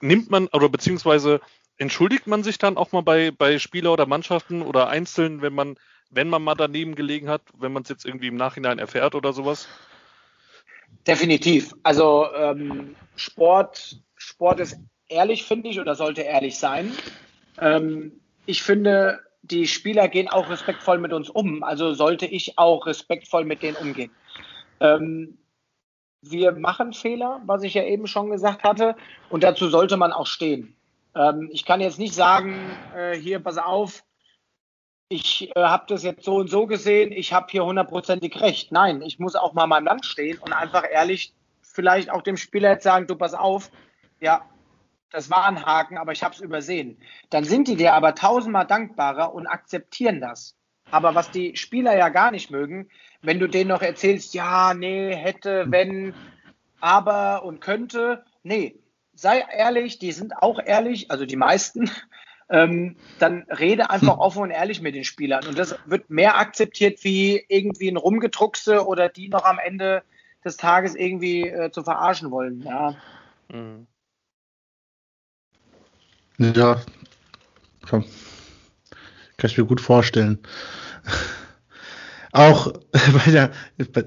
nimmt 0.00 0.30
man 0.30 0.46
oder 0.54 0.70
beziehungsweise 0.70 1.42
entschuldigt 1.76 2.26
man 2.26 2.42
sich 2.42 2.56
dann 2.56 2.78
auch 2.78 2.92
mal 2.92 3.02
bei, 3.02 3.30
bei 3.30 3.58
Spieler 3.58 3.92
oder 3.92 4.06
Mannschaften 4.06 4.62
oder 4.62 4.88
Einzelnen, 4.88 5.42
wenn 5.42 5.52
man, 5.52 5.76
wenn 6.08 6.30
man 6.30 6.42
mal 6.42 6.54
daneben 6.54 6.94
gelegen 6.94 7.28
hat, 7.28 7.42
wenn 7.58 7.74
man 7.74 7.82
es 7.82 7.90
jetzt 7.90 8.06
irgendwie 8.06 8.28
im 8.28 8.36
Nachhinein 8.36 8.78
erfährt 8.78 9.14
oder 9.14 9.34
sowas? 9.34 9.68
Definitiv. 11.06 11.74
Also 11.82 12.26
ähm, 12.34 12.96
Sport, 13.16 14.00
Sport 14.16 14.60
ist 14.60 14.78
ehrlich, 15.08 15.44
finde 15.44 15.68
ich, 15.68 15.78
oder 15.78 15.94
sollte 15.94 16.22
ehrlich 16.22 16.58
sein. 16.58 16.90
Ähm, 17.60 18.18
ich 18.46 18.62
finde, 18.62 19.25
die 19.50 19.66
Spieler 19.66 20.08
gehen 20.08 20.28
auch 20.28 20.50
respektvoll 20.50 20.98
mit 20.98 21.12
uns 21.12 21.30
um. 21.30 21.62
Also 21.62 21.94
sollte 21.94 22.26
ich 22.26 22.58
auch 22.58 22.86
respektvoll 22.86 23.44
mit 23.44 23.62
denen 23.62 23.76
umgehen. 23.76 24.10
Ähm, 24.80 25.38
wir 26.22 26.52
machen 26.52 26.92
Fehler, 26.92 27.40
was 27.46 27.62
ich 27.62 27.74
ja 27.74 27.84
eben 27.84 28.06
schon 28.06 28.30
gesagt 28.30 28.64
hatte, 28.64 28.96
und 29.30 29.44
dazu 29.44 29.68
sollte 29.68 29.96
man 29.96 30.12
auch 30.12 30.26
stehen. 30.26 30.76
Ähm, 31.14 31.48
ich 31.52 31.64
kann 31.64 31.80
jetzt 31.80 31.98
nicht 31.98 32.14
sagen, 32.14 32.56
äh, 32.96 33.16
hier, 33.16 33.40
pass 33.40 33.58
auf, 33.58 34.02
ich 35.08 35.50
äh, 35.54 35.62
habe 35.62 35.84
das 35.88 36.02
jetzt 36.02 36.24
so 36.24 36.36
und 36.36 36.50
so 36.50 36.66
gesehen, 36.66 37.12
ich 37.12 37.32
habe 37.32 37.46
hier 37.50 37.64
hundertprozentig 37.64 38.40
recht. 38.40 38.72
Nein, 38.72 39.02
ich 39.02 39.18
muss 39.18 39.36
auch 39.36 39.52
mal 39.52 39.66
meinem 39.66 39.84
Land 39.84 40.04
stehen 40.04 40.38
und 40.38 40.52
einfach 40.52 40.84
ehrlich 40.90 41.32
vielleicht 41.62 42.10
auch 42.10 42.22
dem 42.22 42.36
Spieler 42.36 42.70
jetzt 42.70 42.84
sagen, 42.84 43.06
du 43.06 43.14
pass 43.14 43.34
auf, 43.34 43.70
ja, 44.20 44.44
das 45.10 45.30
war 45.30 45.46
ein 45.46 45.64
Haken, 45.64 45.98
aber 45.98 46.12
ich 46.12 46.22
habe 46.22 46.34
es 46.34 46.40
übersehen. 46.40 46.98
Dann 47.30 47.44
sind 47.44 47.68
die 47.68 47.76
dir 47.76 47.94
aber 47.94 48.14
tausendmal 48.14 48.66
dankbarer 48.66 49.34
und 49.34 49.46
akzeptieren 49.46 50.20
das. 50.20 50.56
Aber 50.90 51.14
was 51.14 51.30
die 51.30 51.56
Spieler 51.56 51.96
ja 51.96 52.08
gar 52.08 52.30
nicht 52.30 52.50
mögen, 52.50 52.88
wenn 53.22 53.38
du 53.38 53.48
denen 53.48 53.68
noch 53.68 53.82
erzählst, 53.82 54.34
ja, 54.34 54.74
nee, 54.74 55.14
hätte, 55.14 55.66
wenn, 55.68 56.14
aber 56.80 57.44
und 57.44 57.60
könnte, 57.60 58.24
nee, 58.42 58.78
sei 59.14 59.44
ehrlich, 59.50 59.98
die 59.98 60.12
sind 60.12 60.36
auch 60.36 60.60
ehrlich, 60.64 61.10
also 61.10 61.26
die 61.26 61.36
meisten, 61.36 61.90
ähm, 62.50 62.96
dann 63.18 63.46
rede 63.48 63.90
einfach 63.90 64.14
hm. 64.14 64.20
offen 64.20 64.42
und 64.42 64.50
ehrlich 64.50 64.80
mit 64.80 64.94
den 64.94 65.04
Spielern. 65.04 65.46
Und 65.46 65.58
das 65.58 65.76
wird 65.86 66.10
mehr 66.10 66.38
akzeptiert 66.38 67.02
wie 67.02 67.44
irgendwie 67.48 67.88
ein 67.88 67.96
Rumgedruckse 67.96 68.86
oder 68.86 69.08
die 69.08 69.28
noch 69.28 69.44
am 69.44 69.58
Ende 69.58 70.02
des 70.44 70.56
Tages 70.56 70.94
irgendwie 70.94 71.48
äh, 71.48 71.72
zu 71.72 71.82
verarschen 71.82 72.30
wollen. 72.30 72.62
Ja. 72.62 72.94
Mhm. 73.48 73.88
Ja, 76.38 76.82
komm. 77.88 78.04
Kann 79.36 79.50
ich 79.50 79.58
mir 79.58 79.64
gut 79.64 79.80
vorstellen. 79.80 80.38
Auch 82.32 82.72
bei 82.92 83.30
der, 83.30 83.52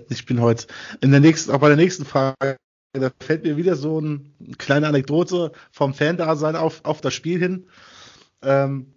ich 0.10 0.26
bin 0.26 0.42
heute 0.42 0.68
in 1.02 1.12
der 1.12 1.20
nächsten, 1.20 1.52
auch 1.52 1.60
bei 1.60 1.70
der 1.70 1.78
nächsten 1.78 2.06
Frage, 2.06 2.58
da 2.94 3.12
fällt 3.20 3.44
mir 3.44 3.58
wieder 3.58 3.76
so 3.76 3.98
eine 3.98 4.22
kleine 4.58 4.88
Anekdote 4.88 5.52
vom 5.72 5.94
Fan-Dasein 5.94 6.56
auf, 6.56 6.86
auf 6.86 7.02
das 7.02 7.14
Spiel 7.14 7.40
hin. 7.40 7.68
Ähm, 8.42 8.94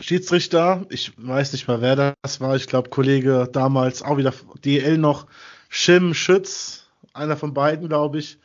Schiedsrichter, 0.00 0.86
ich 0.88 1.12
weiß 1.16 1.52
nicht 1.52 1.68
mal, 1.68 1.80
wer 1.80 2.14
das 2.22 2.40
war, 2.40 2.56
ich 2.56 2.66
glaube, 2.66 2.90
Kollege 2.90 3.48
damals 3.52 4.02
auch 4.02 4.16
wieder 4.16 4.32
DL 4.64 4.98
noch, 4.98 5.26
Schim 5.68 6.14
Schütz, 6.14 6.86
einer 7.12 7.36
von 7.36 7.52
beiden, 7.54 7.88
glaube 7.88 8.18
ich, 8.18 8.38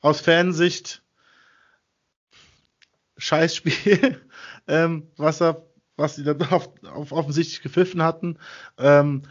aus 0.00 0.20
Fansicht 0.20 1.02
Scheißspiel, 3.22 4.20
ähm, 4.66 5.06
was 5.16 5.40
er, 5.40 5.64
was 5.96 6.16
sie 6.16 6.24
dann 6.24 6.42
auf, 6.50 6.70
auf 6.84 7.12
offensichtlich 7.12 7.62
gepfiffen 7.62 8.02
hatten. 8.02 8.36
Ähm, 8.78 9.22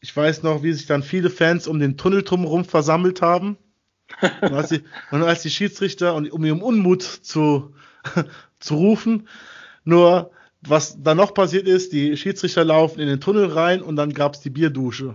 ich 0.00 0.16
weiß 0.16 0.42
noch, 0.42 0.64
wie 0.64 0.72
sich 0.72 0.86
dann 0.86 1.04
viele 1.04 1.30
Fans 1.30 1.68
um 1.68 1.78
den 1.78 1.96
Tunnel 1.96 2.22
drumherum 2.22 2.64
versammelt 2.64 3.22
haben. 3.22 3.56
Und 4.40 4.52
als 4.54 4.70
die, 4.70 4.82
und 5.12 5.22
als 5.22 5.42
die 5.42 5.50
Schiedsrichter, 5.50 6.14
und 6.16 6.30
um 6.32 6.44
ihren 6.44 6.62
Unmut 6.62 7.02
zu, 7.02 7.74
zu 8.58 8.74
rufen, 8.74 9.28
nur 9.84 10.32
was 10.60 11.00
dann 11.00 11.16
noch 11.16 11.32
passiert 11.32 11.68
ist, 11.68 11.92
die 11.92 12.16
Schiedsrichter 12.16 12.64
laufen 12.64 12.98
in 12.98 13.06
den 13.06 13.20
Tunnel 13.20 13.46
rein 13.46 13.82
und 13.82 13.94
dann 13.94 14.12
gab 14.12 14.34
es 14.34 14.40
die 14.40 14.50
Bierdusche. 14.50 15.14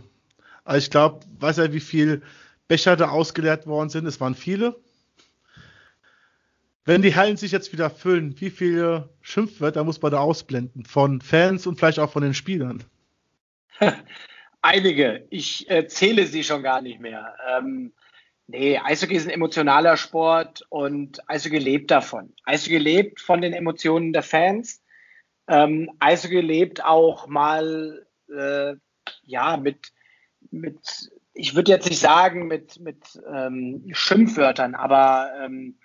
Also 0.63 0.77
ich 0.77 0.89
glaube, 0.89 1.25
weiß 1.39 1.57
ja, 1.57 1.73
wie 1.73 1.81
viel 1.81 2.21
Becher 2.69 2.95
da 2.95 3.09
ausgeleert 3.09 3.67
worden 3.67 3.89
sind. 3.89 4.05
Es 4.05 4.21
waren 4.21 4.35
viele. 4.35 4.77
Wenn 6.85 7.01
die 7.01 7.15
Hallen 7.15 7.37
sich 7.37 7.51
jetzt 7.51 7.71
wieder 7.71 7.89
füllen, 7.89 8.39
wie 8.41 8.49
viele 8.49 9.09
Schimpfwörter 9.21 9.83
muss 9.83 10.01
man 10.01 10.11
da 10.11 10.19
ausblenden? 10.19 10.85
Von 10.85 11.21
Fans 11.21 11.65
und 11.65 11.77
vielleicht 11.77 11.99
auch 11.99 12.11
von 12.11 12.23
den 12.23 12.33
Spielern? 12.33 12.83
Einige. 14.61 15.25
Ich 15.29 15.69
äh, 15.69 15.87
zähle 15.87 16.25
sie 16.25 16.43
schon 16.43 16.61
gar 16.61 16.81
nicht 16.81 16.99
mehr. 16.99 17.35
Ähm, 17.57 17.93
nee, 18.47 18.77
Eishockey 18.77 19.15
ist 19.15 19.25
ein 19.25 19.33
emotionaler 19.33 19.95
Sport 19.95 20.65
und 20.69 21.19
Eishockey 21.29 21.57
lebt 21.57 21.89
davon. 21.89 22.33
Eishockey 22.43 22.79
lebt 22.79 23.21
von 23.21 23.41
den 23.41 23.53
Emotionen 23.53 24.11
der 24.11 24.23
Fans. 24.23 24.81
Ähm, 25.47 25.89
Eishockey 25.99 26.41
lebt 26.41 26.83
auch 26.83 27.27
mal 27.27 28.05
äh, 28.29 28.75
ja 29.23 29.55
mit, 29.55 29.93
mit 30.51 31.11
ich 31.33 31.55
würde 31.55 31.71
jetzt 31.71 31.89
nicht 31.89 31.99
sagen 31.99 32.47
mit, 32.47 32.79
mit 32.79 33.21
ähm, 33.33 33.85
Schimpfwörtern, 33.91 34.75
aber 34.75 35.31
ähm, 35.41 35.77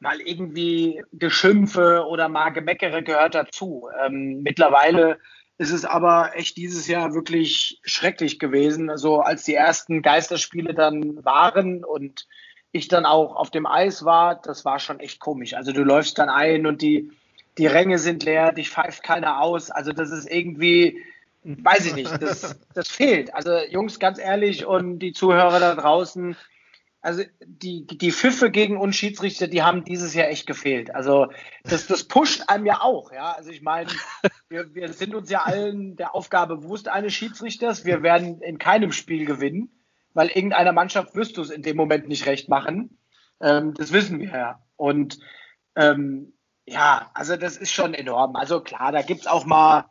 mal 0.00 0.20
irgendwie 0.20 1.02
Geschimpfe 1.12 2.04
oder 2.08 2.28
mal 2.28 2.50
Gemeckere 2.50 3.02
gehört 3.02 3.34
dazu. 3.34 3.88
Ähm, 4.02 4.42
mittlerweile 4.42 5.18
ist 5.58 5.72
es 5.72 5.84
aber 5.84 6.32
echt 6.34 6.56
dieses 6.56 6.88
Jahr 6.88 7.12
wirklich 7.12 7.80
schrecklich 7.84 8.38
gewesen. 8.38 8.88
Also 8.88 9.20
als 9.20 9.44
die 9.44 9.54
ersten 9.54 10.00
Geisterspiele 10.00 10.72
dann 10.72 11.22
waren 11.22 11.84
und 11.84 12.26
ich 12.72 12.88
dann 12.88 13.04
auch 13.04 13.36
auf 13.36 13.50
dem 13.50 13.66
Eis 13.66 14.04
war, 14.04 14.40
das 14.40 14.64
war 14.64 14.78
schon 14.78 15.00
echt 15.00 15.20
komisch. 15.20 15.52
Also 15.52 15.72
du 15.72 15.84
läufst 15.84 16.18
dann 16.18 16.30
ein 16.30 16.66
und 16.66 16.80
die, 16.80 17.10
die 17.58 17.66
Ränge 17.66 17.98
sind 17.98 18.22
leer, 18.22 18.52
dich 18.52 18.70
pfeift 18.70 19.02
keiner 19.02 19.42
aus. 19.42 19.70
Also 19.70 19.92
das 19.92 20.10
ist 20.10 20.30
irgendwie, 20.30 21.04
weiß 21.42 21.86
ich 21.86 21.94
nicht, 21.94 22.22
das, 22.22 22.58
das 22.74 22.88
fehlt. 22.88 23.34
Also 23.34 23.58
Jungs, 23.68 23.98
ganz 23.98 24.18
ehrlich 24.18 24.64
und 24.64 25.00
die 25.00 25.12
Zuhörer 25.12 25.60
da 25.60 25.74
draußen, 25.74 26.36
also 27.02 27.22
die, 27.44 27.86
die 27.86 28.12
Pfiffe 28.12 28.50
gegen 28.50 28.76
uns 28.76 28.96
Schiedsrichter, 28.96 29.48
die 29.48 29.62
haben 29.62 29.84
dieses 29.84 30.14
Jahr 30.14 30.28
echt 30.28 30.46
gefehlt. 30.46 30.94
Also 30.94 31.28
das, 31.64 31.86
das 31.86 32.04
pusht 32.04 32.42
einem 32.48 32.66
ja 32.66 32.80
auch, 32.82 33.12
ja. 33.12 33.32
Also 33.32 33.50
ich 33.50 33.62
meine, 33.62 33.90
wir, 34.48 34.74
wir 34.74 34.92
sind 34.92 35.14
uns 35.14 35.30
ja 35.30 35.42
allen 35.42 35.96
der 35.96 36.14
Aufgabe 36.14 36.58
bewusst 36.58 36.88
eines 36.88 37.14
Schiedsrichters. 37.14 37.84
Wir 37.84 38.02
werden 38.02 38.42
in 38.42 38.58
keinem 38.58 38.92
Spiel 38.92 39.24
gewinnen, 39.24 39.70
weil 40.12 40.28
irgendeiner 40.28 40.72
Mannschaft 40.72 41.14
wirst 41.14 41.36
du 41.36 41.42
es 41.42 41.50
in 41.50 41.62
dem 41.62 41.76
Moment 41.76 42.08
nicht 42.08 42.26
recht 42.26 42.48
machen. 42.48 42.98
Ähm, 43.40 43.72
das 43.74 43.92
wissen 43.92 44.20
wir 44.20 44.30
ja. 44.30 44.62
Und 44.76 45.18
ähm, 45.76 46.34
ja, 46.66 47.10
also 47.14 47.36
das 47.36 47.56
ist 47.56 47.72
schon 47.72 47.94
enorm. 47.94 48.36
Also 48.36 48.60
klar, 48.60 48.92
da 48.92 49.02
gibt's 49.02 49.26
auch 49.26 49.46
mal, 49.46 49.86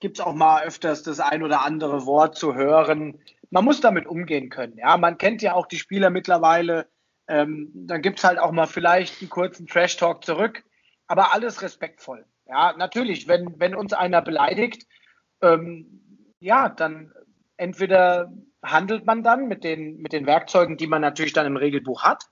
gibt's 0.00 0.20
auch 0.20 0.34
mal 0.34 0.64
öfters 0.64 1.02
das 1.02 1.20
ein 1.20 1.42
oder 1.42 1.64
andere 1.64 2.06
Wort 2.06 2.36
zu 2.36 2.54
hören 2.54 3.18
man 3.54 3.64
muss 3.64 3.80
damit 3.80 4.08
umgehen 4.08 4.50
können. 4.50 4.76
Ja, 4.78 4.96
man 4.96 5.16
kennt 5.16 5.40
ja 5.40 5.54
auch 5.54 5.66
die 5.66 5.78
Spieler 5.78 6.10
mittlerweile. 6.10 6.88
Ähm, 7.28 7.70
dann 7.72 8.02
gibt 8.02 8.18
es 8.18 8.24
halt 8.24 8.40
auch 8.40 8.50
mal 8.50 8.66
vielleicht 8.66 9.20
einen 9.20 9.30
kurzen 9.30 9.68
Trash-Talk 9.68 10.24
zurück, 10.24 10.64
aber 11.06 11.32
alles 11.32 11.62
respektvoll. 11.62 12.26
Ja, 12.48 12.74
natürlich, 12.76 13.28
wenn, 13.28 13.54
wenn 13.60 13.76
uns 13.76 13.92
einer 13.92 14.22
beleidigt, 14.22 14.88
ähm, 15.40 16.00
ja, 16.40 16.68
dann 16.68 17.12
entweder 17.56 18.32
handelt 18.60 19.06
man 19.06 19.22
dann 19.22 19.46
mit 19.46 19.62
den, 19.62 19.98
mit 19.98 20.12
den 20.12 20.26
Werkzeugen, 20.26 20.76
die 20.76 20.88
man 20.88 21.00
natürlich 21.00 21.32
dann 21.32 21.46
im 21.46 21.56
Regelbuch 21.56 22.02
hat, 22.02 22.24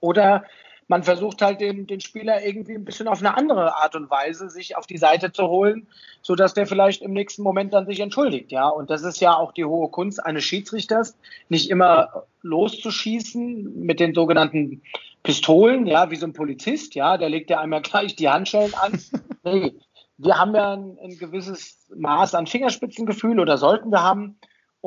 oder 0.00 0.44
man 0.88 1.02
versucht 1.02 1.42
halt 1.42 1.60
den, 1.60 1.86
den 1.86 2.00
Spieler 2.00 2.44
irgendwie 2.44 2.74
ein 2.74 2.84
bisschen 2.84 3.08
auf 3.08 3.20
eine 3.20 3.36
andere 3.36 3.76
Art 3.76 3.94
und 3.94 4.10
Weise 4.10 4.48
sich 4.48 4.76
auf 4.76 4.86
die 4.86 4.96
Seite 4.96 5.32
zu 5.32 5.46
holen, 5.46 5.86
so 6.22 6.34
dass 6.34 6.54
der 6.54 6.66
vielleicht 6.66 7.02
im 7.02 7.12
nächsten 7.12 7.42
Moment 7.42 7.74
dann 7.74 7.86
sich 7.86 8.00
entschuldigt, 8.00 8.50
ja. 8.50 8.68
Und 8.68 8.90
das 8.90 9.02
ist 9.02 9.20
ja 9.20 9.36
auch 9.36 9.52
die 9.52 9.66
hohe 9.66 9.90
Kunst 9.90 10.24
eines 10.24 10.44
Schiedsrichters, 10.44 11.16
nicht 11.48 11.70
immer 11.70 12.24
loszuschießen 12.42 13.84
mit 13.84 14.00
den 14.00 14.14
sogenannten 14.14 14.82
Pistolen, 15.22 15.86
ja, 15.86 16.10
wie 16.10 16.16
so 16.16 16.26
ein 16.26 16.32
Polizist, 16.32 16.94
ja, 16.94 17.18
der 17.18 17.28
legt 17.28 17.50
ja 17.50 17.60
einmal 17.60 17.82
gleich 17.82 18.16
die 18.16 18.30
Handschellen 18.30 18.74
an. 18.74 18.98
Nee, 19.44 19.74
wir 20.16 20.38
haben 20.38 20.54
ja 20.54 20.72
ein, 20.72 20.98
ein 21.02 21.18
gewisses 21.18 21.86
Maß 21.94 22.34
an 22.34 22.46
Fingerspitzengefühl 22.46 23.38
oder 23.38 23.58
sollten 23.58 23.90
wir 23.90 24.02
haben. 24.02 24.38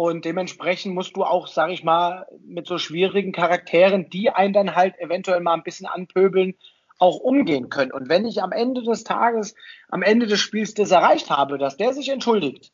Und 0.04 0.26
dementsprechend 0.26 0.96
musst 0.96 1.16
du 1.16 1.24
auch, 1.24 1.46
sag 1.46 1.70
ich 1.70 1.84
mal, 1.84 2.26
mit 2.44 2.66
so 2.66 2.80
schwierigen 2.80 3.32
Charakteren, 3.32 4.10
die 4.10 4.32
einen 4.32 4.52
dann 4.52 4.76
halt 4.76 4.98
eventuell 4.98 5.42
mal 5.42 5.54
ein 5.54 5.62
bisschen 5.62 5.86
anpöbeln, 5.86 6.56
auch 6.98 7.18
umgehen 7.18 7.70
können. 7.70 7.92
Und 7.92 8.10
wenn 8.10 8.26
ich 8.26 8.42
am 8.42 8.52
Ende 8.52 8.82
des 8.82 9.04
Tages, 9.04 9.54
am 9.90 10.02
Ende 10.02 10.26
des 10.26 10.40
Spiels 10.40 10.74
das 10.74 10.90
erreicht 10.90 11.30
habe, 11.30 11.60
dass 11.60 11.78
der 11.78 11.94
sich 11.94 12.10
entschuldigt, 12.10 12.72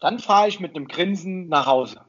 dann 0.00 0.18
fahre 0.18 0.48
ich 0.48 0.60
mit 0.60 0.74
einem 0.74 0.88
Grinsen 0.88 1.48
nach 1.48 1.66
Hause. 1.66 2.00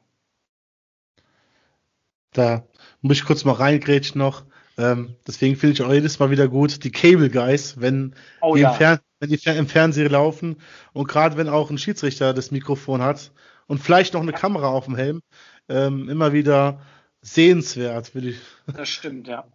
Da 2.32 2.64
muss 3.02 3.18
ich 3.18 3.26
kurz 3.26 3.44
mal 3.44 3.52
reingrätschen 3.52 4.18
noch. 4.18 4.46
Ähm, 4.78 5.18
deswegen 5.28 5.58
finde 5.58 5.74
ich 5.74 5.82
auch 5.82 5.92
jedes 5.92 6.20
Mal 6.20 6.32
wieder 6.32 6.48
gut, 6.48 6.86
die 6.86 6.92
Cable 6.92 7.30
Guys, 7.30 7.82
wenn, 7.82 8.16
oh, 8.40 8.56
die, 8.56 8.62
ja. 8.62 8.94
im 8.94 9.00
wenn 9.20 9.30
die 9.30 9.40
im 9.50 9.68
Fernsehen 9.68 10.10
laufen 10.10 10.56
und 10.94 11.10
gerade 11.10 11.36
wenn 11.36 11.50
auch 11.50 11.70
ein 11.70 11.78
Schiedsrichter 11.78 12.34
das 12.34 12.52
Mikrofon 12.52 13.02
hat, 13.02 13.34
und 13.72 13.78
vielleicht 13.78 14.14
noch 14.14 14.22
eine 14.22 14.34
Kamera 14.34 14.68
auf 14.68 14.84
dem 14.84 14.98
Helm. 14.98 15.22
Ähm, 15.70 16.10
immer 16.10 16.34
wieder 16.34 16.82
sehenswert, 17.22 18.14
würde 18.14 18.32
ich. 18.32 18.40
Das 18.68 18.90
stimmt, 18.90 19.30
ja. 19.30 19.46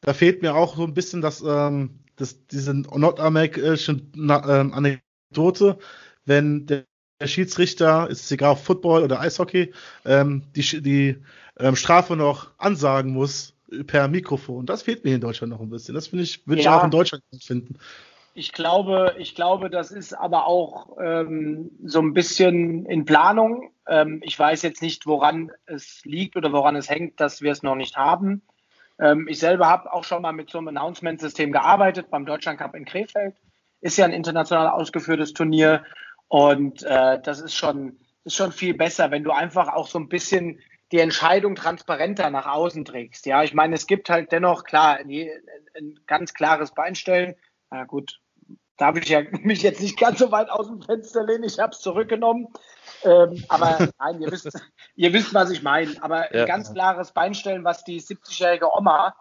Da 0.00 0.14
fehlt 0.14 0.42
mir 0.42 0.56
auch 0.56 0.74
so 0.76 0.82
ein 0.82 0.94
bisschen 0.94 1.20
das, 1.20 1.44
ähm, 1.46 2.00
das 2.16 2.44
diese 2.48 2.74
nordamerikanische 2.74 4.00
ähm, 4.16 4.74
Anekdote, 4.74 5.78
wenn 6.24 6.66
der, 6.66 6.86
der 7.20 7.28
Schiedsrichter, 7.28 8.10
ist 8.10 8.24
es 8.24 8.32
egal 8.32 8.54
ob 8.54 8.58
Football 8.58 9.04
oder 9.04 9.20
Eishockey, 9.20 9.72
ähm, 10.04 10.42
die, 10.56 10.82
die 10.82 11.22
ähm, 11.60 11.76
Strafe 11.76 12.16
noch 12.16 12.50
ansagen 12.58 13.12
muss 13.12 13.54
per 13.86 14.08
Mikrofon. 14.08 14.66
Das 14.66 14.82
fehlt 14.82 15.04
mir 15.04 15.14
in 15.14 15.20
Deutschland 15.20 15.52
noch 15.52 15.60
ein 15.60 15.70
bisschen. 15.70 15.94
Das 15.94 16.08
finde 16.08 16.24
ich, 16.24 16.44
würde 16.48 16.62
ja. 16.62 16.74
ich 16.74 16.80
auch 16.80 16.84
in 16.84 16.90
Deutschland 16.90 17.22
finden. 17.40 17.78
Ich 18.38 18.52
glaube, 18.52 19.14
ich 19.16 19.34
glaube, 19.34 19.70
das 19.70 19.90
ist 19.90 20.12
aber 20.12 20.46
auch 20.46 20.98
ähm, 21.02 21.70
so 21.82 22.02
ein 22.02 22.12
bisschen 22.12 22.84
in 22.84 23.06
Planung. 23.06 23.70
Ähm, 23.88 24.20
ich 24.22 24.38
weiß 24.38 24.60
jetzt 24.60 24.82
nicht, 24.82 25.06
woran 25.06 25.50
es 25.64 26.04
liegt 26.04 26.36
oder 26.36 26.52
woran 26.52 26.76
es 26.76 26.90
hängt, 26.90 27.18
dass 27.18 27.40
wir 27.40 27.50
es 27.50 27.62
noch 27.62 27.76
nicht 27.76 27.96
haben. 27.96 28.42
Ähm, 29.00 29.26
ich 29.26 29.38
selber 29.38 29.68
habe 29.68 29.90
auch 29.90 30.04
schon 30.04 30.20
mal 30.20 30.34
mit 30.34 30.50
so 30.50 30.58
einem 30.58 30.68
Announcement-System 30.68 31.50
gearbeitet 31.50 32.10
beim 32.10 32.26
Deutschland 32.26 32.58
Cup 32.58 32.74
in 32.74 32.84
Krefeld. 32.84 33.36
Ist 33.80 33.96
ja 33.96 34.04
ein 34.04 34.12
international 34.12 34.68
ausgeführtes 34.68 35.32
Turnier 35.32 35.82
und 36.28 36.82
äh, 36.82 37.18
das 37.22 37.40
ist 37.40 37.54
schon, 37.54 37.98
ist 38.24 38.36
schon 38.36 38.52
viel 38.52 38.74
besser, 38.74 39.10
wenn 39.10 39.24
du 39.24 39.30
einfach 39.30 39.68
auch 39.68 39.86
so 39.86 39.98
ein 39.98 40.10
bisschen 40.10 40.60
die 40.92 40.98
Entscheidung 40.98 41.54
transparenter 41.54 42.28
nach 42.28 42.46
außen 42.46 42.84
trägst. 42.84 43.24
Ja, 43.24 43.42
ich 43.42 43.54
meine, 43.54 43.76
es 43.76 43.86
gibt 43.86 44.10
halt 44.10 44.30
dennoch 44.30 44.64
klar 44.64 44.98
ein, 44.98 45.08
ein 45.08 45.98
ganz 46.06 46.34
klares 46.34 46.74
Beinstellen. 46.74 47.34
Na 47.70 47.84
gut, 47.84 48.20
darf 48.76 48.96
ich 48.96 49.08
ja 49.08 49.22
mich 49.42 49.62
jetzt 49.62 49.80
nicht 49.80 49.98
ganz 49.98 50.18
so 50.18 50.30
weit 50.32 50.50
aus 50.50 50.68
dem 50.68 50.82
Fenster 50.82 51.24
lehnen. 51.24 51.44
Ich 51.44 51.58
habe 51.58 51.72
es 51.72 51.80
zurückgenommen. 51.80 52.48
Ähm, 53.04 53.44
aber 53.48 53.88
nein, 53.98 54.20
ihr 54.20 54.30
wisst, 54.30 54.50
ihr 54.94 55.12
wisst, 55.12 55.34
was 55.34 55.50
ich 55.50 55.62
meine. 55.62 55.92
Aber 56.00 56.34
ja. 56.34 56.42
ein 56.42 56.46
ganz 56.46 56.72
klares 56.72 57.12
Beinstellen, 57.12 57.64
was 57.64 57.84
die 57.84 58.00
70-jährige 58.00 58.72
Oma 58.72 59.14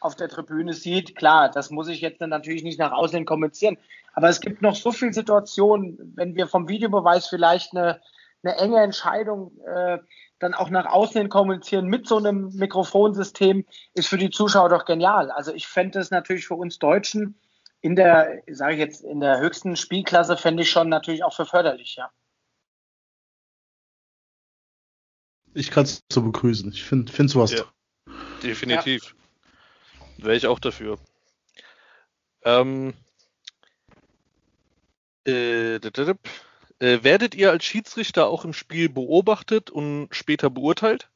auf 0.00 0.16
der 0.16 0.28
Tribüne 0.28 0.72
sieht, 0.72 1.14
klar, 1.14 1.48
das 1.48 1.70
muss 1.70 1.88
ich 1.88 2.00
jetzt 2.00 2.20
dann 2.20 2.30
natürlich 2.30 2.64
nicht 2.64 2.78
nach 2.78 2.92
außen 2.92 3.24
kommunizieren. 3.24 3.78
Aber 4.14 4.28
es 4.28 4.40
gibt 4.40 4.60
noch 4.60 4.74
so 4.74 4.90
viele 4.90 5.12
Situationen, 5.12 6.12
wenn 6.16 6.34
wir 6.34 6.48
vom 6.48 6.68
Videobeweis 6.68 7.28
vielleicht 7.28 7.76
eine, 7.76 8.00
eine 8.42 8.56
enge 8.56 8.82
Entscheidung 8.82 9.52
äh, 9.64 9.98
dann 10.40 10.54
auch 10.54 10.70
nach 10.70 10.86
außen 10.86 11.28
kommunizieren 11.28 11.86
mit 11.86 12.08
so 12.08 12.18
einem 12.18 12.50
Mikrofonsystem, 12.54 13.64
ist 13.94 14.08
für 14.08 14.18
die 14.18 14.30
Zuschauer 14.30 14.70
doch 14.70 14.84
genial. 14.84 15.30
Also 15.30 15.52
ich 15.54 15.68
fände 15.68 16.00
es 16.00 16.10
natürlich 16.10 16.46
für 16.48 16.56
uns 16.56 16.80
Deutschen 16.80 17.38
in 17.82 17.96
der, 17.96 18.42
sage 18.50 18.74
ich 18.74 18.78
jetzt, 18.78 19.04
in 19.04 19.20
der 19.20 19.40
höchsten 19.40 19.76
Spielklasse 19.76 20.36
fände 20.36 20.62
ich 20.62 20.70
schon 20.70 20.88
natürlich 20.88 21.24
auch 21.24 21.34
für 21.34 21.46
förderlich, 21.46 21.96
ja. 21.96 22.10
Ich 25.54 25.70
kann 25.70 25.84
es 25.84 26.02
so 26.10 26.22
begrüßen. 26.22 26.72
Ich 26.72 26.82
finde 26.82 27.12
find 27.12 27.28
sowas. 27.28 27.52
Ja, 27.52 27.64
definitiv. 28.42 29.14
Ja. 30.18 30.24
Wäre 30.24 30.36
ich 30.36 30.46
auch 30.46 30.60
dafür. 30.60 30.98
Ähm, 32.44 32.94
äh, 35.26 35.76
äh, 35.76 37.04
werdet 37.04 37.34
ihr 37.34 37.50
als 37.50 37.64
Schiedsrichter 37.64 38.28
auch 38.28 38.44
im 38.44 38.54
Spiel 38.54 38.88
beobachtet 38.88 39.70
und 39.70 40.08
später 40.12 40.48
beurteilt? 40.48 41.10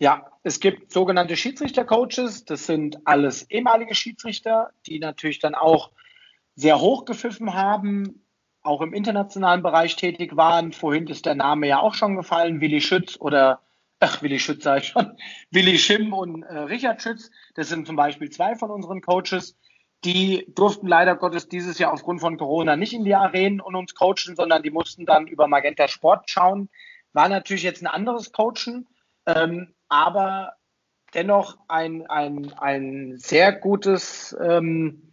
Ja, 0.00 0.32
es 0.42 0.60
gibt 0.60 0.90
sogenannte 0.92 1.36
Schiedsrichtercoaches. 1.36 2.46
Das 2.46 2.64
sind 2.64 3.06
alles 3.06 3.50
ehemalige 3.50 3.94
Schiedsrichter, 3.94 4.70
die 4.86 4.98
natürlich 4.98 5.40
dann 5.40 5.54
auch 5.54 5.90
sehr 6.54 6.80
hoch 6.80 7.04
gepfiffen 7.04 7.52
haben, 7.52 8.24
auch 8.62 8.80
im 8.80 8.94
internationalen 8.94 9.62
Bereich 9.62 9.96
tätig 9.96 10.36
waren. 10.36 10.72
Vorhin 10.72 11.06
ist 11.06 11.26
der 11.26 11.34
Name 11.34 11.68
ja 11.68 11.80
auch 11.80 11.92
schon 11.92 12.16
gefallen, 12.16 12.62
Willi 12.62 12.80
Schütz 12.80 13.18
oder, 13.20 13.60
ach, 13.98 14.22
Willi 14.22 14.38
Schütz 14.38 14.64
sage 14.64 14.80
ich 14.80 14.86
schon, 14.88 15.18
Willi 15.50 15.76
Schimm 15.76 16.14
und 16.14 16.44
äh, 16.44 16.60
Richard 16.60 17.02
Schütz. 17.02 17.30
Das 17.54 17.68
sind 17.68 17.86
zum 17.86 17.96
Beispiel 17.96 18.30
zwei 18.30 18.54
von 18.54 18.70
unseren 18.70 19.02
Coaches. 19.02 19.58
Die 20.04 20.46
durften 20.54 20.86
leider 20.86 21.14
Gottes 21.14 21.50
dieses 21.50 21.78
Jahr 21.78 21.92
aufgrund 21.92 22.22
von 22.22 22.38
Corona 22.38 22.74
nicht 22.74 22.94
in 22.94 23.04
die 23.04 23.14
Arenen 23.14 23.60
und 23.60 23.76
uns 23.76 23.94
coachen, 23.94 24.34
sondern 24.34 24.62
die 24.62 24.70
mussten 24.70 25.04
dann 25.04 25.26
über 25.26 25.46
Magenta 25.46 25.88
Sport 25.88 26.30
schauen. 26.30 26.70
War 27.12 27.28
natürlich 27.28 27.64
jetzt 27.64 27.82
ein 27.82 27.86
anderes 27.86 28.32
Coachen. 28.32 28.88
Ähm, 29.26 29.74
aber 29.90 30.54
dennoch 31.12 31.58
ein, 31.68 32.06
ein, 32.06 32.52
ein 32.54 33.18
sehr 33.18 33.52
gutes, 33.52 34.34
ähm, 34.40 35.12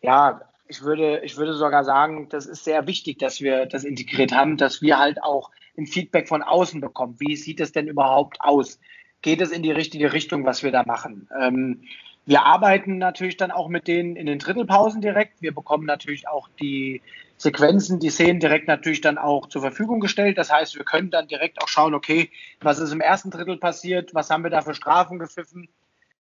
ja, 0.00 0.40
ich 0.68 0.82
würde, 0.82 1.20
ich 1.24 1.36
würde 1.36 1.54
sogar 1.54 1.84
sagen, 1.84 2.28
das 2.30 2.46
ist 2.46 2.64
sehr 2.64 2.86
wichtig, 2.86 3.18
dass 3.18 3.40
wir 3.40 3.66
das 3.66 3.84
integriert 3.84 4.32
haben, 4.32 4.56
dass 4.56 4.80
wir 4.80 4.98
halt 4.98 5.22
auch 5.22 5.50
ein 5.76 5.86
Feedback 5.86 6.28
von 6.28 6.42
außen 6.42 6.80
bekommen. 6.80 7.16
Wie 7.18 7.36
sieht 7.36 7.60
es 7.60 7.72
denn 7.72 7.88
überhaupt 7.88 8.40
aus? 8.40 8.80
Geht 9.22 9.40
es 9.40 9.50
in 9.50 9.62
die 9.62 9.72
richtige 9.72 10.12
Richtung, 10.12 10.44
was 10.44 10.62
wir 10.62 10.72
da 10.72 10.84
machen? 10.84 11.28
Ähm, 11.38 11.82
wir 12.26 12.44
arbeiten 12.44 12.98
natürlich 12.98 13.36
dann 13.36 13.52
auch 13.52 13.68
mit 13.68 13.86
denen 13.86 14.16
in 14.16 14.26
den 14.26 14.40
Drittelpausen 14.40 15.00
direkt. 15.00 15.40
Wir 15.40 15.54
bekommen 15.54 15.86
natürlich 15.86 16.26
auch 16.26 16.48
die 16.60 17.00
Sequenzen, 17.36 18.00
die 18.00 18.10
Szenen 18.10 18.40
direkt 18.40 18.66
natürlich 18.66 19.00
dann 19.00 19.16
auch 19.16 19.48
zur 19.48 19.62
Verfügung 19.62 20.00
gestellt. 20.00 20.36
Das 20.36 20.50
heißt, 20.50 20.76
wir 20.76 20.84
können 20.84 21.10
dann 21.10 21.28
direkt 21.28 21.62
auch 21.62 21.68
schauen, 21.68 21.94
okay, 21.94 22.30
was 22.60 22.80
ist 22.80 22.92
im 22.92 23.00
ersten 23.00 23.30
Drittel 23.30 23.58
passiert, 23.58 24.12
was 24.12 24.28
haben 24.28 24.42
wir 24.42 24.50
da 24.50 24.62
für 24.62 24.74
Strafen 24.74 25.20
gepfiffen, 25.20 25.68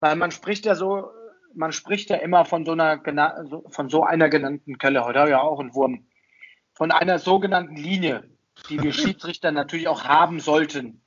weil 0.01 0.18
man 0.18 0.32
spricht 0.32 0.66
ja 0.66 0.76
so, 0.76 1.10
man 1.56 1.72
spricht 1.72 2.10
ja 2.10 2.18
immer 2.18 2.43
von 2.43 2.66
so 2.66 2.74
einer, 2.74 3.01
von 3.70 3.89
so 3.89 4.04
einer 4.04 4.28
genannten 4.28 4.78
Kelle. 4.78 5.06
Heute 5.06 5.20
ja 5.30 5.41
auch 5.41 5.62
einen 5.62 5.74
Wurm. 5.74 6.06
von 6.74 6.91
einer 6.91 7.18
sogenannten 7.18 7.78
Linie, 7.78 8.30
die 8.70 8.82
wir 8.82 8.91
Schiedsrichter 8.93 9.54
natürlich 9.54 9.88
auch 9.88 10.04
haben 10.04 10.41
sollten. 10.41 11.01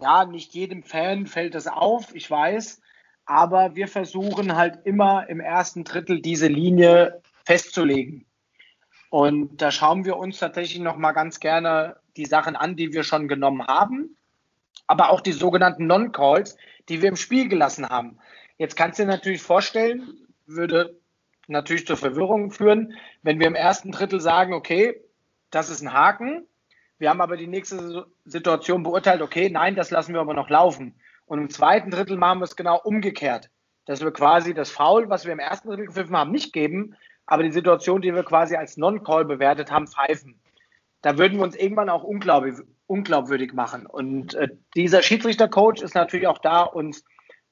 Ja, 0.00 0.24
nicht 0.24 0.54
jedem 0.54 0.82
Fan 0.82 1.26
fällt 1.26 1.54
das 1.54 1.66
auf, 1.66 2.14
ich 2.14 2.30
weiß, 2.30 2.80
aber 3.26 3.74
wir 3.74 3.88
versuchen 3.88 4.56
halt 4.56 4.80
immer 4.84 5.28
im 5.28 5.40
ersten 5.40 5.84
Drittel 5.84 6.20
diese 6.20 6.48
Linie 6.48 7.22
festzulegen. 7.44 8.26
Und 9.10 9.62
da 9.62 9.70
schauen 9.70 10.04
wir 10.04 10.16
uns 10.16 10.38
tatsächlich 10.38 10.80
noch 10.80 10.96
mal 10.96 11.12
ganz 11.12 11.40
gerne 11.40 11.96
die 12.16 12.26
Sachen 12.26 12.56
an, 12.56 12.76
die 12.76 12.92
wir 12.92 13.04
schon 13.04 13.28
genommen 13.28 13.66
haben, 13.66 14.16
aber 14.86 15.10
auch 15.10 15.20
die 15.20 15.32
sogenannten 15.32 15.86
Non-Calls, 15.86 16.56
die 16.88 17.00
wir 17.00 17.08
im 17.08 17.16
Spiel 17.16 17.48
gelassen 17.48 17.88
haben. 17.88 18.18
Jetzt 18.58 18.76
kannst 18.76 18.98
du 18.98 19.04
dir 19.04 19.10
natürlich 19.10 19.42
vorstellen, 19.42 20.26
würde 20.46 20.98
natürlich 21.46 21.86
zur 21.86 21.96
Verwirrung 21.96 22.50
führen, 22.50 22.94
wenn 23.22 23.38
wir 23.38 23.46
im 23.46 23.54
ersten 23.54 23.92
Drittel 23.92 24.20
sagen, 24.20 24.52
okay, 24.52 25.00
das 25.50 25.70
ist 25.70 25.82
ein 25.82 25.92
Haken, 25.92 26.46
wir 26.98 27.10
haben 27.10 27.20
aber 27.20 27.36
die 27.36 27.46
nächste 27.46 28.06
Situation 28.24 28.82
beurteilt, 28.82 29.22
okay, 29.22 29.50
nein, 29.50 29.74
das 29.74 29.90
lassen 29.90 30.14
wir 30.14 30.20
aber 30.20 30.34
noch 30.34 30.48
laufen. 30.48 30.94
Und 31.26 31.38
im 31.38 31.50
zweiten 31.50 31.90
Drittel 31.90 32.16
machen 32.16 32.40
wir 32.40 32.44
es 32.44 32.56
genau 32.56 32.80
umgekehrt, 32.82 33.50
dass 33.86 34.00
wir 34.00 34.12
quasi 34.12 34.54
das 34.54 34.70
Foul, 34.70 35.08
was 35.08 35.24
wir 35.24 35.32
im 35.32 35.38
ersten 35.38 35.68
Drittel 35.68 35.86
gepfiffen 35.86 36.16
haben, 36.16 36.30
nicht 36.30 36.52
geben, 36.52 36.96
aber 37.26 37.42
die 37.42 37.52
Situation, 37.52 38.02
die 38.02 38.14
wir 38.14 38.22
quasi 38.22 38.56
als 38.56 38.76
Non-Call 38.76 39.24
bewertet 39.24 39.70
haben, 39.70 39.86
pfeifen. 39.86 40.40
Da 41.00 41.18
würden 41.18 41.38
wir 41.38 41.44
uns 41.44 41.56
irgendwann 41.56 41.88
auch 41.88 42.02
unglaubwürdig, 42.02 42.66
unglaubwürdig 42.86 43.52
machen. 43.52 43.86
Und 43.86 44.34
äh, 44.34 44.48
dieser 44.74 45.02
Schiedsrichter-Coach 45.02 45.82
ist 45.82 45.94
natürlich 45.94 46.26
auch 46.26 46.38
da, 46.38 46.62
uns 46.62 47.04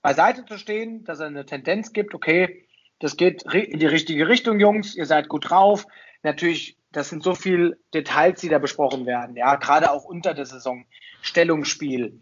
beiseite 0.03 0.45
zu 0.45 0.59
stehen, 0.59 1.05
dass 1.05 1.21
er 1.21 1.27
eine 1.27 1.47
Tendenz 1.47 1.93
gibt, 1.93 2.15
okay, 2.15 2.67
das 2.99 3.17
geht 3.17 3.43
in 3.53 3.79
die 3.79 3.87
richtige 3.87 4.29
Richtung, 4.29 4.61
Jungs, 4.61 4.95
ihr 4.95 5.07
seid 5.07 5.29
gut 5.29 5.51
drauf. 5.51 5.87
Natürlich, 6.23 6.77
das 6.93 7.09
sind 7.09 7.23
so 7.23 7.35
viele 7.35 7.77
Details, 7.93 8.41
die 8.41 8.49
da 8.49 8.59
besprochen 8.59 9.07
werden, 9.07 9.37
ja, 9.37 9.57
gerade 9.57 9.91
auch 9.91 10.05
unter 10.05 10.35
der 10.35 10.47
Saison. 10.47 10.85
Stellungsspiel, 11.21 12.21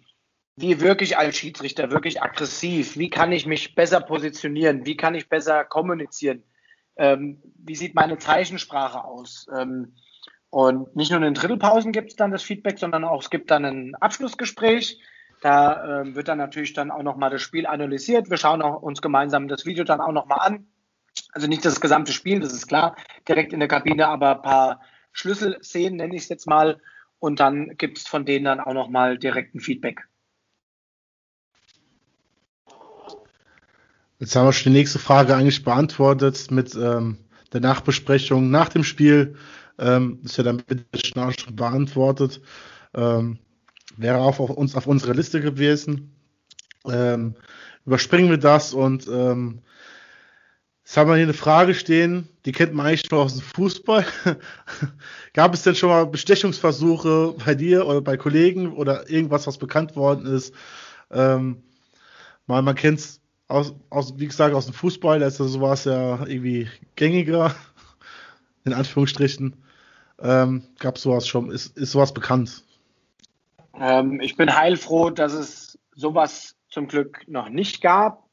wie 0.61 0.81
wirklich 0.81 1.17
als 1.17 1.37
Schiedsrichter, 1.37 1.91
wirklich 1.91 2.23
aggressiv, 2.23 2.97
wie 2.97 3.11
kann 3.11 3.33
ich 3.33 3.47
mich 3.47 3.75
besser 3.75 4.01
positionieren, 4.01 4.85
wie 4.85 4.97
kann 4.97 5.15
ich 5.15 5.29
besser 5.29 5.65
kommunizieren, 5.65 6.43
ähm, 6.97 7.43
wie 7.57 7.75
sieht 7.75 7.95
meine 7.95 8.19
Zeichensprache 8.19 9.05
aus. 9.05 9.47
Ähm, 9.57 9.95
und 10.51 10.95
nicht 10.97 11.11
nur 11.11 11.19
in 11.19 11.25
den 11.25 11.35
Drittelpausen 11.35 11.93
gibt 11.93 12.11
es 12.11 12.17
dann 12.17 12.33
das 12.33 12.43
Feedback, 12.43 12.79
sondern 12.79 13.05
auch 13.05 13.23
es 13.23 13.31
gibt 13.31 13.51
dann 13.51 13.65
ein 13.65 13.95
Abschlussgespräch. 13.95 15.01
Da 15.41 16.03
äh, 16.03 16.15
wird 16.15 16.29
dann 16.29 16.39
natürlich 16.39 16.75
dann 16.75 16.91
auch 16.91 17.03
nochmal 17.03 17.31
das 17.31 17.41
Spiel 17.41 17.67
analysiert. 17.67 18.29
Wir 18.29 18.37
schauen 18.37 18.61
auch 18.61 18.83
uns 18.83 19.01
gemeinsam 19.01 19.49
das 19.49 19.65
Video 19.65 19.85
dann 19.85 20.01
auch 20.01 20.13
nochmal 20.13 20.41
an. 20.41 20.67
Also 21.33 21.47
nicht 21.47 21.65
das 21.65 21.81
gesamte 21.81 22.13
Spiel, 22.13 22.41
das 22.41 22.53
ist 22.53 22.67
klar, 22.67 22.97
direkt 23.27 23.53
in 23.53 23.61
der 23.61 23.69
Kabine, 23.69 24.09
aber 24.09 24.37
ein 24.37 24.43
paar 24.43 24.81
Schlüsselszenen 25.13 25.97
nenne 25.97 26.17
ich 26.17 26.23
es 26.23 26.29
jetzt 26.29 26.47
mal. 26.47 26.81
Und 27.19 27.41
dann 27.41 27.77
gibt 27.77 27.99
es 27.99 28.07
von 28.07 28.25
denen 28.25 28.45
dann 28.45 28.61
auch 28.61 28.75
nochmal 28.75 29.19
direkten 29.19 29.61
Feedback. 29.61 30.10
Jetzt 34.21 34.37
haben 34.37 34.47
wir 34.47 34.53
schon 34.53 34.75
die 34.75 34.79
nächste 34.79 34.99
Frage 34.99 35.35
eigentlich 35.35 35.65
beantwortet 35.65 36.51
mit 36.51 36.75
ähm, 36.75 37.17
der 37.55 37.63
Nachbesprechung 37.63 38.51
nach 38.51 38.69
dem 38.69 38.85
Spiel. 38.85 39.35
Ähm, 39.79 40.21
ist 40.23 40.37
ja 40.37 40.45
dann 40.45 40.63
schon 40.95 41.57
beantwortet. 41.57 42.43
Ähm, 42.93 43.39
wäre 43.97 44.19
auch 44.19 44.39
auf 44.39 44.51
uns 44.51 44.75
auf 44.75 44.87
unserer 44.87 45.15
Liste 45.15 45.41
gewesen. 45.41 46.15
Ähm, 46.85 47.35
überspringen 47.87 48.29
wir 48.29 48.37
das 48.37 48.75
und 48.75 49.09
ähm, 49.09 49.63
jetzt 50.85 50.99
haben 50.99 51.09
wir 51.09 51.17
hier 51.17 51.25
eine 51.25 51.33
Frage 51.33 51.73
stehen, 51.75 52.29
die 52.45 52.53
kennt 52.53 52.75
man 52.75 52.85
eigentlich 52.85 53.11
nur 53.11 53.23
aus 53.23 53.33
dem 53.33 53.43
Fußball. 53.43 54.05
Gab 55.33 55.55
es 55.55 55.63
denn 55.63 55.75
schon 55.75 55.89
mal 55.89 56.05
Bestechungsversuche 56.05 57.37
bei 57.43 57.55
dir 57.55 57.87
oder 57.87 58.03
bei 58.03 58.19
Kollegen 58.19 58.71
oder 58.75 59.09
irgendwas, 59.09 59.47
was 59.47 59.57
bekannt 59.57 59.97
worden 59.97 60.27
ist? 60.27 60.55
Ähm, 61.11 61.63
mal, 62.47 62.61
man 62.61 62.75
kennt 62.75 62.99
es 62.99 63.21
aus, 63.51 63.75
aus, 63.91 64.15
wie 64.19 64.27
gesagt, 64.27 64.55
aus 64.55 64.67
dem 64.67 64.75
Fußball, 64.75 65.19
da 65.19 65.27
ist 65.27 65.37
sowas 65.37 65.85
ja 65.85 66.25
irgendwie 66.27 66.69
gängiger, 66.95 67.55
in 68.65 68.73
Anführungsstrichen. 68.73 69.57
Ähm, 70.21 70.63
Gab 70.79 70.99
sowas 70.99 71.27
schon? 71.27 71.51
Ist, 71.51 71.77
ist 71.77 71.93
sowas 71.93 72.15
bekannt? 72.15 72.63
Ähm, 73.79 74.21
ich 74.21 74.37
bin 74.37 74.55
heilfroh, 74.55 75.11
dass 75.11 75.33
es 75.33 75.79
sowas 75.95 76.57
zum 76.69 76.87
Glück 76.87 77.27
noch 77.27 77.49
nicht 77.49 77.81
gab. 77.81 78.29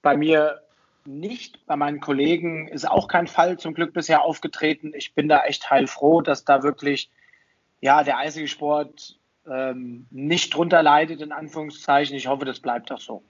Bei 0.00 0.16
mir 0.16 0.60
nicht. 1.04 1.66
Bei 1.66 1.74
meinen 1.74 2.00
Kollegen 2.00 2.68
ist 2.68 2.88
auch 2.88 3.08
kein 3.08 3.26
Fall 3.26 3.58
zum 3.58 3.74
Glück 3.74 3.92
bisher 3.92 4.22
aufgetreten. 4.22 4.92
Ich 4.94 5.14
bin 5.14 5.28
da 5.28 5.42
echt 5.44 5.70
heilfroh, 5.70 6.20
dass 6.20 6.44
da 6.44 6.62
wirklich 6.62 7.10
ja, 7.80 8.04
der 8.04 8.18
Eishockeysport 8.18 9.18
ähm, 9.50 10.06
nicht 10.10 10.54
drunter 10.54 10.84
leidet, 10.84 11.20
in 11.20 11.32
Anführungszeichen. 11.32 12.14
Ich 12.14 12.28
hoffe, 12.28 12.44
das 12.44 12.60
bleibt 12.60 12.92
auch 12.92 13.00
so. 13.00 13.24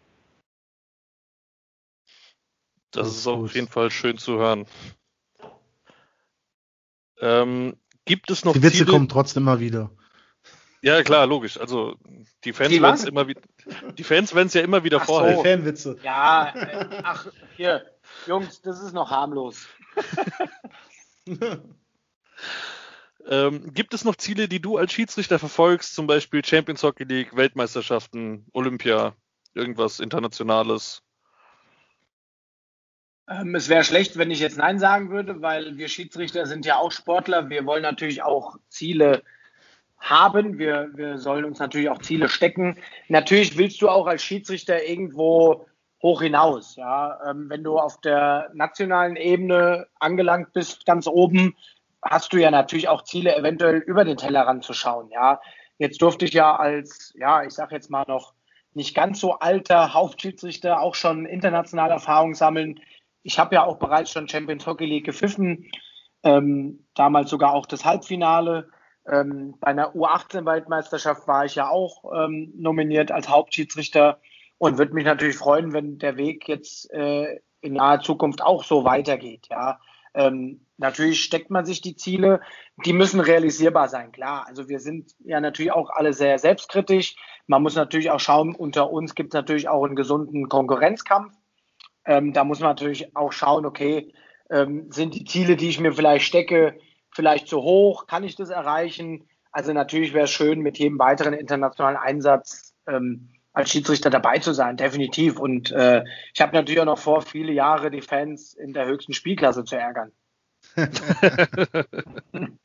Das 2.93 3.09
ist 3.09 3.26
auf 3.26 3.55
jeden 3.55 3.68
Fall 3.68 3.90
schön 3.90 4.18
zu 4.18 4.38
hören. 4.38 4.66
Ähm, 7.20 7.76
gibt 8.05 8.30
es 8.30 8.45
noch 8.45 8.53
Die 8.53 8.62
Witze 8.62 8.78
Ziele? 8.78 8.93
kommen 8.93 9.09
trotzdem 9.09 9.45
immer 9.45 9.61
wieder. 9.61 9.90
Ja, 10.82 11.03
klar, 11.05 11.26
logisch. 11.26 11.59
Also 11.59 11.97
die 12.45 12.53
Fans 12.53 12.72
werden 12.72 12.95
es 12.95 13.05
immer 13.05 13.28
wieder, 13.28 13.40
die 13.97 14.03
Fans 14.03 14.34
werden 14.34 14.49
es 14.49 14.55
ja 14.55 14.62
immer 14.62 14.82
wieder 14.82 15.01
ach 15.01 15.07
vorhalten. 15.07 15.36
So. 15.36 15.45
Fanwitze. 15.45 15.97
Ja, 16.03 16.53
äh, 16.55 17.01
ach, 17.05 17.28
hier, 17.57 17.86
Jungs, 18.26 18.61
das 18.62 18.82
ist 18.82 18.93
noch 18.93 19.11
harmlos. 19.11 19.68
ähm, 23.26 23.72
gibt 23.72 23.95
es 23.95 24.05
noch 24.05 24.16
Ziele, 24.16 24.49
die 24.49 24.61
du 24.61 24.76
als 24.76 24.93
Schiedsrichter 24.93 25.38
verfolgst, 25.38 25.95
zum 25.95 26.09
Beispiel 26.09 26.45
Champions 26.45 26.82
Hockey 26.82 27.05
League, 27.05 27.36
Weltmeisterschaften, 27.36 28.47
Olympia, 28.53 29.14
irgendwas 29.55 30.01
Internationales? 30.01 31.03
Ähm, 33.28 33.54
es 33.54 33.68
wäre 33.68 33.84
schlecht, 33.84 34.18
wenn 34.18 34.30
ich 34.30 34.40
jetzt 34.40 34.58
Nein 34.58 34.78
sagen 34.78 35.10
würde, 35.10 35.42
weil 35.42 35.76
wir 35.76 35.88
Schiedsrichter 35.88 36.46
sind 36.46 36.66
ja 36.66 36.76
auch 36.76 36.92
Sportler. 36.92 37.50
Wir 37.50 37.66
wollen 37.66 37.82
natürlich 37.82 38.22
auch 38.22 38.56
Ziele 38.68 39.22
haben. 39.98 40.58
Wir, 40.58 40.90
wir 40.94 41.18
sollen 41.18 41.44
uns 41.44 41.58
natürlich 41.58 41.88
auch 41.88 42.02
Ziele 42.02 42.28
stecken. 42.28 42.78
Natürlich 43.08 43.56
willst 43.56 43.80
du 43.80 43.88
auch 43.88 44.06
als 44.06 44.22
Schiedsrichter 44.22 44.84
irgendwo 44.84 45.66
hoch 46.02 46.20
hinaus. 46.22 46.76
Ja, 46.76 47.18
ähm, 47.30 47.48
wenn 47.48 47.62
du 47.62 47.78
auf 47.78 48.00
der 48.00 48.50
nationalen 48.54 49.16
Ebene 49.16 49.86
angelangt 50.00 50.52
bist, 50.52 50.84
ganz 50.84 51.06
oben, 51.06 51.56
hast 52.02 52.32
du 52.32 52.38
ja 52.38 52.50
natürlich 52.50 52.88
auch 52.88 53.04
Ziele, 53.04 53.36
eventuell 53.36 53.76
über 53.76 54.04
den 54.04 54.16
Tellerrand 54.16 54.64
zu 54.64 54.72
schauen. 54.72 55.08
Ja, 55.10 55.40
jetzt 55.78 56.02
durfte 56.02 56.24
ich 56.24 56.32
ja 56.32 56.56
als, 56.56 57.14
ja, 57.16 57.44
ich 57.44 57.52
sage 57.52 57.76
jetzt 57.76 57.90
mal 57.90 58.04
noch 58.08 58.34
nicht 58.74 58.94
ganz 58.94 59.20
so 59.20 59.38
alter 59.38 59.94
Hauptschiedsrichter 59.94 60.80
auch 60.80 60.94
schon 60.94 61.26
internationale 61.26 61.92
Erfahrung 61.92 62.34
sammeln. 62.34 62.80
Ich 63.22 63.38
habe 63.38 63.54
ja 63.54 63.64
auch 63.64 63.78
bereits 63.78 64.10
schon 64.10 64.28
Champions 64.28 64.66
Hockey 64.66 64.86
League 64.86 65.06
gepfiffen, 65.06 65.70
ähm, 66.22 66.86
damals 66.94 67.30
sogar 67.30 67.54
auch 67.54 67.66
das 67.66 67.84
Halbfinale. 67.84 68.68
Ähm, 69.06 69.56
bei 69.60 69.68
einer 69.68 69.94
U18-Weltmeisterschaft 69.94 71.26
war 71.26 71.44
ich 71.44 71.56
ja 71.56 71.68
auch 71.68 72.04
ähm, 72.14 72.52
nominiert 72.56 73.10
als 73.10 73.28
Hauptschiedsrichter 73.28 74.20
und 74.58 74.78
würde 74.78 74.94
mich 74.94 75.04
natürlich 75.04 75.36
freuen, 75.36 75.72
wenn 75.72 75.98
der 75.98 76.16
Weg 76.16 76.48
jetzt 76.48 76.92
äh, 76.92 77.40
in 77.60 77.74
naher 77.74 78.00
Zukunft 78.00 78.42
auch 78.42 78.62
so 78.64 78.84
weitergeht. 78.84 79.48
Ja, 79.50 79.80
ähm, 80.14 80.66
natürlich 80.76 81.22
steckt 81.22 81.50
man 81.50 81.64
sich 81.64 81.80
die 81.80 81.96
Ziele, 81.96 82.40
die 82.84 82.92
müssen 82.92 83.20
realisierbar 83.20 83.88
sein, 83.88 84.12
klar. 84.12 84.44
Also 84.46 84.68
wir 84.68 84.78
sind 84.78 85.12
ja 85.24 85.40
natürlich 85.40 85.72
auch 85.72 85.90
alle 85.90 86.12
sehr 86.12 86.38
selbstkritisch. 86.38 87.16
Man 87.46 87.62
muss 87.62 87.74
natürlich 87.74 88.10
auch 88.10 88.20
schauen, 88.20 88.54
unter 88.54 88.90
uns 88.90 89.14
gibt 89.14 89.32
es 89.32 89.34
natürlich 89.34 89.68
auch 89.68 89.84
einen 89.84 89.96
gesunden 89.96 90.48
Konkurrenzkampf. 90.48 91.32
Ähm, 92.05 92.32
da 92.32 92.44
muss 92.44 92.61
man 92.61 92.70
natürlich 92.70 93.14
auch 93.16 93.32
schauen, 93.32 93.66
okay, 93.66 94.12
ähm, 94.50 94.90
sind 94.90 95.14
die 95.14 95.24
Ziele, 95.24 95.57
die 95.57 95.68
ich 95.68 95.80
mir 95.80 95.92
vielleicht 95.92 96.26
stecke, 96.26 96.78
vielleicht 97.11 97.48
zu 97.48 97.62
hoch? 97.62 98.07
Kann 98.07 98.24
ich 98.24 98.36
das 98.36 98.50
erreichen? 98.50 99.28
Also 99.50 99.72
natürlich 99.72 100.12
wäre 100.14 100.24
es 100.24 100.30
schön, 100.30 100.61
mit 100.61 100.78
jedem 100.78 100.98
weiteren 100.98 101.34
internationalen 101.34 101.96
Einsatz 101.96 102.74
ähm, 102.86 103.30
als 103.53 103.70
Schiedsrichter 103.70 104.11
dabei 104.11 104.38
zu 104.38 104.53
sein, 104.53 104.76
definitiv. 104.76 105.38
Und 105.38 105.70
äh, 105.72 106.03
ich 106.34 106.40
habe 106.40 106.57
natürlich 106.57 106.80
auch 106.80 106.86
noch 106.86 106.98
vor, 106.98 107.22
viele 107.22 107.53
Jahre 107.53 107.90
die 107.90 108.00
Fans 108.00 108.55
in 108.55 108.72
der 108.72 108.86
höchsten 108.86 109.12
Spielklasse 109.12 109.64
zu 109.64 109.76
ärgern. 109.76 110.11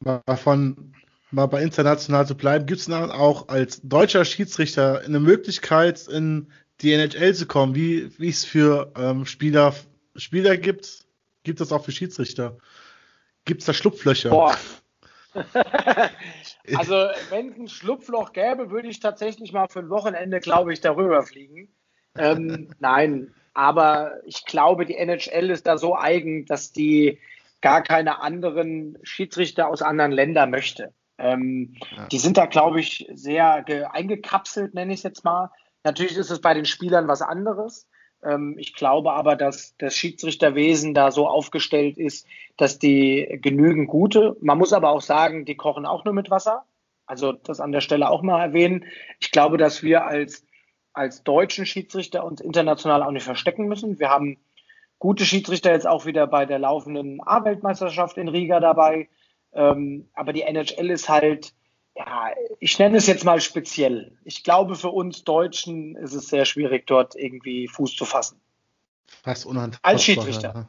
mal 0.00 0.36
von 0.36 0.92
mal 1.30 1.46
bei 1.46 1.62
international 1.62 2.26
zu 2.26 2.36
bleiben, 2.36 2.66
gibt 2.66 2.80
es 2.80 2.86
dann 2.86 3.10
auch 3.10 3.48
als 3.48 3.80
deutscher 3.82 4.24
Schiedsrichter 4.24 5.00
eine 5.04 5.20
Möglichkeit, 5.20 6.06
in 6.06 6.50
die 6.84 6.92
NHL 6.92 7.34
zu 7.34 7.46
kommen, 7.46 7.74
wie 7.74 8.10
es 8.20 8.44
für 8.44 8.92
ähm, 8.96 9.26
Spieler, 9.26 9.74
Spieler 10.14 10.56
gibt, 10.56 11.06
gibt 11.42 11.60
es 11.60 11.72
auch 11.72 11.84
für 11.84 11.92
Schiedsrichter. 11.92 12.58
Gibt 13.44 13.60
es 13.60 13.66
da 13.66 13.74
Schlupflöcher? 13.74 14.30
Boah. 14.30 14.56
also, 16.76 16.94
wenn 17.30 17.48
es 17.48 17.58
ein 17.58 17.68
Schlupfloch 17.68 18.32
gäbe, 18.32 18.70
würde 18.70 18.88
ich 18.88 19.00
tatsächlich 19.00 19.52
mal 19.52 19.68
für 19.68 19.80
ein 19.80 19.90
Wochenende, 19.90 20.40
glaube 20.40 20.72
ich, 20.72 20.80
darüber 20.80 21.22
fliegen. 21.22 21.68
Ähm, 22.16 22.70
nein, 22.78 23.34
aber 23.52 24.20
ich 24.24 24.44
glaube, 24.44 24.86
die 24.86 24.96
NHL 24.96 25.50
ist 25.50 25.66
da 25.66 25.78
so 25.78 25.96
eigen, 25.96 26.46
dass 26.46 26.72
die 26.72 27.18
gar 27.60 27.82
keine 27.82 28.20
anderen 28.20 28.98
Schiedsrichter 29.02 29.68
aus 29.68 29.82
anderen 29.82 30.12
Ländern 30.12 30.50
möchte. 30.50 30.92
Ähm, 31.18 31.76
ja. 31.96 32.06
Die 32.08 32.18
sind 32.18 32.36
da, 32.36 32.46
glaube 32.46 32.80
ich, 32.80 33.08
sehr 33.14 33.64
eingekapselt, 33.92 34.74
nenne 34.74 34.92
ich 34.92 35.00
es 35.00 35.04
jetzt 35.04 35.24
mal. 35.24 35.50
Natürlich 35.84 36.16
ist 36.16 36.30
es 36.30 36.40
bei 36.40 36.54
den 36.54 36.64
Spielern 36.64 37.08
was 37.08 37.22
anderes. 37.22 37.86
Ähm, 38.24 38.56
ich 38.58 38.74
glaube 38.74 39.12
aber, 39.12 39.36
dass 39.36 39.76
das 39.78 39.94
Schiedsrichterwesen 39.94 40.94
da 40.94 41.10
so 41.10 41.28
aufgestellt 41.28 41.98
ist, 41.98 42.26
dass 42.56 42.78
die 42.78 43.38
genügend 43.42 43.88
gute, 43.88 44.36
man 44.40 44.58
muss 44.58 44.72
aber 44.72 44.90
auch 44.90 45.02
sagen, 45.02 45.44
die 45.44 45.56
kochen 45.56 45.86
auch 45.86 46.04
nur 46.04 46.14
mit 46.14 46.30
Wasser. 46.30 46.64
Also 47.06 47.32
das 47.32 47.60
an 47.60 47.72
der 47.72 47.82
Stelle 47.82 48.08
auch 48.08 48.22
mal 48.22 48.42
erwähnen. 48.42 48.86
Ich 49.20 49.30
glaube, 49.30 49.58
dass 49.58 49.82
wir 49.82 50.06
als, 50.06 50.46
als 50.94 51.22
deutschen 51.22 51.66
Schiedsrichter 51.66 52.24
uns 52.24 52.40
international 52.40 53.02
auch 53.02 53.10
nicht 53.10 53.24
verstecken 53.24 53.66
müssen. 53.66 53.98
Wir 53.98 54.08
haben 54.08 54.38
gute 54.98 55.26
Schiedsrichter 55.26 55.72
jetzt 55.72 55.86
auch 55.86 56.06
wieder 56.06 56.26
bei 56.26 56.46
der 56.46 56.58
laufenden 56.58 57.20
A-Weltmeisterschaft 57.22 58.16
in 58.16 58.28
Riga 58.28 58.58
dabei. 58.58 59.08
Ähm, 59.52 60.08
aber 60.14 60.32
die 60.32 60.42
NHL 60.42 60.90
ist 60.90 61.10
halt, 61.10 61.52
ja, 61.96 62.30
ich 62.58 62.78
nenne 62.78 62.96
es 62.96 63.06
jetzt 63.06 63.24
mal 63.24 63.40
speziell. 63.40 64.16
Ich 64.24 64.42
glaube, 64.42 64.74
für 64.74 64.88
uns 64.88 65.24
Deutschen 65.24 65.96
ist 65.96 66.12
es 66.14 66.28
sehr 66.28 66.44
schwierig, 66.44 66.86
dort 66.86 67.14
irgendwie 67.14 67.68
Fuß 67.68 67.94
zu 67.94 68.04
fassen. 68.04 68.40
Fast 69.22 69.46
unantastbar. 69.46 69.92
Als 69.92 70.02
Schiedsrichter. 70.02 70.52
Ja. 70.54 70.68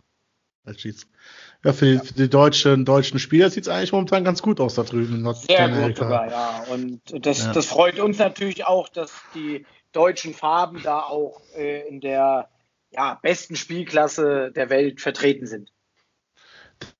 Als 0.66 0.82
Schiedsrichter. 0.82 1.16
Ja, 1.64 1.74
für 1.74 1.86
die, 1.86 1.98
für 1.98 2.14
die 2.14 2.30
deutschen, 2.30 2.86
deutschen 2.86 3.18
Spieler 3.18 3.50
sieht 3.50 3.64
es 3.64 3.70
eigentlich 3.70 3.92
momentan 3.92 4.24
ganz 4.24 4.44
gut 4.44 4.60
aus 4.60 4.76
da 4.76 4.84
drüben 4.84 5.16
in 5.16 5.22
Nordamerika. 5.24 5.76
Sehr 5.76 5.88
gut 5.88 5.98
sogar, 5.98 6.30
ja. 6.30 6.64
Und 6.70 7.02
das, 7.26 7.46
ja. 7.46 7.54
das 7.54 7.66
freut 7.66 8.00
uns 8.00 8.20
natürlich 8.20 8.68
auch, 8.68 8.88
dass 8.88 9.12
die 9.34 9.66
deutschen 9.92 10.36
Farben 10.36 10.84
da 10.84 11.00
auch 11.00 11.42
äh, 11.58 11.88
in 11.88 12.02
der 12.02 12.50
ja, 12.92 13.16
besten 13.16 13.56
Spielklasse 13.56 14.52
der 14.52 14.70
Welt 14.70 15.02
vertreten 15.02 15.48
sind. 15.48 15.72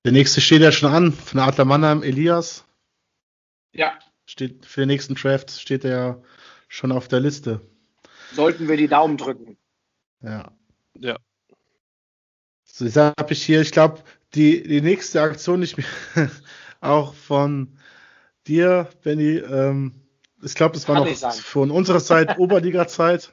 Der 0.04 0.12
nächste 0.12 0.40
steht 0.40 0.62
ja 0.62 0.72
schon 0.72 0.92
an, 0.92 1.12
von 1.12 1.38
Adler 1.38 1.64
Mannheim, 1.64 2.02
Elias. 2.02 2.64
Ja. 3.72 3.92
Steht, 4.26 4.66
für 4.66 4.80
den 4.80 4.88
nächsten 4.88 5.14
Draft 5.14 5.50
steht 5.50 5.84
er 5.84 6.22
schon 6.68 6.92
auf 6.92 7.08
der 7.08 7.20
Liste. 7.20 7.60
Sollten 8.32 8.68
wir 8.68 8.76
die 8.76 8.88
Daumen 8.88 9.16
drücken. 9.16 9.56
Ja. 10.20 10.52
Ja. 10.98 11.18
So, 12.64 12.84
jetzt 12.84 12.96
habe 12.96 13.32
ich 13.32 13.42
hier, 13.42 13.60
ich 13.60 13.70
glaube, 13.70 14.02
die, 14.34 14.62
die 14.62 14.80
nächste 14.80 15.22
Aktion, 15.22 15.60
die 15.60 15.64
ich 15.64 15.76
mir 15.76 15.84
auch 16.80 17.14
von 17.14 17.78
dir, 18.46 18.88
Benny, 19.02 19.36
ähm, 19.36 19.94
ich 20.42 20.54
glaube, 20.54 20.74
das 20.74 20.88
war 20.88 20.96
Kann 20.96 21.10
noch 21.10 21.34
von 21.34 21.70
unserer 21.70 22.00
Zeit, 22.00 22.38
Oberliga-Zeit. 22.38 23.32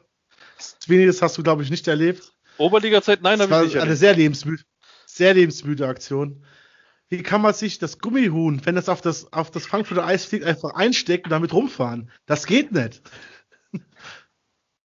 Sweeney, 0.59 1.05
das 1.05 1.21
hast 1.21 1.37
du, 1.37 1.43
glaube 1.43 1.63
ich, 1.63 1.69
nicht 1.69 1.87
erlebt. 1.87 2.33
Oberliga-Zeit, 2.57 3.21
nein, 3.21 3.41
habe 3.41 3.53
ich 3.53 3.61
nicht. 3.61 3.75
Eine 3.75 3.81
erlebt. 3.81 3.99
sehr 3.99 4.15
lebensmüde, 4.15 4.63
sehr 5.05 5.33
lebensmüde 5.33 5.87
Aktion. 5.87 6.45
Wie 7.13 7.21
kann 7.21 7.43
man 7.43 7.53
sich 7.53 7.77
das 7.77 7.99
Gummihuhn, 7.99 8.65
wenn 8.65 8.73
das 8.73 8.89
auf 8.89 8.99
das, 8.99 9.31
auf 9.31 9.51
das 9.51 9.67
Frankfurter 9.67 10.03
Eis 10.03 10.25
fliegt, 10.25 10.45
einfach 10.45 10.73
einstecken 10.73 11.25
und 11.25 11.29
damit 11.29 11.53
rumfahren? 11.53 12.09
Das 12.25 12.47
geht 12.47 12.71
nicht. 12.71 13.03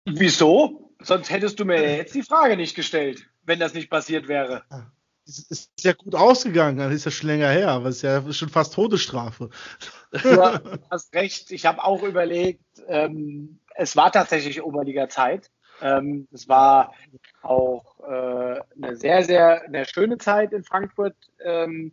Wieso? 0.05 0.95
Sonst 1.01 1.29
hättest 1.29 1.59
du 1.59 1.65
mir 1.65 1.97
jetzt 1.97 2.15
die 2.15 2.23
Frage 2.23 2.55
nicht 2.55 2.73
gestellt, 2.73 3.27
wenn 3.43 3.59
das 3.59 3.73
nicht 3.73 3.89
passiert 3.89 4.29
wäre. 4.29 4.63
Es 5.27 5.39
ist 5.39 5.83
ja 5.83 5.91
gut 5.91 6.15
ausgegangen, 6.15 6.77
das 6.77 6.93
ist 6.93 7.03
ja 7.03 7.11
schon 7.11 7.27
länger 7.27 7.49
her, 7.49 7.67
aber 7.67 7.89
es 7.89 7.97
ist 7.97 8.03
ja 8.03 8.31
schon 8.31 8.47
fast 8.47 8.75
Todesstrafe. 8.75 9.49
Du 10.11 10.41
hast 10.89 11.13
recht, 11.13 11.51
ich 11.51 11.65
habe 11.65 11.83
auch 11.83 12.01
überlegt, 12.01 12.63
ähm, 12.87 13.59
es 13.75 13.97
war 13.97 14.09
tatsächlich 14.09 14.63
Oberliga-Zeit. 14.63 15.51
Ähm, 15.81 16.29
es 16.31 16.47
war 16.47 16.93
auch 17.41 17.99
äh, 18.07 18.61
eine 18.81 18.95
sehr, 18.95 19.21
sehr 19.25 19.63
eine 19.63 19.83
schöne 19.83 20.17
Zeit 20.17 20.53
in 20.53 20.63
Frankfurt, 20.63 21.17
ähm, 21.43 21.91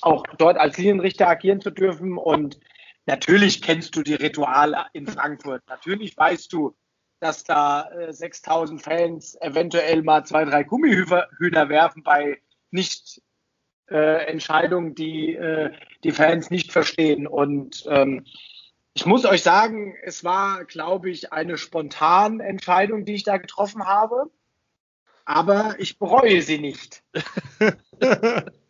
auch 0.00 0.24
dort 0.38 0.56
als 0.58 0.76
Linienrichter 0.76 1.28
agieren 1.28 1.60
zu 1.60 1.70
dürfen. 1.70 2.18
Und 2.18 2.58
natürlich 3.06 3.62
kennst 3.62 3.96
du 3.96 4.02
die 4.02 4.14
Rituale 4.14 4.86
in 4.92 5.06
Frankfurt. 5.06 5.62
Natürlich 5.68 6.16
weißt 6.16 6.52
du, 6.52 6.76
dass 7.20 7.44
da 7.44 7.90
äh, 7.90 8.12
6000 8.12 8.82
Fans 8.82 9.36
eventuell 9.40 10.02
mal 10.02 10.24
zwei, 10.24 10.44
drei 10.44 10.62
Gummihühner 10.62 11.68
werfen 11.68 12.02
bei 12.02 12.40
nicht 12.70 13.22
äh, 13.90 14.26
Entscheidungen, 14.26 14.94
die 14.94 15.34
äh, 15.34 15.72
die 16.02 16.12
Fans 16.12 16.50
nicht 16.50 16.72
verstehen. 16.72 17.26
Und 17.26 17.84
ähm, 17.88 18.24
ich 18.94 19.06
muss 19.06 19.24
euch 19.24 19.42
sagen, 19.42 19.96
es 20.02 20.22
war, 20.22 20.64
glaube 20.64 21.10
ich, 21.10 21.32
eine 21.32 21.58
spontane 21.58 22.44
Entscheidung, 22.44 23.04
die 23.04 23.14
ich 23.14 23.24
da 23.24 23.38
getroffen 23.38 23.86
habe. 23.86 24.30
Aber 25.24 25.76
ich 25.78 25.98
bereue 25.98 26.42
sie 26.42 26.58
nicht. 26.58 27.02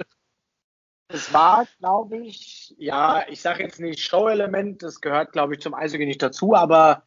es 1.25 1.33
war, 1.33 1.66
glaube 1.79 2.18
ich, 2.18 2.75
ja, 2.77 3.25
ich 3.29 3.41
sage 3.41 3.62
jetzt 3.62 3.81
nicht 3.81 4.01
Show-Element, 4.01 4.83
das 4.83 5.01
gehört, 5.01 5.33
glaube 5.33 5.55
ich, 5.55 5.61
zum 5.61 5.75
Eishockey 5.75 6.05
nicht 6.05 6.22
dazu, 6.22 6.55
aber 6.55 7.05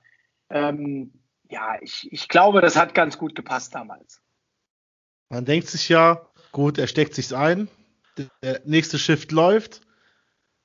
ähm, 0.49 1.13
ja, 1.49 1.75
ich, 1.81 2.11
ich 2.11 2.27
glaube, 2.27 2.61
das 2.61 2.75
hat 2.75 2.95
ganz 2.95 3.17
gut 3.17 3.35
gepasst 3.35 3.75
damals. 3.75 4.21
Man 5.29 5.45
denkt 5.45 5.67
sich 5.67 5.87
ja, 5.89 6.27
gut, 6.51 6.77
er 6.77 6.87
steckt 6.87 7.13
sich's 7.13 7.33
ein, 7.33 7.69
der 8.41 8.61
nächste 8.65 8.97
Shift 8.97 9.31
läuft, 9.31 9.81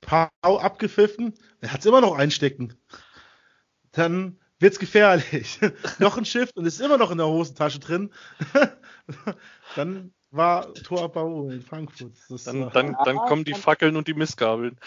Pau 0.01 0.29
abgepfiffen, 0.41 1.33
er 1.61 1.73
hat 1.73 1.81
es 1.81 1.85
immer 1.85 2.01
noch 2.01 2.17
einstecken. 2.17 2.73
Dann 3.91 4.39
wird's 4.59 4.79
gefährlich. 4.79 5.59
noch 5.99 6.17
ein 6.17 6.25
Shift 6.25 6.57
und 6.57 6.65
ist 6.65 6.81
immer 6.81 6.97
noch 6.97 7.11
in 7.11 7.19
der 7.19 7.27
Hosentasche 7.27 7.79
drin. 7.79 8.11
dann 9.75 10.13
war 10.33 10.73
Tor 10.73 11.11
Bau 11.11 11.47
in 11.49 11.61
Frankfurt. 11.61 12.13
Das 12.29 12.43
dann, 12.43 12.69
dann, 12.71 12.97
dann 13.05 13.17
kommen 13.17 13.43
die 13.43 13.53
Fackeln 13.53 13.95
und 13.95 14.07
die 14.07 14.13
Missgabeln. 14.13 14.77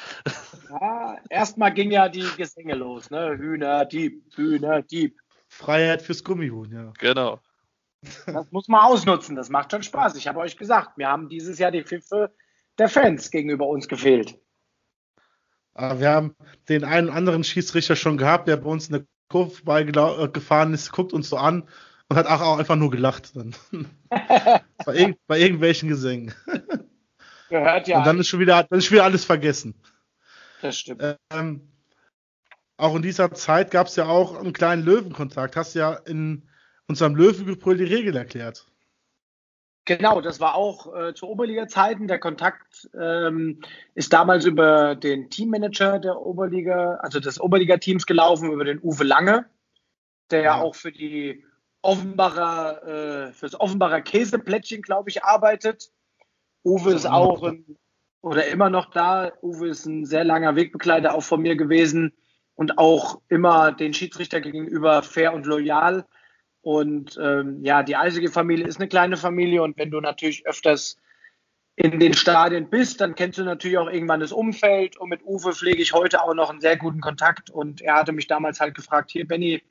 Ja, 0.71 1.17
erstmal 1.31 1.73
ging 1.73 1.91
ja 1.91 2.09
die 2.09 2.27
Gesänge 2.37 2.75
los, 2.75 3.11
ne? 3.11 3.37
Hühner, 3.39 3.85
Dieb, 3.85 4.25
Hühner, 4.35 4.83
Dieb. 4.83 5.19
Freiheit 5.49 6.03
fürs 6.03 6.25
Gummihuhn, 6.25 6.73
ja. 6.73 6.93
Genau. 6.99 7.41
Das 8.27 8.51
muss 8.51 8.69
man 8.69 8.83
ausnutzen, 8.83 9.37
das 9.37 9.49
macht 9.49 9.71
schon 9.71 9.83
Spaß. 9.83 10.17
Ich 10.17 10.29
habe 10.29 10.41
euch 10.41 10.57
gesagt, 10.57 10.99
wir 10.99 11.09
haben 11.09 11.29
dieses 11.29 11.59
Jahr 11.59 11.71
die 11.71 11.83
Pfiffe 11.83 12.35
der 12.79 12.89
Fans 12.89 13.31
gegenüber 13.31 13.67
uns 13.67 13.89
gefehlt. 13.89 14.39
Aber 15.75 16.01
wir 16.01 16.11
haben 16.11 16.35
den 16.69 16.85
einen 16.85 17.11
anderen 17.11 17.45
Schiedsrichter 17.45 17.97
schon 17.97 18.19
gehabt, 18.19 18.49
der 18.49 18.57
bei 18.57 18.69
uns 18.69 18.89
in 18.89 18.95
der 18.95 19.07
Kurve 19.29 19.51
vorbeigefahren 19.51 20.75
ist, 20.75 20.93
guckt 20.93 21.13
uns 21.13 21.29
so 21.29 21.37
an 21.37 21.69
und 22.09 22.17
hat 22.17 22.27
auch 22.27 22.59
einfach 22.59 22.77
nur 22.77 22.91
gelacht. 22.91 23.35
Dann. 23.37 23.55
bei, 24.85 24.95
irg 24.95 25.17
bei, 25.27 25.41
irgendwelchen 25.41 25.89
Gesängen. 25.89 26.35
Gehört 27.49 27.89
ja. 27.89 27.99
Und 27.99 28.07
dann 28.07 28.19
ist 28.19 28.29
schon 28.29 28.41
wieder, 28.41 28.65
dann 28.65 28.79
ist 28.79 28.87
schon 28.87 28.97
wieder 28.97 29.05
alles 29.05 29.25
vergessen. 29.25 29.75
Das 30.63 30.79
stimmt. 30.79 31.03
Ähm, 31.31 31.69
auch 32.77 32.95
in 32.95 33.03
dieser 33.03 33.33
Zeit 33.33 33.71
gab 33.71 33.87
es 33.87 33.97
ja 33.97 34.07
auch 34.07 34.39
einen 34.39 34.53
kleinen 34.53 34.85
Löwenkontakt. 34.85 35.57
Hast 35.57 35.75
ja 35.75 35.95
in 35.95 36.49
unserem 36.89 37.15
Löwengebrüll 37.15 37.79
die 37.79 37.85
Regel 37.85 38.17
erklärt. 38.17 38.67
Genau, 39.87 40.21
das 40.21 40.41
war 40.41 40.57
auch 40.57 40.93
äh, 40.97 41.15
zu 41.15 41.29
Oberliga-Zeiten. 41.29 42.09
Der 42.09 42.19
Kontakt 42.19 42.91
ähm, 43.01 43.61
ist 43.95 44.13
damals 44.13 44.45
über 44.45 44.97
den 44.97 45.31
Teammanager 45.31 46.01
der 46.01 46.21
Oberliga, 46.21 46.97
also 47.03 47.21
des 47.21 47.41
Oberliga-Teams 47.41 48.05
gelaufen, 48.05 48.51
über 48.51 48.65
den 48.65 48.81
Uwe 48.83 49.05
Lange, 49.05 49.47
der 50.33 50.43
ja, 50.43 50.61
auch 50.61 50.75
für 50.75 50.91
die 50.91 51.45
Offenbacher, 51.83 53.29
äh, 53.29 53.33
fürs 53.33 53.59
Offenbacher 53.59 54.01
Käseplättchen, 54.01 54.83
glaube 54.83 55.11
ich, 55.11 55.24
arbeitet. 55.24 55.91
Uwe 56.64 56.95
ist 56.95 57.07
auch 57.07 57.43
ein, 57.45 57.77
oder 58.22 58.47
immer 58.47 58.70
noch 58.70 58.91
da. 58.91 59.33
Uwe 59.43 59.68
ist 59.68 59.87
ein 59.87 60.05
sehr 60.05 60.24
langer 60.24 60.57
Wegbegleiter 60.57 61.14
auch 61.14 61.22
von 61.22 61.43
mir 61.43 61.57
gewesen 61.57 62.12
und 62.57 62.79
auch 62.79 63.20
immer 63.29 63.70
den 63.70 63.95
Schiedsrichter 63.95 64.41
gegenüber 64.41 65.03
fair 65.03 65.33
und 65.33 65.47
loyal. 65.47 66.05
Und 66.62 67.16
ähm, 67.22 67.62
ja, 67.62 67.85
die 67.85 67.95
Eisige-Familie 67.95 68.66
ist 68.66 68.81
eine 68.81 68.89
kleine 68.89 69.16
Familie 69.16 69.62
und 69.62 69.79
wenn 69.79 69.93
du 69.93 70.01
natürlich 70.01 70.45
öfters 70.47 70.97
in 71.77 72.01
den 72.01 72.14
Stadien 72.14 72.70
bist, 72.70 73.01
dann 73.01 73.14
kennst 73.14 73.39
du 73.39 73.45
natürlich 73.45 73.79
auch 73.79 73.89
irgendwann 73.89 74.20
das 74.20 74.33
Umfeld. 74.33 74.97
Und 74.97 75.11
mit 75.11 75.22
Uwe 75.24 75.53
pflege 75.53 75.83
ich 75.83 75.93
heute 75.93 76.22
auch 76.22 76.35
noch 76.35 76.51
einen 76.51 76.62
sehr 76.62 76.77
guten 76.77 77.01
Kontakt. 77.01 77.51
Und 77.51 77.83
er 77.83 77.95
hatte 77.95 78.12
mich 78.12 78.27
damals 78.27 78.59
halt 78.59 78.74
gefragt: 78.74 79.11
Hier, 79.11 79.29
Benny, 79.29 79.62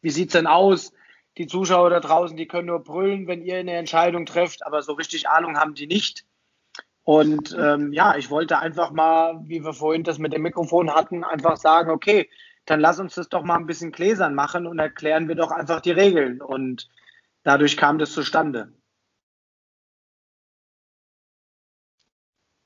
wie 0.00 0.10
sieht's 0.10 0.32
denn 0.32 0.46
aus? 0.46 0.92
Die 1.36 1.46
Zuschauer 1.46 1.90
da 1.90 2.00
draußen, 2.00 2.36
die 2.36 2.48
können 2.48 2.66
nur 2.66 2.82
brüllen, 2.82 3.26
wenn 3.26 3.42
ihr 3.42 3.58
eine 3.58 3.76
Entscheidung 3.76 4.26
trefft, 4.26 4.66
aber 4.66 4.82
so 4.82 4.92
richtig 4.92 5.28
Ahnung 5.28 5.56
haben 5.56 5.74
die 5.74 5.86
nicht. 5.86 6.26
Und 7.02 7.56
ähm, 7.58 7.92
ja, 7.92 8.16
ich 8.16 8.30
wollte 8.30 8.58
einfach 8.58 8.90
mal, 8.90 9.40
wie 9.44 9.64
wir 9.64 9.72
vorhin 9.72 10.04
das 10.04 10.18
mit 10.18 10.32
dem 10.32 10.42
Mikrofon 10.42 10.94
hatten, 10.94 11.24
einfach 11.24 11.56
sagen: 11.56 11.90
Okay, 11.90 12.28
dann 12.66 12.80
lass 12.80 13.00
uns 13.00 13.14
das 13.14 13.28
doch 13.28 13.42
mal 13.42 13.56
ein 13.56 13.66
bisschen 13.66 13.92
gläsern 13.92 14.34
machen 14.34 14.66
und 14.66 14.78
erklären 14.78 15.28
wir 15.28 15.34
doch 15.34 15.50
einfach 15.50 15.80
die 15.80 15.90
Regeln. 15.90 16.40
Und 16.40 16.88
dadurch 17.42 17.76
kam 17.76 17.98
das 17.98 18.12
zustande. 18.12 18.72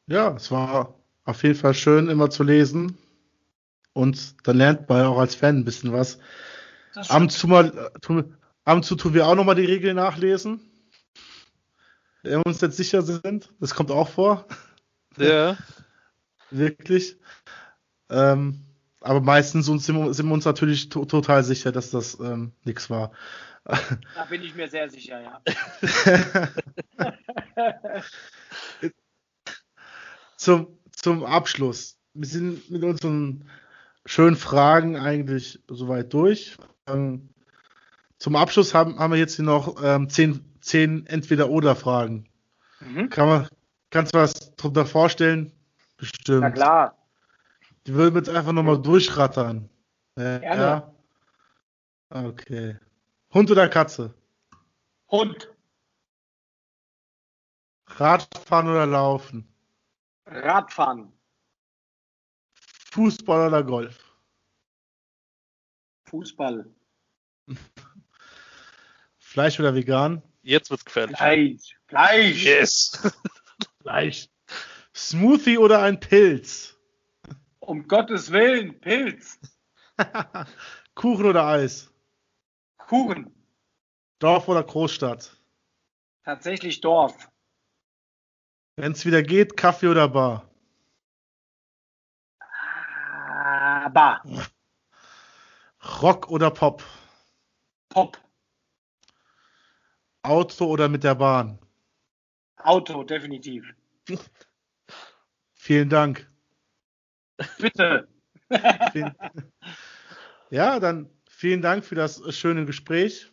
Ja, 0.06 0.34
es 0.34 0.50
war 0.50 0.94
auf 1.24 1.42
jeden 1.42 1.54
Fall 1.54 1.74
schön, 1.74 2.08
immer 2.08 2.28
zu 2.28 2.42
lesen. 2.42 2.98
Und 3.94 4.46
dann 4.46 4.58
lernt 4.58 4.88
man 4.88 5.06
auch 5.06 5.18
als 5.18 5.34
Fan 5.34 5.58
ein 5.58 5.64
bisschen 5.64 5.92
was. 5.92 6.18
Ab 6.94 7.22
und, 7.22 7.30
zu 7.30 7.48
mal, 7.48 7.90
tun, 8.02 8.36
ab 8.64 8.76
und 8.76 8.84
zu 8.84 8.96
tun 8.96 9.14
wir 9.14 9.26
auch 9.26 9.34
nochmal 9.34 9.54
die 9.54 9.64
Regeln 9.64 9.96
nachlesen. 9.96 10.60
Wenn 12.22 12.40
wir 12.40 12.46
uns 12.46 12.60
jetzt 12.60 12.76
sicher 12.76 13.02
sind. 13.02 13.52
Das 13.60 13.74
kommt 13.74 13.90
auch 13.90 14.08
vor. 14.08 14.46
Ja. 15.18 15.56
Wirklich. 16.50 17.18
Ähm, 18.10 18.64
aber 19.00 19.20
meistens 19.20 19.66
sind, 19.66 19.80
sind, 19.80 20.26
wir 20.26 20.32
uns 20.32 20.44
natürlich 20.44 20.88
to 20.88 21.04
total 21.04 21.44
sicher, 21.44 21.72
dass 21.72 21.90
das 21.90 22.18
ähm, 22.20 22.52
nichts 22.64 22.88
war. 22.88 23.12
Da 23.64 24.24
bin 24.28 24.42
ich 24.42 24.54
mir 24.54 24.68
sehr 24.68 24.88
sicher, 24.90 25.20
ja. 25.20 25.40
zum, 30.36 30.78
zum 30.92 31.24
Abschluss. 31.24 31.98
Wir 32.14 32.28
sind 32.28 32.70
mit 32.70 32.82
unseren 32.82 33.48
schönen 34.06 34.36
Fragen 34.36 34.96
eigentlich 34.96 35.60
soweit 35.68 36.12
durch. 36.12 36.56
Ähm, 36.86 37.33
zum 38.24 38.36
Abschluss 38.36 38.72
haben, 38.72 38.98
haben 38.98 39.12
wir 39.12 39.18
jetzt 39.18 39.36
hier 39.36 39.44
noch 39.44 39.76
ähm, 39.84 40.08
zehn, 40.08 40.42
zehn 40.62 41.06
Entweder-Oder-Fragen. 41.06 42.26
Mhm. 42.80 43.10
Kann 43.10 43.28
man, 43.28 43.48
kannst 43.90 44.14
du 44.14 44.18
was 44.18 44.56
darunter 44.56 44.86
vorstellen? 44.86 45.52
Bestimmt. 45.98 46.40
Na 46.40 46.50
klar. 46.50 47.06
Die 47.86 47.92
würden 47.92 48.14
wir 48.14 48.22
jetzt 48.22 48.30
einfach 48.30 48.52
nochmal 48.52 48.80
durchrattern. 48.80 49.68
Ja, 50.18 50.38
Gerne. 50.38 50.94
Okay. 52.08 52.78
Hund 53.34 53.50
oder 53.50 53.68
Katze? 53.68 54.14
Hund. 55.10 55.52
Radfahren 57.88 58.68
oder 58.70 58.86
Laufen? 58.86 59.54
Radfahren. 60.24 61.12
Fußball 62.90 63.48
oder 63.48 63.62
Golf? 63.62 64.02
Fußball. 66.06 66.64
Fleisch 69.34 69.58
oder 69.58 69.74
vegan? 69.74 70.22
Jetzt 70.42 70.70
wird's 70.70 70.84
gefährlich. 70.84 71.16
Fleisch. 71.16 71.76
Fleisch. 71.88 72.44
Yes. 72.44 73.12
Fleisch. 73.82 74.28
Smoothie 74.94 75.58
oder 75.58 75.82
ein 75.82 75.98
Pilz? 75.98 76.76
Um 77.58 77.88
Gottes 77.88 78.30
Willen, 78.30 78.78
Pilz. 78.78 79.40
Kuchen 80.94 81.24
oder 81.24 81.46
Eis? 81.48 81.90
Kuchen. 82.78 83.34
Dorf 84.20 84.46
oder 84.46 84.62
Großstadt? 84.62 85.36
Tatsächlich 86.22 86.80
Dorf. 86.80 87.28
Wenn 88.76 88.92
es 88.92 89.04
wieder 89.04 89.24
geht, 89.24 89.56
Kaffee 89.56 89.88
oder 89.88 90.06
Bar? 90.06 90.48
Ah, 92.38 93.88
Bar. 93.88 94.22
Rock 96.00 96.30
oder 96.30 96.52
Pop? 96.52 96.84
Pop. 97.88 98.16
Auto 100.24 100.64
oder 100.64 100.88
mit 100.88 101.04
der 101.04 101.14
Bahn? 101.14 101.58
Auto, 102.56 103.04
definitiv. 103.04 103.74
Vielen 105.52 105.90
Dank. 105.90 106.30
Bitte. 107.58 108.08
ja, 110.50 110.80
dann 110.80 111.10
vielen 111.28 111.60
Dank 111.60 111.84
für 111.84 111.94
das 111.94 112.22
schöne 112.34 112.64
Gespräch. 112.64 113.30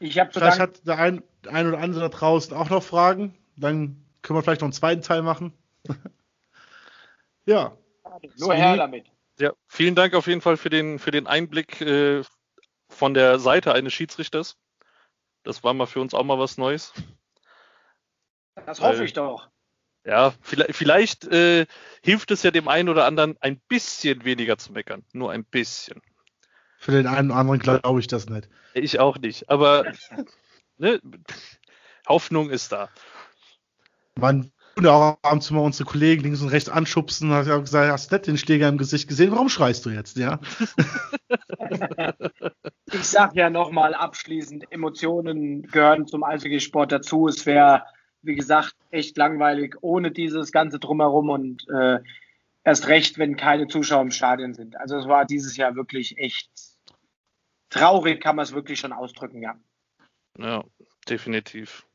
Ich 0.00 0.18
habe 0.18 0.32
Vielleicht 0.32 0.58
hat 0.58 0.86
der 0.86 0.98
ein, 0.98 1.22
ein 1.48 1.66
oder 1.66 1.78
andere 1.78 2.00
da 2.00 2.08
draußen 2.08 2.56
auch 2.56 2.70
noch 2.70 2.82
Fragen. 2.82 3.36
Dann 3.56 4.04
können 4.22 4.38
wir 4.38 4.42
vielleicht 4.42 4.62
noch 4.62 4.66
einen 4.66 4.72
zweiten 4.72 5.02
Teil 5.02 5.22
machen. 5.22 5.52
ja. 7.44 7.76
Nur 8.38 8.54
her 8.54 8.76
damit. 8.76 9.06
Ja, 9.38 9.52
vielen 9.66 9.94
Dank 9.94 10.14
auf 10.14 10.28
jeden 10.28 10.40
Fall 10.40 10.56
für 10.56 10.70
den, 10.70 10.98
für 10.98 11.10
den 11.10 11.26
Einblick 11.26 11.80
äh, 11.82 12.22
von 12.88 13.12
der 13.12 13.38
Seite 13.38 13.74
eines 13.74 13.92
Schiedsrichters. 13.92 14.56
Das 15.44 15.62
war 15.62 15.74
mal 15.74 15.86
für 15.86 16.00
uns 16.00 16.14
auch 16.14 16.24
mal 16.24 16.38
was 16.38 16.58
Neues. 16.58 16.92
Das 18.66 18.80
hoffe 18.80 19.02
äh, 19.02 19.04
ich 19.04 19.12
doch. 19.12 19.48
Ja, 20.04 20.34
vielleicht, 20.42 20.74
vielleicht 20.74 21.24
äh, 21.24 21.66
hilft 22.02 22.30
es 22.30 22.42
ja 22.42 22.50
dem 22.50 22.68
einen 22.68 22.88
oder 22.88 23.06
anderen 23.06 23.36
ein 23.40 23.60
bisschen 23.68 24.24
weniger 24.24 24.58
zu 24.58 24.72
meckern. 24.72 25.04
Nur 25.12 25.30
ein 25.30 25.44
bisschen. 25.44 26.02
Für 26.78 26.92
den 26.92 27.06
einen 27.06 27.30
oder 27.30 27.40
anderen 27.40 27.60
glaube 27.60 28.00
ich 28.00 28.06
das 28.06 28.28
nicht. 28.28 28.48
Ich 28.74 29.00
auch 29.00 29.18
nicht. 29.18 29.48
Aber 29.48 29.84
ne, 30.76 31.00
Hoffnung 32.06 32.50
ist 32.50 32.72
da. 32.72 32.90
Man 34.16 34.52
würde 34.76 34.92
auch 34.92 35.18
abends 35.22 35.50
mal 35.50 35.60
unsere 35.60 35.88
Kollegen 35.88 36.22
links 36.22 36.42
und 36.42 36.48
rechts 36.48 36.68
anschubsen 36.68 37.30
und 37.30 37.36
hat 37.36 37.46
ja 37.46 37.58
gesagt, 37.58 37.90
hast 37.90 38.10
du 38.10 38.16
nicht 38.16 38.26
den 38.26 38.38
Schläger 38.38 38.68
im 38.68 38.78
Gesicht 38.78 39.08
gesehen? 39.08 39.32
Warum 39.32 39.48
schreist 39.48 39.84
du 39.86 39.90
jetzt? 39.90 40.16
Ja. 40.16 40.40
ich 42.92 43.04
sag 43.04 43.34
ja 43.34 43.50
nochmal 43.50 43.94
abschließend, 43.94 44.70
Emotionen 44.70 45.62
gehören 45.62 46.06
zum 46.06 46.24
Eishockeysport 46.24 46.92
dazu. 46.92 47.28
Es 47.28 47.46
wäre 47.46 47.82
wie 48.24 48.34
gesagt, 48.34 48.74
echt 48.90 49.16
langweilig 49.16 49.76
ohne 49.82 50.10
dieses 50.10 50.50
ganze 50.50 50.78
Drumherum 50.78 51.28
und 51.28 51.68
äh, 51.68 52.00
erst 52.64 52.88
recht, 52.88 53.18
wenn 53.18 53.36
keine 53.36 53.68
Zuschauer 53.68 54.02
im 54.02 54.10
Stadion 54.10 54.54
sind. 54.54 54.76
Also 54.76 54.96
es 54.96 55.06
war 55.06 55.26
dieses 55.26 55.56
Jahr 55.56 55.76
wirklich 55.76 56.18
echt 56.18 56.50
traurig, 57.68 58.22
kann 58.22 58.36
man 58.36 58.44
es 58.44 58.52
wirklich 58.52 58.80
schon 58.80 58.92
ausdrücken, 58.92 59.42
ja. 59.42 59.54
Ja, 60.38 60.64
definitiv. 61.08 61.86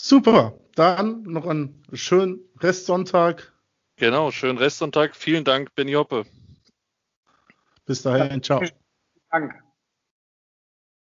Super, 0.00 0.56
dann 0.76 1.24
noch 1.24 1.44
einen 1.44 1.82
schönen 1.92 2.38
Restsonntag. 2.60 3.52
Genau, 3.96 4.30
schönen 4.30 4.56
Restsonntag. 4.56 5.16
Vielen 5.16 5.42
Dank, 5.42 5.74
Benny 5.74 5.94
Hoppe. 5.94 6.24
Bis 7.84 8.02
dahin, 8.02 8.40
ciao. 8.40 8.62
Danke. 9.32 9.67